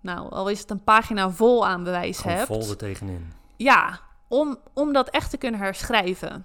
nou, 0.00 0.30
al 0.30 0.48
is 0.48 0.60
het 0.60 0.70
een 0.70 0.84
pagina 0.84 1.30
vol 1.30 1.66
aan 1.66 1.84
bewijs 1.84 2.18
Gewoon 2.18 2.36
hebt. 2.36 2.46
vol 2.46 2.70
er 2.70 2.76
tegenin. 2.76 3.32
Ja, 3.56 4.00
om, 4.28 4.58
om 4.72 4.92
dat 4.92 5.08
echt 5.08 5.30
te 5.30 5.36
kunnen 5.36 5.60
herschrijven. 5.60 6.44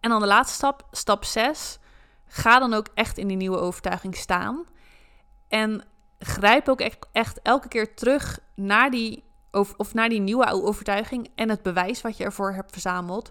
En 0.00 0.10
dan 0.10 0.20
de 0.20 0.26
laatste 0.26 0.54
stap, 0.54 0.86
stap 0.90 1.24
6. 1.24 1.78
Ga 2.28 2.58
dan 2.58 2.74
ook 2.74 2.86
echt 2.94 3.18
in 3.18 3.28
die 3.28 3.36
nieuwe 3.36 3.58
overtuiging 3.58 4.16
staan. 4.16 4.64
En 5.48 5.82
grijp 6.18 6.68
ook 6.68 6.80
echt, 6.80 7.06
echt 7.12 7.40
elke 7.42 7.68
keer 7.68 7.94
terug 7.94 8.38
naar 8.54 8.90
die, 8.90 9.24
of, 9.50 9.74
of 9.76 9.94
naar 9.94 10.08
die 10.08 10.20
nieuwe 10.20 10.46
overtuiging 10.62 11.30
en 11.34 11.48
het 11.48 11.62
bewijs 11.62 12.00
wat 12.02 12.16
je 12.16 12.24
ervoor 12.24 12.52
hebt 12.52 12.72
verzameld. 12.72 13.30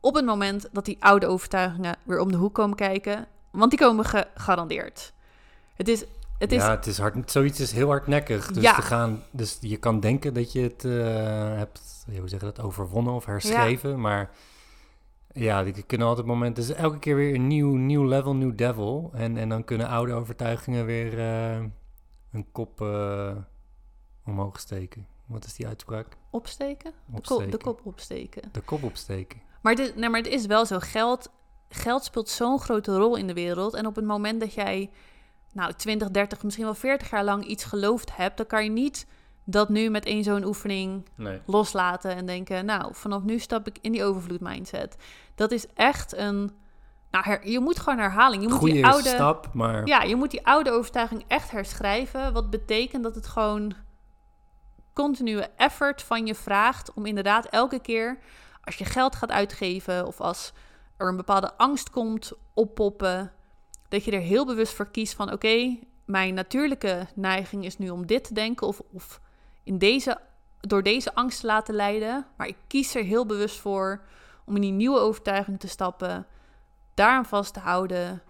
Op 0.00 0.14
het 0.14 0.24
moment 0.24 0.68
dat 0.72 0.84
die 0.84 0.96
oude 1.00 1.26
overtuigingen 1.26 1.96
weer 2.02 2.20
om 2.20 2.30
de 2.30 2.36
hoek 2.36 2.54
komen 2.54 2.76
kijken. 2.76 3.26
Want 3.50 3.70
die 3.70 3.78
komen 3.78 4.04
gegarandeerd. 4.04 5.12
Het 5.74 5.88
is, 5.88 6.04
het 6.38 6.52
is 6.52 6.62
ja, 6.62 6.70
het 6.70 6.86
is 6.86 6.98
hard, 6.98 7.30
zoiets 7.30 7.60
is 7.60 7.72
heel 7.72 7.88
hardnekkig. 7.88 8.52
Dus, 8.52 8.62
Ja. 8.62 8.74
te 8.74 8.82
gaan, 8.82 9.22
dus 9.30 9.58
je 9.60 9.76
kan 9.76 10.00
denken 10.00 10.34
dat 10.34 10.52
je 10.52 10.60
het 10.60 10.84
eh, 10.84 10.92
hebt, 11.56 12.04
hoe 12.18 12.28
zeg 12.28 12.40
je 12.40 12.46
dat, 12.46 12.60
overwonnen 12.60 13.12
of 13.12 13.24
herschreven. 13.24 14.00
Maar 14.00 14.30
ja, 15.34 15.64
er 15.64 15.86
kunnen 15.86 16.06
altijd 16.06 16.26
momenten, 16.26 16.66
dus 16.66 16.76
elke 16.76 16.98
keer 16.98 17.16
weer 17.16 17.34
een 17.34 17.46
nieuw, 17.46 17.74
nieuw 17.74 18.04
level, 18.04 18.34
nieuw 18.34 18.54
devil. 18.54 19.10
En, 19.14 19.36
en 19.36 19.48
dan 19.48 19.64
kunnen 19.64 19.88
oude 19.88 20.12
overtuigingen 20.12 20.86
weer 20.86 21.18
eh, 21.18 21.64
een 22.32 22.46
kop 22.52 22.80
eh, 22.80 23.36
omhoog 24.24 24.60
steken. 24.60 25.06
Wat 25.26 25.44
is 25.44 25.54
die 25.54 25.66
uitspraak? 25.66 26.16
opsteken. 26.30 26.90
De, 26.90 27.12
kop, 27.12 27.16
Opsteken. 27.16 27.50
de 27.50 27.58
kop 27.58 27.80
opsteken. 27.84 28.42
De 28.52 28.60
kop 28.60 28.82
opsteken. 28.82 29.40
Maar, 29.62 29.74
dit, 29.74 29.96
nee, 29.96 30.08
maar 30.08 30.20
het 30.20 30.32
is 30.32 30.46
wel 30.46 30.66
zo. 30.66 30.78
Geld, 30.78 31.30
geld 31.68 32.04
speelt 32.04 32.28
zo'n 32.28 32.60
grote 32.60 32.96
rol 32.96 33.16
in 33.16 33.26
de 33.26 33.34
wereld. 33.34 33.74
En 33.74 33.86
op 33.86 33.96
het 33.96 34.04
moment 34.04 34.40
dat 34.40 34.54
jij 34.54 34.90
nou, 35.52 35.72
20, 35.72 36.10
30, 36.10 36.42
misschien 36.42 36.64
wel 36.64 36.74
40 36.74 37.10
jaar 37.10 37.24
lang 37.24 37.44
iets 37.44 37.64
geloofd 37.64 38.16
hebt, 38.16 38.36
dan 38.36 38.46
kan 38.46 38.64
je 38.64 38.70
niet 38.70 39.06
dat 39.44 39.68
nu 39.68 39.90
met 39.90 40.04
één 40.04 40.24
zo'n 40.24 40.44
oefening 40.44 41.08
Nee. 41.14 41.40
loslaten 41.46 42.14
en 42.16 42.26
denken, 42.26 42.64
nou, 42.64 42.94
vanaf 42.94 43.22
nu 43.22 43.38
stap 43.38 43.66
ik 43.66 43.78
in 43.80 43.92
die 43.92 44.04
overvloed 44.04 44.40
mindset. 44.40 44.96
Dat 45.34 45.50
is 45.50 45.66
echt 45.74 46.16
een, 46.16 46.52
nou, 47.10 47.24
her- 47.24 47.48
je 47.48 47.60
moet 47.60 47.78
gewoon 47.78 47.98
herhaling. 47.98 48.42
Je 48.42 48.48
moet 48.48 48.58
Goeie 48.58 48.74
die 48.74 48.86
oude, 48.86 49.08
stap, 49.08 49.50
maar 49.54 49.86
ja, 49.86 50.02
je 50.02 50.16
moet 50.16 50.30
die 50.30 50.46
oude 50.46 50.70
overtuiging 50.70 51.24
echt 51.28 51.50
herschrijven. 51.50 52.32
Wat 52.32 52.50
betekent 52.50 53.02
dat 53.02 53.14
het 53.14 53.26
gewoon 53.26 53.74
continue 54.92 55.46
effort 55.56 56.02
van 56.02 56.26
je 56.26 56.34
vraagt 56.34 56.92
om 56.94 57.06
inderdaad 57.06 57.46
elke 57.46 57.78
keer 57.78 58.18
als 58.64 58.76
je 58.76 58.84
geld 58.84 59.16
gaat 59.16 59.30
uitgeven 59.30 60.06
of 60.06 60.20
als 60.20 60.52
er 60.96 61.08
een 61.08 61.16
bepaalde 61.16 61.56
angst 61.56 61.90
komt 61.90 62.32
oppoppen, 62.54 63.32
dat 63.88 64.04
je 64.04 64.10
er 64.10 64.20
heel 64.20 64.46
bewust 64.46 64.74
voor 64.74 64.90
kiest 64.90 65.14
van 65.14 65.32
oké, 65.32 65.78
mijn 66.04 66.34
natuurlijke 66.34 67.06
neiging 67.14 67.64
is 67.64 67.78
nu 67.78 67.90
om 67.90 68.06
dit 68.06 68.24
te 68.24 68.34
denken 68.34 68.66
of, 68.66 68.80
of 68.92 69.20
in 69.64 69.78
deze, 69.78 70.18
door 70.60 70.82
deze 70.82 71.14
angst 71.14 71.40
te 71.40 71.46
laten 71.46 71.74
leiden, 71.74 72.26
maar 72.36 72.46
ik 72.46 72.56
kies 72.66 72.94
er 72.94 73.04
heel 73.04 73.26
bewust 73.26 73.60
voor 73.60 74.00
om 74.44 74.54
in 74.54 74.60
die 74.60 74.72
nieuwe 74.72 74.98
overtuiging 74.98 75.60
te 75.60 75.68
stappen, 75.68 76.26
daaraan 76.94 77.26
vast 77.26 77.54
te 77.54 77.60
houden, 77.60 78.22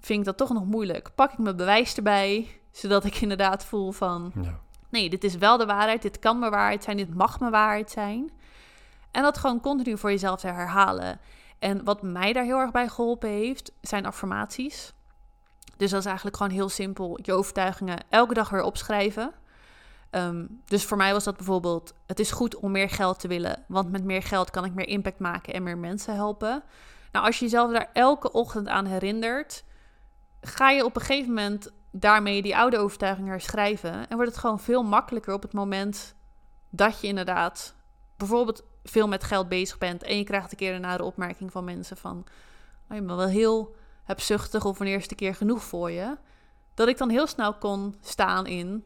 vind 0.00 0.18
ik 0.18 0.24
dat 0.24 0.36
toch 0.36 0.52
nog 0.52 0.64
moeilijk. 0.64 1.10
Pak 1.14 1.32
ik 1.32 1.38
mijn 1.38 1.56
bewijs 1.56 1.96
erbij, 1.96 2.60
zodat 2.70 3.04
ik 3.04 3.20
inderdaad 3.20 3.64
voel 3.64 3.92
van 3.92 4.32
ja. 4.42 4.60
nee, 4.88 5.10
dit 5.10 5.24
is 5.24 5.36
wel 5.36 5.56
de 5.56 5.66
waarheid, 5.66 6.02
dit 6.02 6.18
kan 6.18 6.38
mijn 6.38 6.50
waarheid 6.50 6.84
zijn, 6.84 6.96
dit 6.96 7.14
mag 7.14 7.40
mijn 7.40 7.52
waarheid 7.52 7.90
zijn. 7.90 8.30
En 9.10 9.22
dat 9.22 9.38
gewoon 9.38 9.60
continu 9.60 9.98
voor 9.98 10.10
jezelf 10.10 10.40
te 10.40 10.46
herhalen. 10.46 11.20
En 11.58 11.84
wat 11.84 12.02
mij 12.02 12.32
daar 12.32 12.44
heel 12.44 12.58
erg 12.58 12.70
bij 12.70 12.88
geholpen 12.88 13.28
heeft, 13.28 13.72
zijn 13.80 14.06
affirmaties. 14.06 14.92
Dus 15.76 15.90
dat 15.90 16.00
is 16.00 16.06
eigenlijk 16.06 16.36
gewoon 16.36 16.52
heel 16.52 16.68
simpel, 16.68 17.18
je 17.22 17.32
overtuigingen 17.32 17.98
elke 18.08 18.34
dag 18.34 18.48
weer 18.50 18.62
opschrijven. 18.62 19.32
Ehm, 20.14 20.46
dus 20.64 20.84
voor 20.84 20.96
mij 20.96 21.12
was 21.12 21.24
dat 21.24 21.36
bijvoorbeeld, 21.36 21.94
het 22.06 22.18
is 22.20 22.30
goed 22.30 22.56
om 22.56 22.70
meer 22.70 22.90
geld 22.90 23.20
te 23.20 23.28
willen, 23.28 23.64
want 23.68 23.90
met 23.90 24.04
meer 24.04 24.22
geld 24.22 24.50
kan 24.50 24.64
ik 24.64 24.74
meer 24.74 24.88
impact 24.88 25.18
maken 25.18 25.54
en 25.54 25.62
meer 25.62 25.78
mensen 25.78 26.14
helpen. 26.14 26.62
Nou, 27.12 27.26
als 27.26 27.38
je 27.38 27.44
jezelf 27.44 27.72
daar 27.72 27.90
elke 27.92 28.32
ochtend 28.32 28.68
aan 28.68 28.86
herinnert, 28.86 29.64
ga 30.40 30.70
je 30.70 30.84
op 30.84 30.96
een 30.96 31.02
gegeven 31.02 31.28
moment 31.28 31.70
daarmee 31.90 32.42
die 32.42 32.56
oude 32.56 32.78
overtuiging 32.78 33.28
herschrijven. 33.28 34.08
En 34.08 34.16
wordt 34.16 34.30
het 34.30 34.40
gewoon 34.40 34.60
veel 34.60 34.82
makkelijker 34.82 35.34
op 35.34 35.42
het 35.42 35.52
moment 35.52 36.14
dat 36.70 37.00
je 37.00 37.06
inderdaad 37.06 37.74
bijvoorbeeld 38.16 38.64
veel 38.84 39.08
met 39.08 39.24
geld 39.24 39.48
bezig 39.48 39.78
bent. 39.78 40.02
En 40.02 40.16
je 40.16 40.24
krijgt 40.24 40.50
een 40.50 40.58
keer 40.58 40.74
een 40.74 40.80
nare 40.80 41.04
opmerking 41.04 41.52
van 41.52 41.64
mensen 41.64 41.96
van... 41.96 42.16
Oh, 42.90 42.96
je 42.96 43.02
bent 43.02 43.18
wel 43.18 43.28
heel 43.28 43.74
hebzuchtig 44.04 44.64
of 44.64 44.80
een 44.80 45.02
keer 45.16 45.34
genoeg 45.34 45.62
voor 45.62 45.90
je. 45.90 46.16
Dat 46.74 46.88
ik 46.88 46.98
dan 46.98 47.10
heel 47.10 47.26
snel 47.26 47.54
kon 47.54 47.94
staan 48.00 48.46
in... 48.46 48.84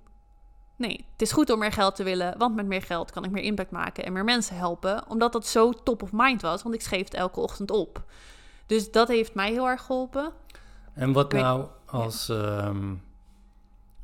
Nee, 0.78 1.04
het 1.12 1.22
is 1.22 1.32
goed 1.32 1.50
om 1.50 1.58
meer 1.58 1.72
geld 1.72 1.96
te 1.96 2.02
willen, 2.02 2.38
want 2.38 2.54
met 2.54 2.66
meer 2.66 2.82
geld 2.82 3.10
kan 3.10 3.24
ik 3.24 3.30
meer 3.30 3.42
impact 3.42 3.70
maken 3.70 4.04
en 4.04 4.12
meer 4.12 4.24
mensen 4.24 4.56
helpen. 4.56 5.04
Omdat 5.08 5.32
dat 5.32 5.46
zo 5.46 5.72
top 5.72 6.02
of 6.02 6.10
mind 6.12 6.42
was, 6.42 6.62
want 6.62 6.74
ik 6.74 6.80
schreef 6.82 7.04
het 7.04 7.14
elke 7.14 7.40
ochtend 7.40 7.70
op. 7.70 8.02
Dus 8.66 8.90
dat 8.90 9.08
heeft 9.08 9.34
mij 9.34 9.50
heel 9.52 9.68
erg 9.68 9.82
geholpen. 9.82 10.32
En 10.94 11.12
wat 11.12 11.32
weet- 11.32 11.42
nou 11.42 11.66
als, 11.86 12.28
ehm, 12.28 12.94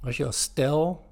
als 0.05 0.17
je 0.17 0.27
als 0.27 0.41
stel, 0.43 1.07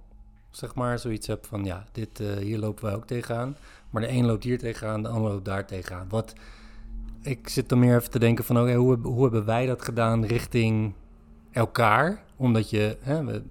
zeg 0.51 0.75
maar, 0.75 0.99
zoiets 0.99 1.27
hebt 1.27 1.47
van, 1.47 1.65
ja, 1.65 1.85
dit, 1.93 2.21
eh, 2.21 2.37
hier 2.37 2.59
lopen 2.59 2.85
wij 2.85 2.95
ook 2.95 3.07
tegenaan. 3.07 3.57
Maar 3.91 4.03
de 4.03 4.09
een 4.11 4.27
loopt 4.27 4.45
hier 4.45 4.59
tegenaan, 4.59 5.03
de 5.03 5.09
ander 5.09 5.31
loopt 5.31 5.45
daar 5.45 5.67
tegenaan. 5.67 6.07
Wat, 6.09 6.33
ik 7.23 7.49
zit 7.49 7.69
dan 7.69 7.79
meer 7.79 7.97
even 7.97 8.11
te 8.11 8.19
denken 8.19 8.45
van, 8.45 8.61
oké, 8.61 8.75
hoe, 8.75 8.99
hoe 9.03 9.23
hebben 9.23 9.45
wij 9.45 9.67
dat 9.67 9.83
gedaan 9.83 10.25
richting 10.25 10.95
elkaar? 11.51 12.23
Omdat 12.37 12.71
je, 12.71 12.97
hè, 13.01 13.25
we- 13.25 13.43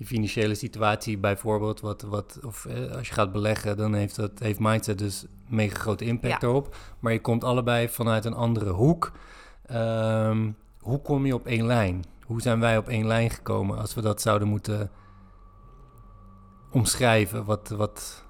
je 0.00 0.06
financiële 0.06 0.54
situatie 0.54 1.18
bijvoorbeeld, 1.18 1.80
wat, 1.80 2.02
wat, 2.02 2.38
of 2.44 2.64
eh, 2.64 2.96
als 2.96 3.08
je 3.08 3.14
gaat 3.14 3.32
beleggen, 3.32 3.76
dan 3.76 3.94
heeft 3.94 4.16
dat 4.16 4.38
heeft 4.38 4.58
mindset 4.58 4.98
dus 4.98 5.24
mega 5.46 5.78
grote 5.78 6.04
impact 6.04 6.40
Ja. 6.40 6.48
erop. 6.48 6.76
Maar 6.98 7.12
je 7.12 7.20
komt 7.20 7.44
allebei 7.44 7.88
vanuit 7.88 8.24
een 8.24 8.34
andere 8.34 8.70
hoek. 8.70 9.12
Ehm, 9.66 10.50
hoe 10.78 11.00
kom 11.02 11.26
je 11.26 11.34
op 11.34 11.46
één 11.46 11.66
lijn? 11.66 12.04
Hoe 12.26 12.40
zijn 12.40 12.60
wij 12.60 12.76
op 12.78 12.88
één 12.88 13.06
lijn 13.06 13.30
gekomen 13.30 13.78
als 13.78 13.94
we 13.94 14.00
dat 14.00 14.20
zouden 14.20 14.48
moeten 14.48 14.90
omschrijven? 16.70 17.44
Wat, 17.44 17.68
wat, 17.68 18.24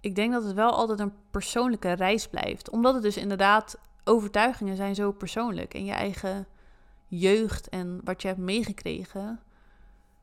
ik 0.00 0.14
denk 0.14 0.32
dat 0.32 0.44
het 0.44 0.54
wel 0.54 0.72
altijd 0.72 1.00
een 1.00 1.12
persoonlijke 1.30 1.92
reis 1.92 2.28
blijft. 2.28 2.70
Omdat 2.70 2.94
het 2.94 3.02
dus 3.02 3.16
inderdaad, 3.16 3.78
overtuigingen 4.04 4.76
zijn 4.76 4.94
zo 4.94 5.12
persoonlijk. 5.12 5.74
En 5.74 5.84
je 5.84 5.92
eigen 5.92 6.46
jeugd 7.06 7.68
en 7.68 8.00
wat 8.04 8.22
je 8.22 8.28
hebt 8.28 8.40
meegekregen, 8.40 9.40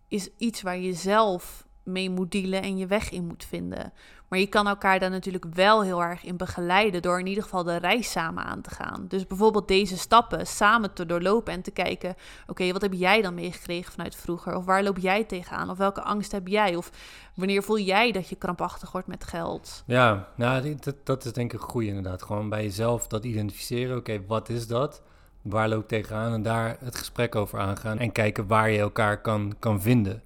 is 0.08 0.30
iets 0.38 0.62
waar 0.62 0.78
je 0.78 0.94
zelf 0.94 1.66
mee 1.86 2.10
moet 2.10 2.32
dealen 2.32 2.62
en 2.62 2.78
je 2.78 2.88
weg 2.88 3.12
in 3.12 3.28
moet 3.28 3.46
vinden. 3.46 3.94
Maar 4.28 4.40
je 4.40 4.48
kan 4.48 4.68
elkaar 4.68 5.00
daar 5.00 5.10
natuurlijk 5.10 5.46
wel 5.54 5.84
heel 5.84 6.04
erg 6.04 6.24
in 6.24 6.38
begeleiden 6.38 7.02
door 7.02 7.20
in 7.20 7.28
ieder 7.28 7.44
geval 7.44 7.64
de 7.64 7.76
reis 7.76 8.12
samen 8.12 8.44
aan 8.44 8.62
te 8.62 8.70
gaan. 8.70 9.06
Dus 9.08 9.28
bijvoorbeeld 9.28 9.68
deze 9.68 9.98
stappen 9.98 10.48
samen 10.48 10.94
te 10.94 11.06
doorlopen 11.06 11.54
en 11.54 11.62
te 11.62 11.72
kijken: 11.72 12.16
oké, 12.48 12.72
wat 12.72 12.82
heb 12.82 12.94
jij 12.94 13.22
dan 13.22 13.34
meegekregen 13.34 13.92
vanuit 13.92 14.16
vroeger? 14.16 14.56
Of 14.56 14.66
waar 14.66 14.84
loop 14.84 14.98
jij 14.98 15.24
tegenaan? 15.24 15.70
Of 15.70 15.78
welke 15.78 16.02
angst 16.02 16.32
heb 16.32 16.48
jij? 16.48 16.76
Of 16.76 16.92
wanneer 17.36 17.64
voel 17.64 17.80
jij 17.80 18.12
dat 18.12 18.30
je 18.30 18.36
krampachtig 18.36 18.92
wordt 18.92 19.08
met 19.08 19.24
geld? 19.24 19.84
ja, 19.88 20.28
nou, 20.36 20.76
dat, 20.76 20.96
dat 21.04 21.26
is 21.26 21.34
denk 21.34 21.54
ik 21.54 21.60
goed 21.60 21.84
inderdaad. 21.84 22.24
Gewoon 22.24 22.50
bij 22.50 22.64
jezelf 22.64 23.08
dat 23.08 23.26
identificeren. 23.26 23.98
Oké, 23.98 24.26
wat 24.28 24.50
is 24.50 24.68
dat? 24.68 25.02
Waar 25.46 25.70
loop 25.70 25.82
ik 25.82 25.88
tegenaan? 25.88 26.34
En 26.34 26.42
daar 26.44 26.78
het 26.80 26.96
gesprek 26.96 27.36
over 27.36 27.60
aangaan. 27.60 27.98
En 28.00 28.12
kijken 28.12 28.48
waar 28.48 28.70
je 28.70 28.80
elkaar 28.80 29.22
kan, 29.22 29.56
kan 29.60 29.82
vinden. 29.82 30.24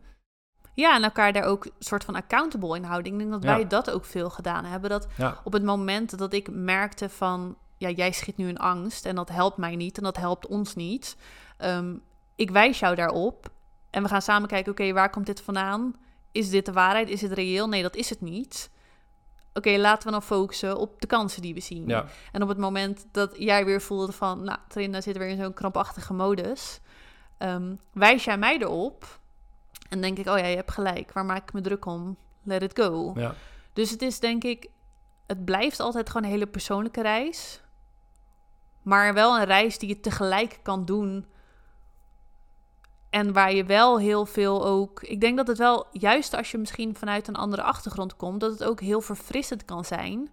Ja, 0.73 0.95
en 0.95 1.03
elkaar 1.03 1.33
daar 1.33 1.43
ook 1.43 1.65
een 1.65 1.71
soort 1.79 2.03
van 2.03 2.15
accountable 2.15 2.75
in 2.75 2.83
houden. 2.83 3.11
Ik 3.11 3.17
denk 3.19 3.31
dat 3.31 3.43
Ja. 3.43 3.55
wij 3.55 3.67
dat 3.67 3.91
ook 3.91 4.05
veel 4.05 4.29
gedaan 4.29 4.65
hebben. 4.65 4.89
Dat 4.89 5.07
Ja, 5.17 5.39
op 5.43 5.53
het 5.53 5.63
moment 5.63 6.17
dat 6.17 6.33
ik 6.33 6.49
merkte 6.51 7.09
van... 7.09 7.57
ja, 7.77 7.89
jij 7.89 8.11
schiet 8.11 8.37
nu 8.37 8.47
in 8.47 8.57
angst 8.57 9.05
en 9.05 9.15
dat 9.15 9.29
helpt 9.29 9.57
mij 9.57 9.75
niet 9.75 9.97
en 9.97 10.03
dat 10.03 10.17
helpt 10.17 10.47
ons 10.47 10.75
niet. 10.75 11.15
Ehm, 11.57 11.93
ik 12.35 12.51
wijs 12.51 12.79
jou 12.79 12.95
daarop 12.95 13.49
en 13.89 14.03
we 14.03 14.09
gaan 14.09 14.21
samen 14.21 14.47
kijken... 14.47 14.71
oké, 14.71 14.93
waar 14.93 15.09
komt 15.09 15.25
dit 15.25 15.41
vandaan? 15.41 15.95
Is 16.31 16.49
dit 16.49 16.65
de 16.65 16.71
waarheid? 16.73 17.09
Is 17.09 17.21
het 17.21 17.31
reëel? 17.31 17.67
Nee, 17.67 17.81
dat 17.81 17.95
is 17.95 18.09
het 18.09 18.21
niet. 18.21 18.69
Oké, 19.53 19.77
laten 19.77 20.05
we 20.05 20.11
dan 20.11 20.23
focussen 20.23 20.77
op 20.77 21.01
de 21.01 21.07
kansen 21.07 21.41
die 21.41 21.53
we 21.53 21.59
zien. 21.59 21.87
ja, 21.87 22.05
En 22.31 22.41
op 22.41 22.47
het 22.47 22.57
moment 22.57 23.05
dat 23.11 23.35
jij 23.37 23.65
weer 23.65 23.81
voelde 23.81 24.11
van... 24.11 24.43
nou, 24.43 24.59
Trinda 24.67 25.01
zit 25.01 25.17
weer 25.17 25.27
in 25.27 25.37
zo'n 25.37 25.53
krampachtige 25.53 26.13
modus... 26.13 26.79
ehm, 27.37 27.75
wijs 27.93 28.23
jij 28.23 28.37
mij 28.37 28.57
erop... 28.57 29.19
en 29.89 30.01
denk 30.01 30.17
ik, 30.17 30.27
oh 30.27 30.37
ja, 30.37 30.45
je 30.45 30.55
hebt 30.55 30.71
gelijk. 30.71 31.11
Waar 31.11 31.25
maak 31.25 31.43
ik 31.47 31.53
me 31.53 31.61
druk 31.61 31.85
om? 31.85 32.17
Let 32.43 32.61
it 32.61 32.79
go. 32.79 33.13
ja. 33.15 33.33
Dus 33.73 33.89
het 33.89 34.01
is 34.01 34.19
denk 34.19 34.43
ik... 34.43 34.69
het 35.27 35.45
blijft 35.45 35.79
altijd 35.79 36.07
gewoon 36.09 36.23
een 36.23 36.33
hele 36.33 36.47
persoonlijke 36.47 37.01
reis... 37.01 37.61
maar 38.81 39.13
wel 39.13 39.39
een 39.39 39.45
reis 39.45 39.79
die 39.79 39.89
je 39.89 39.99
tegelijk 39.99 40.59
kan 40.63 40.85
doen... 40.85 41.25
En 43.09 43.33
waar 43.33 43.53
je 43.53 43.63
wel 43.65 43.99
heel 43.99 44.25
veel 44.25 44.65
ook. 44.65 45.01
Ik 45.03 45.21
denk 45.21 45.37
dat 45.37 45.47
het 45.47 45.57
wel, 45.57 45.87
juist 45.91 46.33
als 46.33 46.51
je 46.51 46.57
misschien 46.57 46.95
vanuit 46.95 47.27
een 47.27 47.35
andere 47.35 47.61
achtergrond 47.61 48.15
komt, 48.15 48.39
dat 48.39 48.51
het 48.51 48.63
ook 48.63 48.79
heel 48.81 49.01
verfrissend 49.01 49.65
kan 49.65 49.85
zijn. 49.85 50.29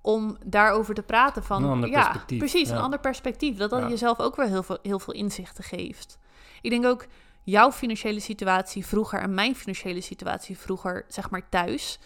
Om 0.00 0.36
daarover 0.44 0.94
te 0.94 1.02
praten 1.02 1.42
van. 1.42 1.62
Een 1.64 1.70
ander 1.70 1.90
ja, 1.90 2.02
perspectief, 2.02 2.38
precies, 2.38 2.68
ja. 2.68 2.74
een 2.76 2.82
ander 2.82 2.98
perspectief. 2.98 3.56
Dat 3.56 3.70
dat 3.70 3.80
Ja. 3.80 3.88
jezelf 3.88 4.20
ook 4.20 4.36
weer 4.36 4.46
heel 4.46 4.62
veel, 4.62 4.78
heel 4.82 4.98
veel 4.98 5.14
inzichten 5.14 5.64
geeft. 5.64 6.18
Ik 6.60 6.70
denk 6.70 6.84
ook 6.86 7.06
jouw 7.42 7.72
financiële 7.72 8.20
situatie 8.20 8.86
vroeger 8.86 9.20
en 9.20 9.34
mijn 9.34 9.56
financiële 9.56 10.00
situatie 10.00 10.58
vroeger, 10.58 11.04
zeg 11.08 11.30
maar 11.30 11.48
thuis. 11.48 11.98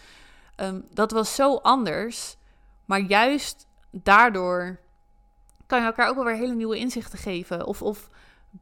ehm, 0.55 0.79
dat 0.93 1.11
was 1.11 1.35
zo 1.35 1.55
anders. 1.55 2.35
Maar 2.85 2.99
juist 2.99 3.67
daardoor 3.91 4.79
kan 5.65 5.79
je 5.79 5.85
elkaar 5.85 6.09
ook 6.09 6.15
wel 6.15 6.25
weer 6.25 6.35
hele 6.35 6.53
nieuwe 6.55 6.77
inzichten 6.77 7.19
geven. 7.19 7.65
Of, 7.65 7.81
of 7.81 8.09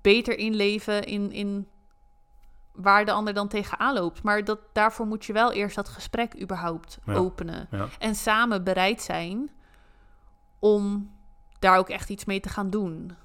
beter 0.01 0.37
inleven 0.37 1.03
in, 1.03 1.31
in 1.31 1.67
waar 2.71 3.05
de 3.05 3.11
ander 3.11 3.33
dan 3.33 3.47
tegenaan 3.47 3.93
loopt. 3.93 4.23
Maar 4.23 4.43
dat, 4.43 4.59
daarvoor 4.73 5.05
moet 5.05 5.25
je 5.25 5.33
wel 5.33 5.51
eerst 5.51 5.75
dat 5.75 5.89
gesprek 5.89 6.41
überhaupt 6.41 6.97
Ja. 7.05 7.13
openen. 7.13 7.67
Ja. 7.71 7.87
En 7.99 8.15
samen 8.15 8.63
bereid 8.63 9.01
zijn 9.01 9.49
om 10.59 11.11
daar 11.59 11.77
ook 11.77 11.89
echt 11.89 12.09
iets 12.09 12.25
mee 12.25 12.39
te 12.39 12.49
gaan 12.49 12.69
doen. 12.69 13.15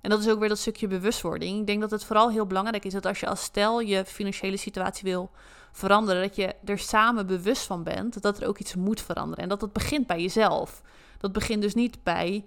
En 0.00 0.10
dat 0.10 0.20
is 0.20 0.28
ook 0.28 0.38
weer 0.38 0.48
dat 0.48 0.58
stukje 0.58 0.86
bewustwording. 0.86 1.60
Ik 1.60 1.66
denk 1.66 1.80
dat 1.80 1.90
het 1.90 2.04
vooral 2.04 2.30
heel 2.30 2.46
belangrijk 2.46 2.84
is 2.84 2.92
dat 2.92 3.06
als 3.06 3.20
je 3.20 3.26
als 3.28 3.42
stel 3.42 3.80
je 3.80 4.04
financiële 4.04 4.56
situatie 4.56 5.12
wil 5.12 5.30
veranderen, 5.72 6.22
dat 6.22 6.36
je 6.36 6.54
er 6.64 6.78
samen 6.78 7.26
bewust 7.26 7.66
van 7.66 7.82
bent 7.82 8.22
dat 8.22 8.40
er 8.40 8.48
ook 8.48 8.58
iets 8.58 8.74
moet 8.74 9.00
veranderen. 9.00 9.42
En 9.42 9.48
dat 9.48 9.60
het 9.60 9.72
begint 9.72 10.06
bij 10.06 10.20
jezelf. 10.20 10.82
Dat 11.18 11.32
begint 11.32 11.62
dus 11.62 11.74
niet 11.74 12.02
bij 12.02 12.44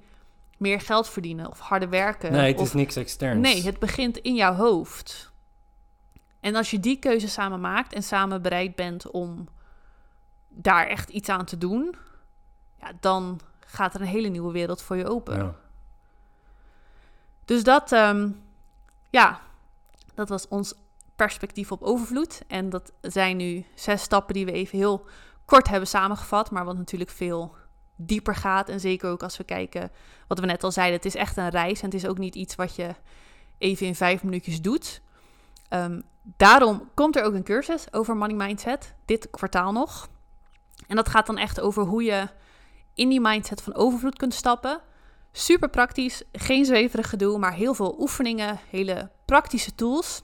meer 0.61 0.81
geld 0.81 1.09
verdienen 1.09 1.49
of 1.49 1.59
harder 1.59 1.89
werken. 1.89 2.31
Nee, 2.31 2.51
het 2.51 2.61
of 2.61 2.67
is 2.67 2.73
niks 2.73 2.95
externs. 2.95 3.41
Nee, 3.41 3.63
het 3.63 3.79
begint 3.79 4.17
in 4.17 4.35
jouw 4.35 4.53
hoofd. 4.53 5.31
En 6.39 6.55
als 6.55 6.71
je 6.71 6.79
die 6.79 6.99
keuze 6.99 7.27
samen 7.27 7.59
maakt 7.59 7.93
en 7.93 8.03
samen 8.03 8.41
bereid 8.41 8.75
bent 8.75 9.11
om 9.11 9.47
daar 10.47 10.87
echt 10.87 11.09
iets 11.09 11.29
aan 11.29 11.45
te 11.45 11.57
doen, 11.57 11.95
ja, 12.79 12.91
dan 12.99 13.39
gaat 13.59 13.93
er 13.93 14.01
een 14.01 14.07
hele 14.07 14.27
nieuwe 14.27 14.51
wereld 14.51 14.81
voor 14.81 14.95
je 14.97 15.07
open. 15.07 15.37
Ja. 15.37 15.55
Dus 17.45 17.63
dat, 17.63 17.91
ehm, 17.91 18.29
ja, 19.09 19.39
dat 20.13 20.29
was 20.29 20.47
ons 20.47 20.73
perspectief 21.15 21.71
op 21.71 21.81
overvloed. 21.81 22.41
En 22.47 22.69
dat 22.69 22.91
zijn 23.01 23.37
nu 23.37 23.65
zes 23.75 24.01
stappen 24.01 24.33
die 24.33 24.45
we 24.45 24.51
even 24.51 24.77
heel 24.77 25.05
kort 25.45 25.67
hebben 25.67 25.87
samengevat, 25.87 26.51
maar 26.51 26.65
wat 26.65 26.77
natuurlijk 26.77 27.09
veel 27.09 27.55
dieper 28.05 28.35
gaat. 28.35 28.69
En 28.69 28.79
zeker 28.79 29.09
ook 29.09 29.23
als 29.23 29.37
we 29.37 29.43
kijken, 29.43 29.91
wat 30.27 30.39
we 30.39 30.45
net 30.45 30.63
al 30.63 30.71
zeiden, 30.71 30.95
het 30.95 31.05
is 31.05 31.15
echt 31.15 31.37
een 31.37 31.49
reis 31.49 31.79
en 31.79 31.85
het 31.85 31.93
is 31.93 32.07
ook 32.07 32.17
niet 32.17 32.35
iets 32.35 32.55
wat 32.55 32.75
je 32.75 32.95
even 33.57 33.85
in 33.85 33.95
vijf 33.95 34.23
minuutjes 34.23 34.61
doet. 34.61 35.01
Ehm, 35.69 36.01
daarom 36.21 36.89
komt 36.93 37.15
er 37.15 37.23
ook 37.23 37.33
een 37.33 37.43
cursus 37.43 37.93
over 37.93 38.17
money 38.17 38.35
mindset, 38.35 38.93
dit 39.05 39.29
kwartaal 39.29 39.71
nog. 39.71 40.09
En 40.87 40.95
dat 40.95 41.09
gaat 41.09 41.25
dan 41.25 41.37
echt 41.37 41.59
over 41.59 41.83
hoe 41.83 42.03
je 42.03 42.27
in 42.93 43.09
die 43.09 43.21
mindset 43.21 43.61
van 43.61 43.75
overvloed 43.75 44.17
kunt 44.17 44.33
stappen. 44.33 44.81
Super 45.31 45.69
praktisch, 45.69 46.23
geen 46.31 46.65
zweverig 46.65 47.09
gedoe, 47.09 47.37
maar 47.37 47.53
heel 47.53 47.73
veel 47.73 47.95
oefeningen, 47.99 48.59
hele 48.69 49.09
praktische 49.25 49.75
tools. 49.75 50.21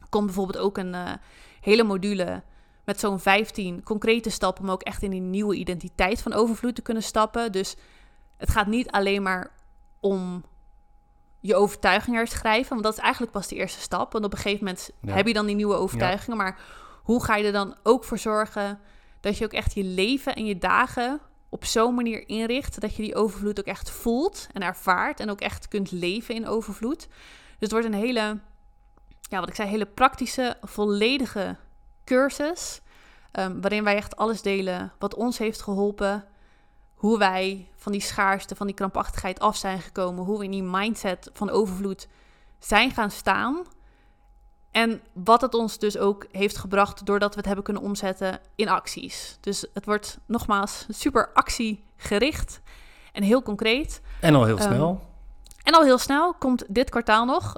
Er 0.00 0.08
komt 0.08 0.24
bijvoorbeeld 0.24 0.58
ook 0.58 0.78
een 0.78 0.94
uh, 0.94 1.12
hele 1.60 1.82
module 1.82 2.42
met 2.86 3.00
zo'n 3.00 3.20
15 3.20 3.82
concrete 3.82 4.30
stappen 4.30 4.64
om 4.64 4.70
ook 4.70 4.82
echt 4.82 5.02
in 5.02 5.10
die 5.10 5.20
nieuwe 5.20 5.54
identiteit 5.54 6.22
van 6.22 6.32
overvloed 6.32 6.74
te 6.74 6.82
kunnen 6.82 7.02
stappen. 7.02 7.52
Dus 7.52 7.76
het 8.36 8.50
gaat 8.50 8.66
niet 8.66 8.90
alleen 8.90 9.22
maar 9.22 9.50
om 10.00 10.44
je 11.40 11.54
overtuigingen 11.54 12.18
herschrijven, 12.18 12.70
want 12.70 12.82
dat 12.82 12.92
is 12.92 12.98
eigenlijk 12.98 13.32
pas 13.32 13.48
de 13.48 13.54
eerste 13.54 13.80
stap. 13.80 14.12
Want 14.12 14.24
op 14.24 14.32
een 14.32 14.38
gegeven 14.38 14.64
moment 14.64 14.90
Ja. 15.00 15.14
heb 15.14 15.26
je 15.26 15.32
dan 15.32 15.46
die 15.46 15.56
nieuwe 15.56 15.74
overtuigingen, 15.74 16.36
maar 16.36 16.58
hoe 17.02 17.24
ga 17.24 17.36
je 17.36 17.44
er 17.44 17.52
dan 17.52 17.76
ook 17.82 18.04
voor 18.04 18.18
zorgen 18.18 18.78
dat 19.20 19.38
je 19.38 19.44
ook 19.44 19.52
echt 19.52 19.74
je 19.74 19.84
leven 19.84 20.34
en 20.34 20.46
je 20.46 20.58
dagen 20.58 21.20
op 21.48 21.64
zo'n 21.64 21.94
manier 21.94 22.28
inricht 22.28 22.80
dat 22.80 22.96
je 22.96 23.02
die 23.02 23.14
overvloed 23.14 23.58
ook 23.58 23.66
echt 23.66 23.90
voelt 23.90 24.46
en 24.52 24.62
ervaart 24.62 25.20
en 25.20 25.30
ook 25.30 25.40
echt 25.40 25.68
kunt 25.68 25.90
leven 25.90 26.34
in 26.34 26.46
overvloed. 26.46 26.98
Dus 26.98 27.08
het 27.58 27.70
wordt 27.70 27.86
een 27.86 27.94
hele, 27.94 28.38
ja, 29.20 29.40
wat 29.40 29.48
ik 29.48 29.54
zei, 29.54 29.68
hele 29.68 29.86
praktische, 29.86 30.56
volledige 30.62 31.56
cursus. 32.06 32.80
ehm, 33.32 33.60
waarin 33.60 33.84
wij 33.84 33.96
echt 33.96 34.16
alles 34.16 34.42
delen 34.42 34.92
wat 34.98 35.14
ons 35.14 35.38
heeft 35.38 35.62
geholpen. 35.62 36.24
Hoe 36.94 37.18
wij 37.18 37.68
van 37.76 37.92
die 37.92 38.00
schaarste, 38.00 38.56
van 38.56 38.66
die 38.66 38.74
krampachtigheid 38.74 39.40
af 39.40 39.56
zijn 39.56 39.80
gekomen. 39.80 40.24
Hoe 40.24 40.38
we 40.38 40.44
in 40.44 40.50
die 40.50 40.62
mindset 40.62 41.30
van 41.32 41.50
overvloed 41.50 42.08
zijn 42.58 42.90
gaan 42.90 43.10
staan. 43.10 43.62
En 44.70 45.00
wat 45.12 45.40
het 45.40 45.54
ons 45.54 45.78
dus 45.78 45.98
ook 45.98 46.26
heeft 46.30 46.56
gebracht 46.56 47.06
doordat 47.06 47.30
we 47.30 47.36
het 47.36 47.46
hebben 47.46 47.64
kunnen 47.64 47.82
omzetten 47.82 48.40
in 48.54 48.68
acties. 48.68 49.38
Dus 49.40 49.66
het 49.74 49.84
wordt 49.84 50.18
nogmaals 50.26 50.86
super 50.88 51.30
actiegericht 51.34 52.60
en 53.12 53.22
heel 53.22 53.42
concreet. 53.42 54.00
En 54.20 54.34
al 54.34 54.44
heel 54.44 54.58
Ehm, 54.58 54.66
snel. 54.66 55.00
En 55.62 55.74
al 55.74 55.82
heel 55.82 55.98
snel 55.98 56.34
komt 56.34 56.64
dit 56.68 56.90
kwartaal 56.90 57.24
nog. 57.24 57.56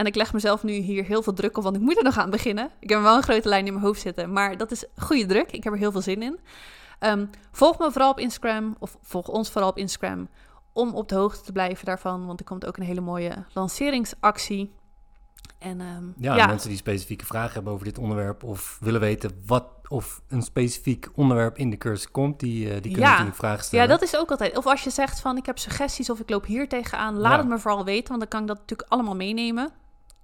En 0.00 0.06
ik 0.06 0.14
leg 0.14 0.32
mezelf 0.32 0.62
nu 0.62 0.72
hier 0.72 1.04
heel 1.04 1.22
veel 1.22 1.32
druk 1.32 1.56
op, 1.56 1.62
want 1.62 1.76
ik 1.76 1.82
moet 1.82 1.96
er 1.96 2.02
nog 2.04 2.18
aan 2.18 2.30
beginnen. 2.30 2.70
Ik 2.78 2.90
heb 2.90 3.00
wel 3.00 3.16
een 3.16 3.22
grote 3.22 3.48
lijn 3.48 3.66
in 3.66 3.72
mijn 3.72 3.84
hoofd 3.84 4.00
zitten, 4.00 4.32
maar 4.32 4.56
dat 4.56 4.70
is 4.70 4.84
goede 4.96 5.26
druk. 5.26 5.50
Ik 5.52 5.64
heb 5.64 5.72
er 5.72 5.78
heel 5.78 5.92
veel 5.92 6.00
zin 6.00 6.22
in. 6.22 6.38
Ehm, 6.98 7.26
volg 7.52 7.78
me 7.78 7.90
vooral 7.92 8.10
op 8.10 8.18
Instagram, 8.18 8.76
of 8.78 8.96
volg 9.02 9.28
ons 9.28 9.50
vooral 9.50 9.70
op 9.70 9.78
Instagram, 9.78 10.28
om 10.72 10.94
op 10.94 11.08
de 11.08 11.14
hoogte 11.14 11.44
te 11.44 11.52
blijven 11.52 11.84
daarvan. 11.84 12.26
Want 12.26 12.40
er 12.40 12.46
komt 12.46 12.66
ook 12.66 12.76
een 12.76 12.82
hele 12.82 13.00
mooie 13.00 13.44
lanceringsactie. 13.52 14.72
En 15.58 15.80
ehm, 15.80 16.04
ja, 16.16 16.36
ja, 16.36 16.46
mensen 16.46 16.68
die 16.68 16.78
specifieke 16.78 17.24
vragen 17.26 17.52
hebben 17.52 17.72
over 17.72 17.84
dit 17.84 17.98
onderwerp 17.98 18.44
of 18.44 18.78
willen 18.80 19.00
weten 19.00 19.42
wat 19.46 19.64
of 19.88 20.20
een 20.28 20.42
specifiek 20.42 21.08
onderwerp 21.14 21.56
in 21.58 21.70
de 21.70 21.76
cursus 21.76 22.10
komt, 22.10 22.40
die, 22.40 22.64
eh, 22.66 22.72
die 22.72 22.80
kunnen 22.80 23.00
Ja. 23.00 23.10
natuurlijk 23.10 23.36
vragen 23.36 23.64
stellen. 23.64 23.84
Ja, 23.84 23.90
dat 23.90 24.02
is 24.02 24.16
ook 24.16 24.30
altijd. 24.30 24.56
Of 24.56 24.66
als 24.66 24.82
je 24.84 24.90
zegt 24.90 25.20
van 25.20 25.36
ik 25.36 25.46
heb 25.46 25.58
suggesties 25.58 26.10
of 26.10 26.20
ik 26.20 26.30
loop 26.30 26.46
hier 26.46 26.68
tegenaan, 26.68 27.16
laat 27.18 27.32
Ja. 27.32 27.38
het 27.38 27.48
me 27.48 27.58
vooral 27.58 27.84
weten, 27.84 28.08
want 28.08 28.20
dan 28.20 28.28
kan 28.28 28.40
ik 28.40 28.46
dat 28.46 28.58
natuurlijk 28.58 28.90
allemaal 28.90 29.16
meenemen. 29.16 29.72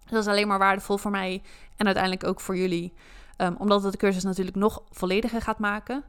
Dat 0.08 0.22
is 0.22 0.26
alleen 0.26 0.48
maar 0.48 0.58
waardevol 0.58 0.98
voor 0.98 1.10
mij 1.10 1.42
en 1.76 1.86
uiteindelijk 1.86 2.24
ook 2.24 2.40
voor 2.40 2.56
jullie, 2.56 2.94
Ehm, 3.36 3.54
omdat 3.58 3.82
het 3.82 3.92
de 3.92 3.98
cursus 3.98 4.22
natuurlijk 4.22 4.56
nog 4.56 4.82
vollediger 4.90 5.42
gaat 5.42 5.58
maken. 5.58 6.04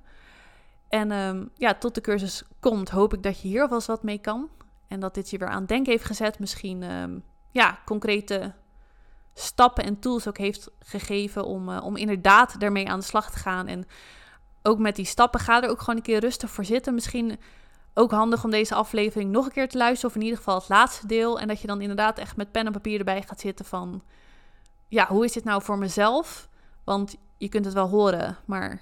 En 0.90 1.12
ehm, 1.12 1.46
ja, 1.56 1.74
tot 1.74 1.96
de 1.96 2.02
cursus 2.02 2.44
komt, 2.60 2.90
hoop 2.90 3.14
ik 3.14 3.24
dat 3.24 3.42
je 3.42 3.48
hier 3.48 3.62
alvast 3.62 3.88
wat 3.88 4.04
mee 4.04 4.18
kan. 4.18 4.50
En 4.88 5.00
dat 5.00 5.14
dit 5.14 5.30
je 5.30 5.38
weer 5.38 5.48
aan 5.48 5.60
het 5.60 5.68
denken 5.68 5.92
heeft 5.92 6.06
gezet. 6.06 6.40
Misschien 6.40 6.84
ehm, 6.84 7.20
ja, 7.52 7.80
concrete 7.86 8.54
stappen 9.34 9.84
en 9.84 10.00
tools 10.00 10.28
ook 10.28 10.38
heeft 10.38 10.70
gegeven 10.80 11.46
om, 11.46 11.70
eh, 11.70 11.84
om 11.84 11.96
inderdaad 11.96 12.60
daarmee 12.60 12.90
aan 12.90 13.00
de 13.00 13.06
slag 13.06 13.32
te 13.32 13.40
gaan. 13.40 13.68
En 13.68 13.88
ook 14.64 14.80
met 14.80 14.96
die 14.96 15.06
stappen, 15.06 15.40
ga 15.40 15.64
er 15.64 15.70
ook 15.70 15.80
gewoon 15.80 15.96
een 15.96 16.02
keer 16.02 16.20
rustig 16.20 16.52
voor 16.52 16.66
zitten. 16.66 16.94
Misschien 16.94 17.40
ook 17.98 18.12
handig 18.12 18.44
om 18.44 18.52
deze 18.52 18.76
aflevering 18.76 19.32
nog 19.32 19.46
een 19.46 19.52
keer 19.52 19.70
te 19.70 19.78
luisteren. 19.78 20.10
Of 20.10 20.16
in 20.16 20.24
ieder 20.24 20.38
geval 20.38 20.56
het 20.56 20.70
laatste 20.70 21.08
deel. 21.08 21.40
En 21.40 21.48
dat 21.48 21.62
je 21.62 21.68
dan 21.68 21.82
inderdaad 21.82 22.18
echt 22.18 22.36
met 22.36 22.52
pen 22.52 22.66
en 22.66 22.72
papier 22.72 23.00
erbij 23.00 23.22
gaat 23.22 23.40
zitten 23.40 23.66
van... 23.66 24.02
Ja, 24.88 25.08
hoe 25.08 25.26
is 25.26 25.32
dit 25.32 25.44
nou 25.44 25.62
voor 25.62 25.78
mezelf? 25.78 26.50
Want 26.84 27.16
je 27.38 27.50
kunt 27.50 27.66
het 27.66 27.74
wel 27.74 27.88
horen, 27.88 28.38
maar 28.46 28.82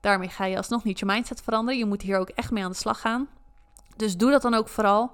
daarmee 0.00 0.28
ga 0.28 0.44
je 0.44 0.56
alsnog 0.56 0.84
niet 0.84 0.98
je 0.98 1.06
mindset 1.06 1.42
veranderen. 1.42 1.78
Je 1.78 1.86
moet 1.86 2.02
hier 2.02 2.18
ook 2.18 2.28
echt 2.28 2.50
mee 2.50 2.64
aan 2.64 2.70
de 2.70 2.76
slag 2.76 3.00
gaan. 3.00 3.28
Dus 3.96 4.16
doe 4.16 4.30
dat 4.30 4.42
dan 4.42 4.54
ook 4.54 4.68
vooral. 4.68 5.12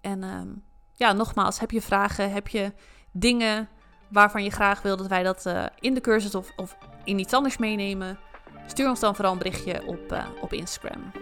En 0.00 0.22
ehm, 0.22 0.48
ja, 0.92 1.12
nogmaals, 1.12 1.60
heb 1.60 1.70
je 1.70 1.82
vragen, 1.82 2.32
heb 2.32 2.48
je 2.48 2.72
dingen 3.12 3.68
waarvan 4.08 4.44
je 4.44 4.50
graag 4.50 4.82
wil 4.82 4.96
dat 4.96 5.06
wij 5.06 5.22
dat 5.22 5.46
eh, 5.46 5.64
in 5.78 5.94
de 5.94 6.00
cursus 6.00 6.34
of, 6.34 6.52
of 6.56 6.76
in 7.04 7.18
iets 7.18 7.32
anders 7.32 7.56
meenemen? 7.56 8.18
Stuur 8.66 8.88
ons 8.88 9.00
dan 9.00 9.14
vooral 9.14 9.32
een 9.32 9.38
berichtje 9.38 9.86
op, 9.86 10.12
eh, 10.12 10.26
op 10.40 10.52
Instagram. 10.52 11.12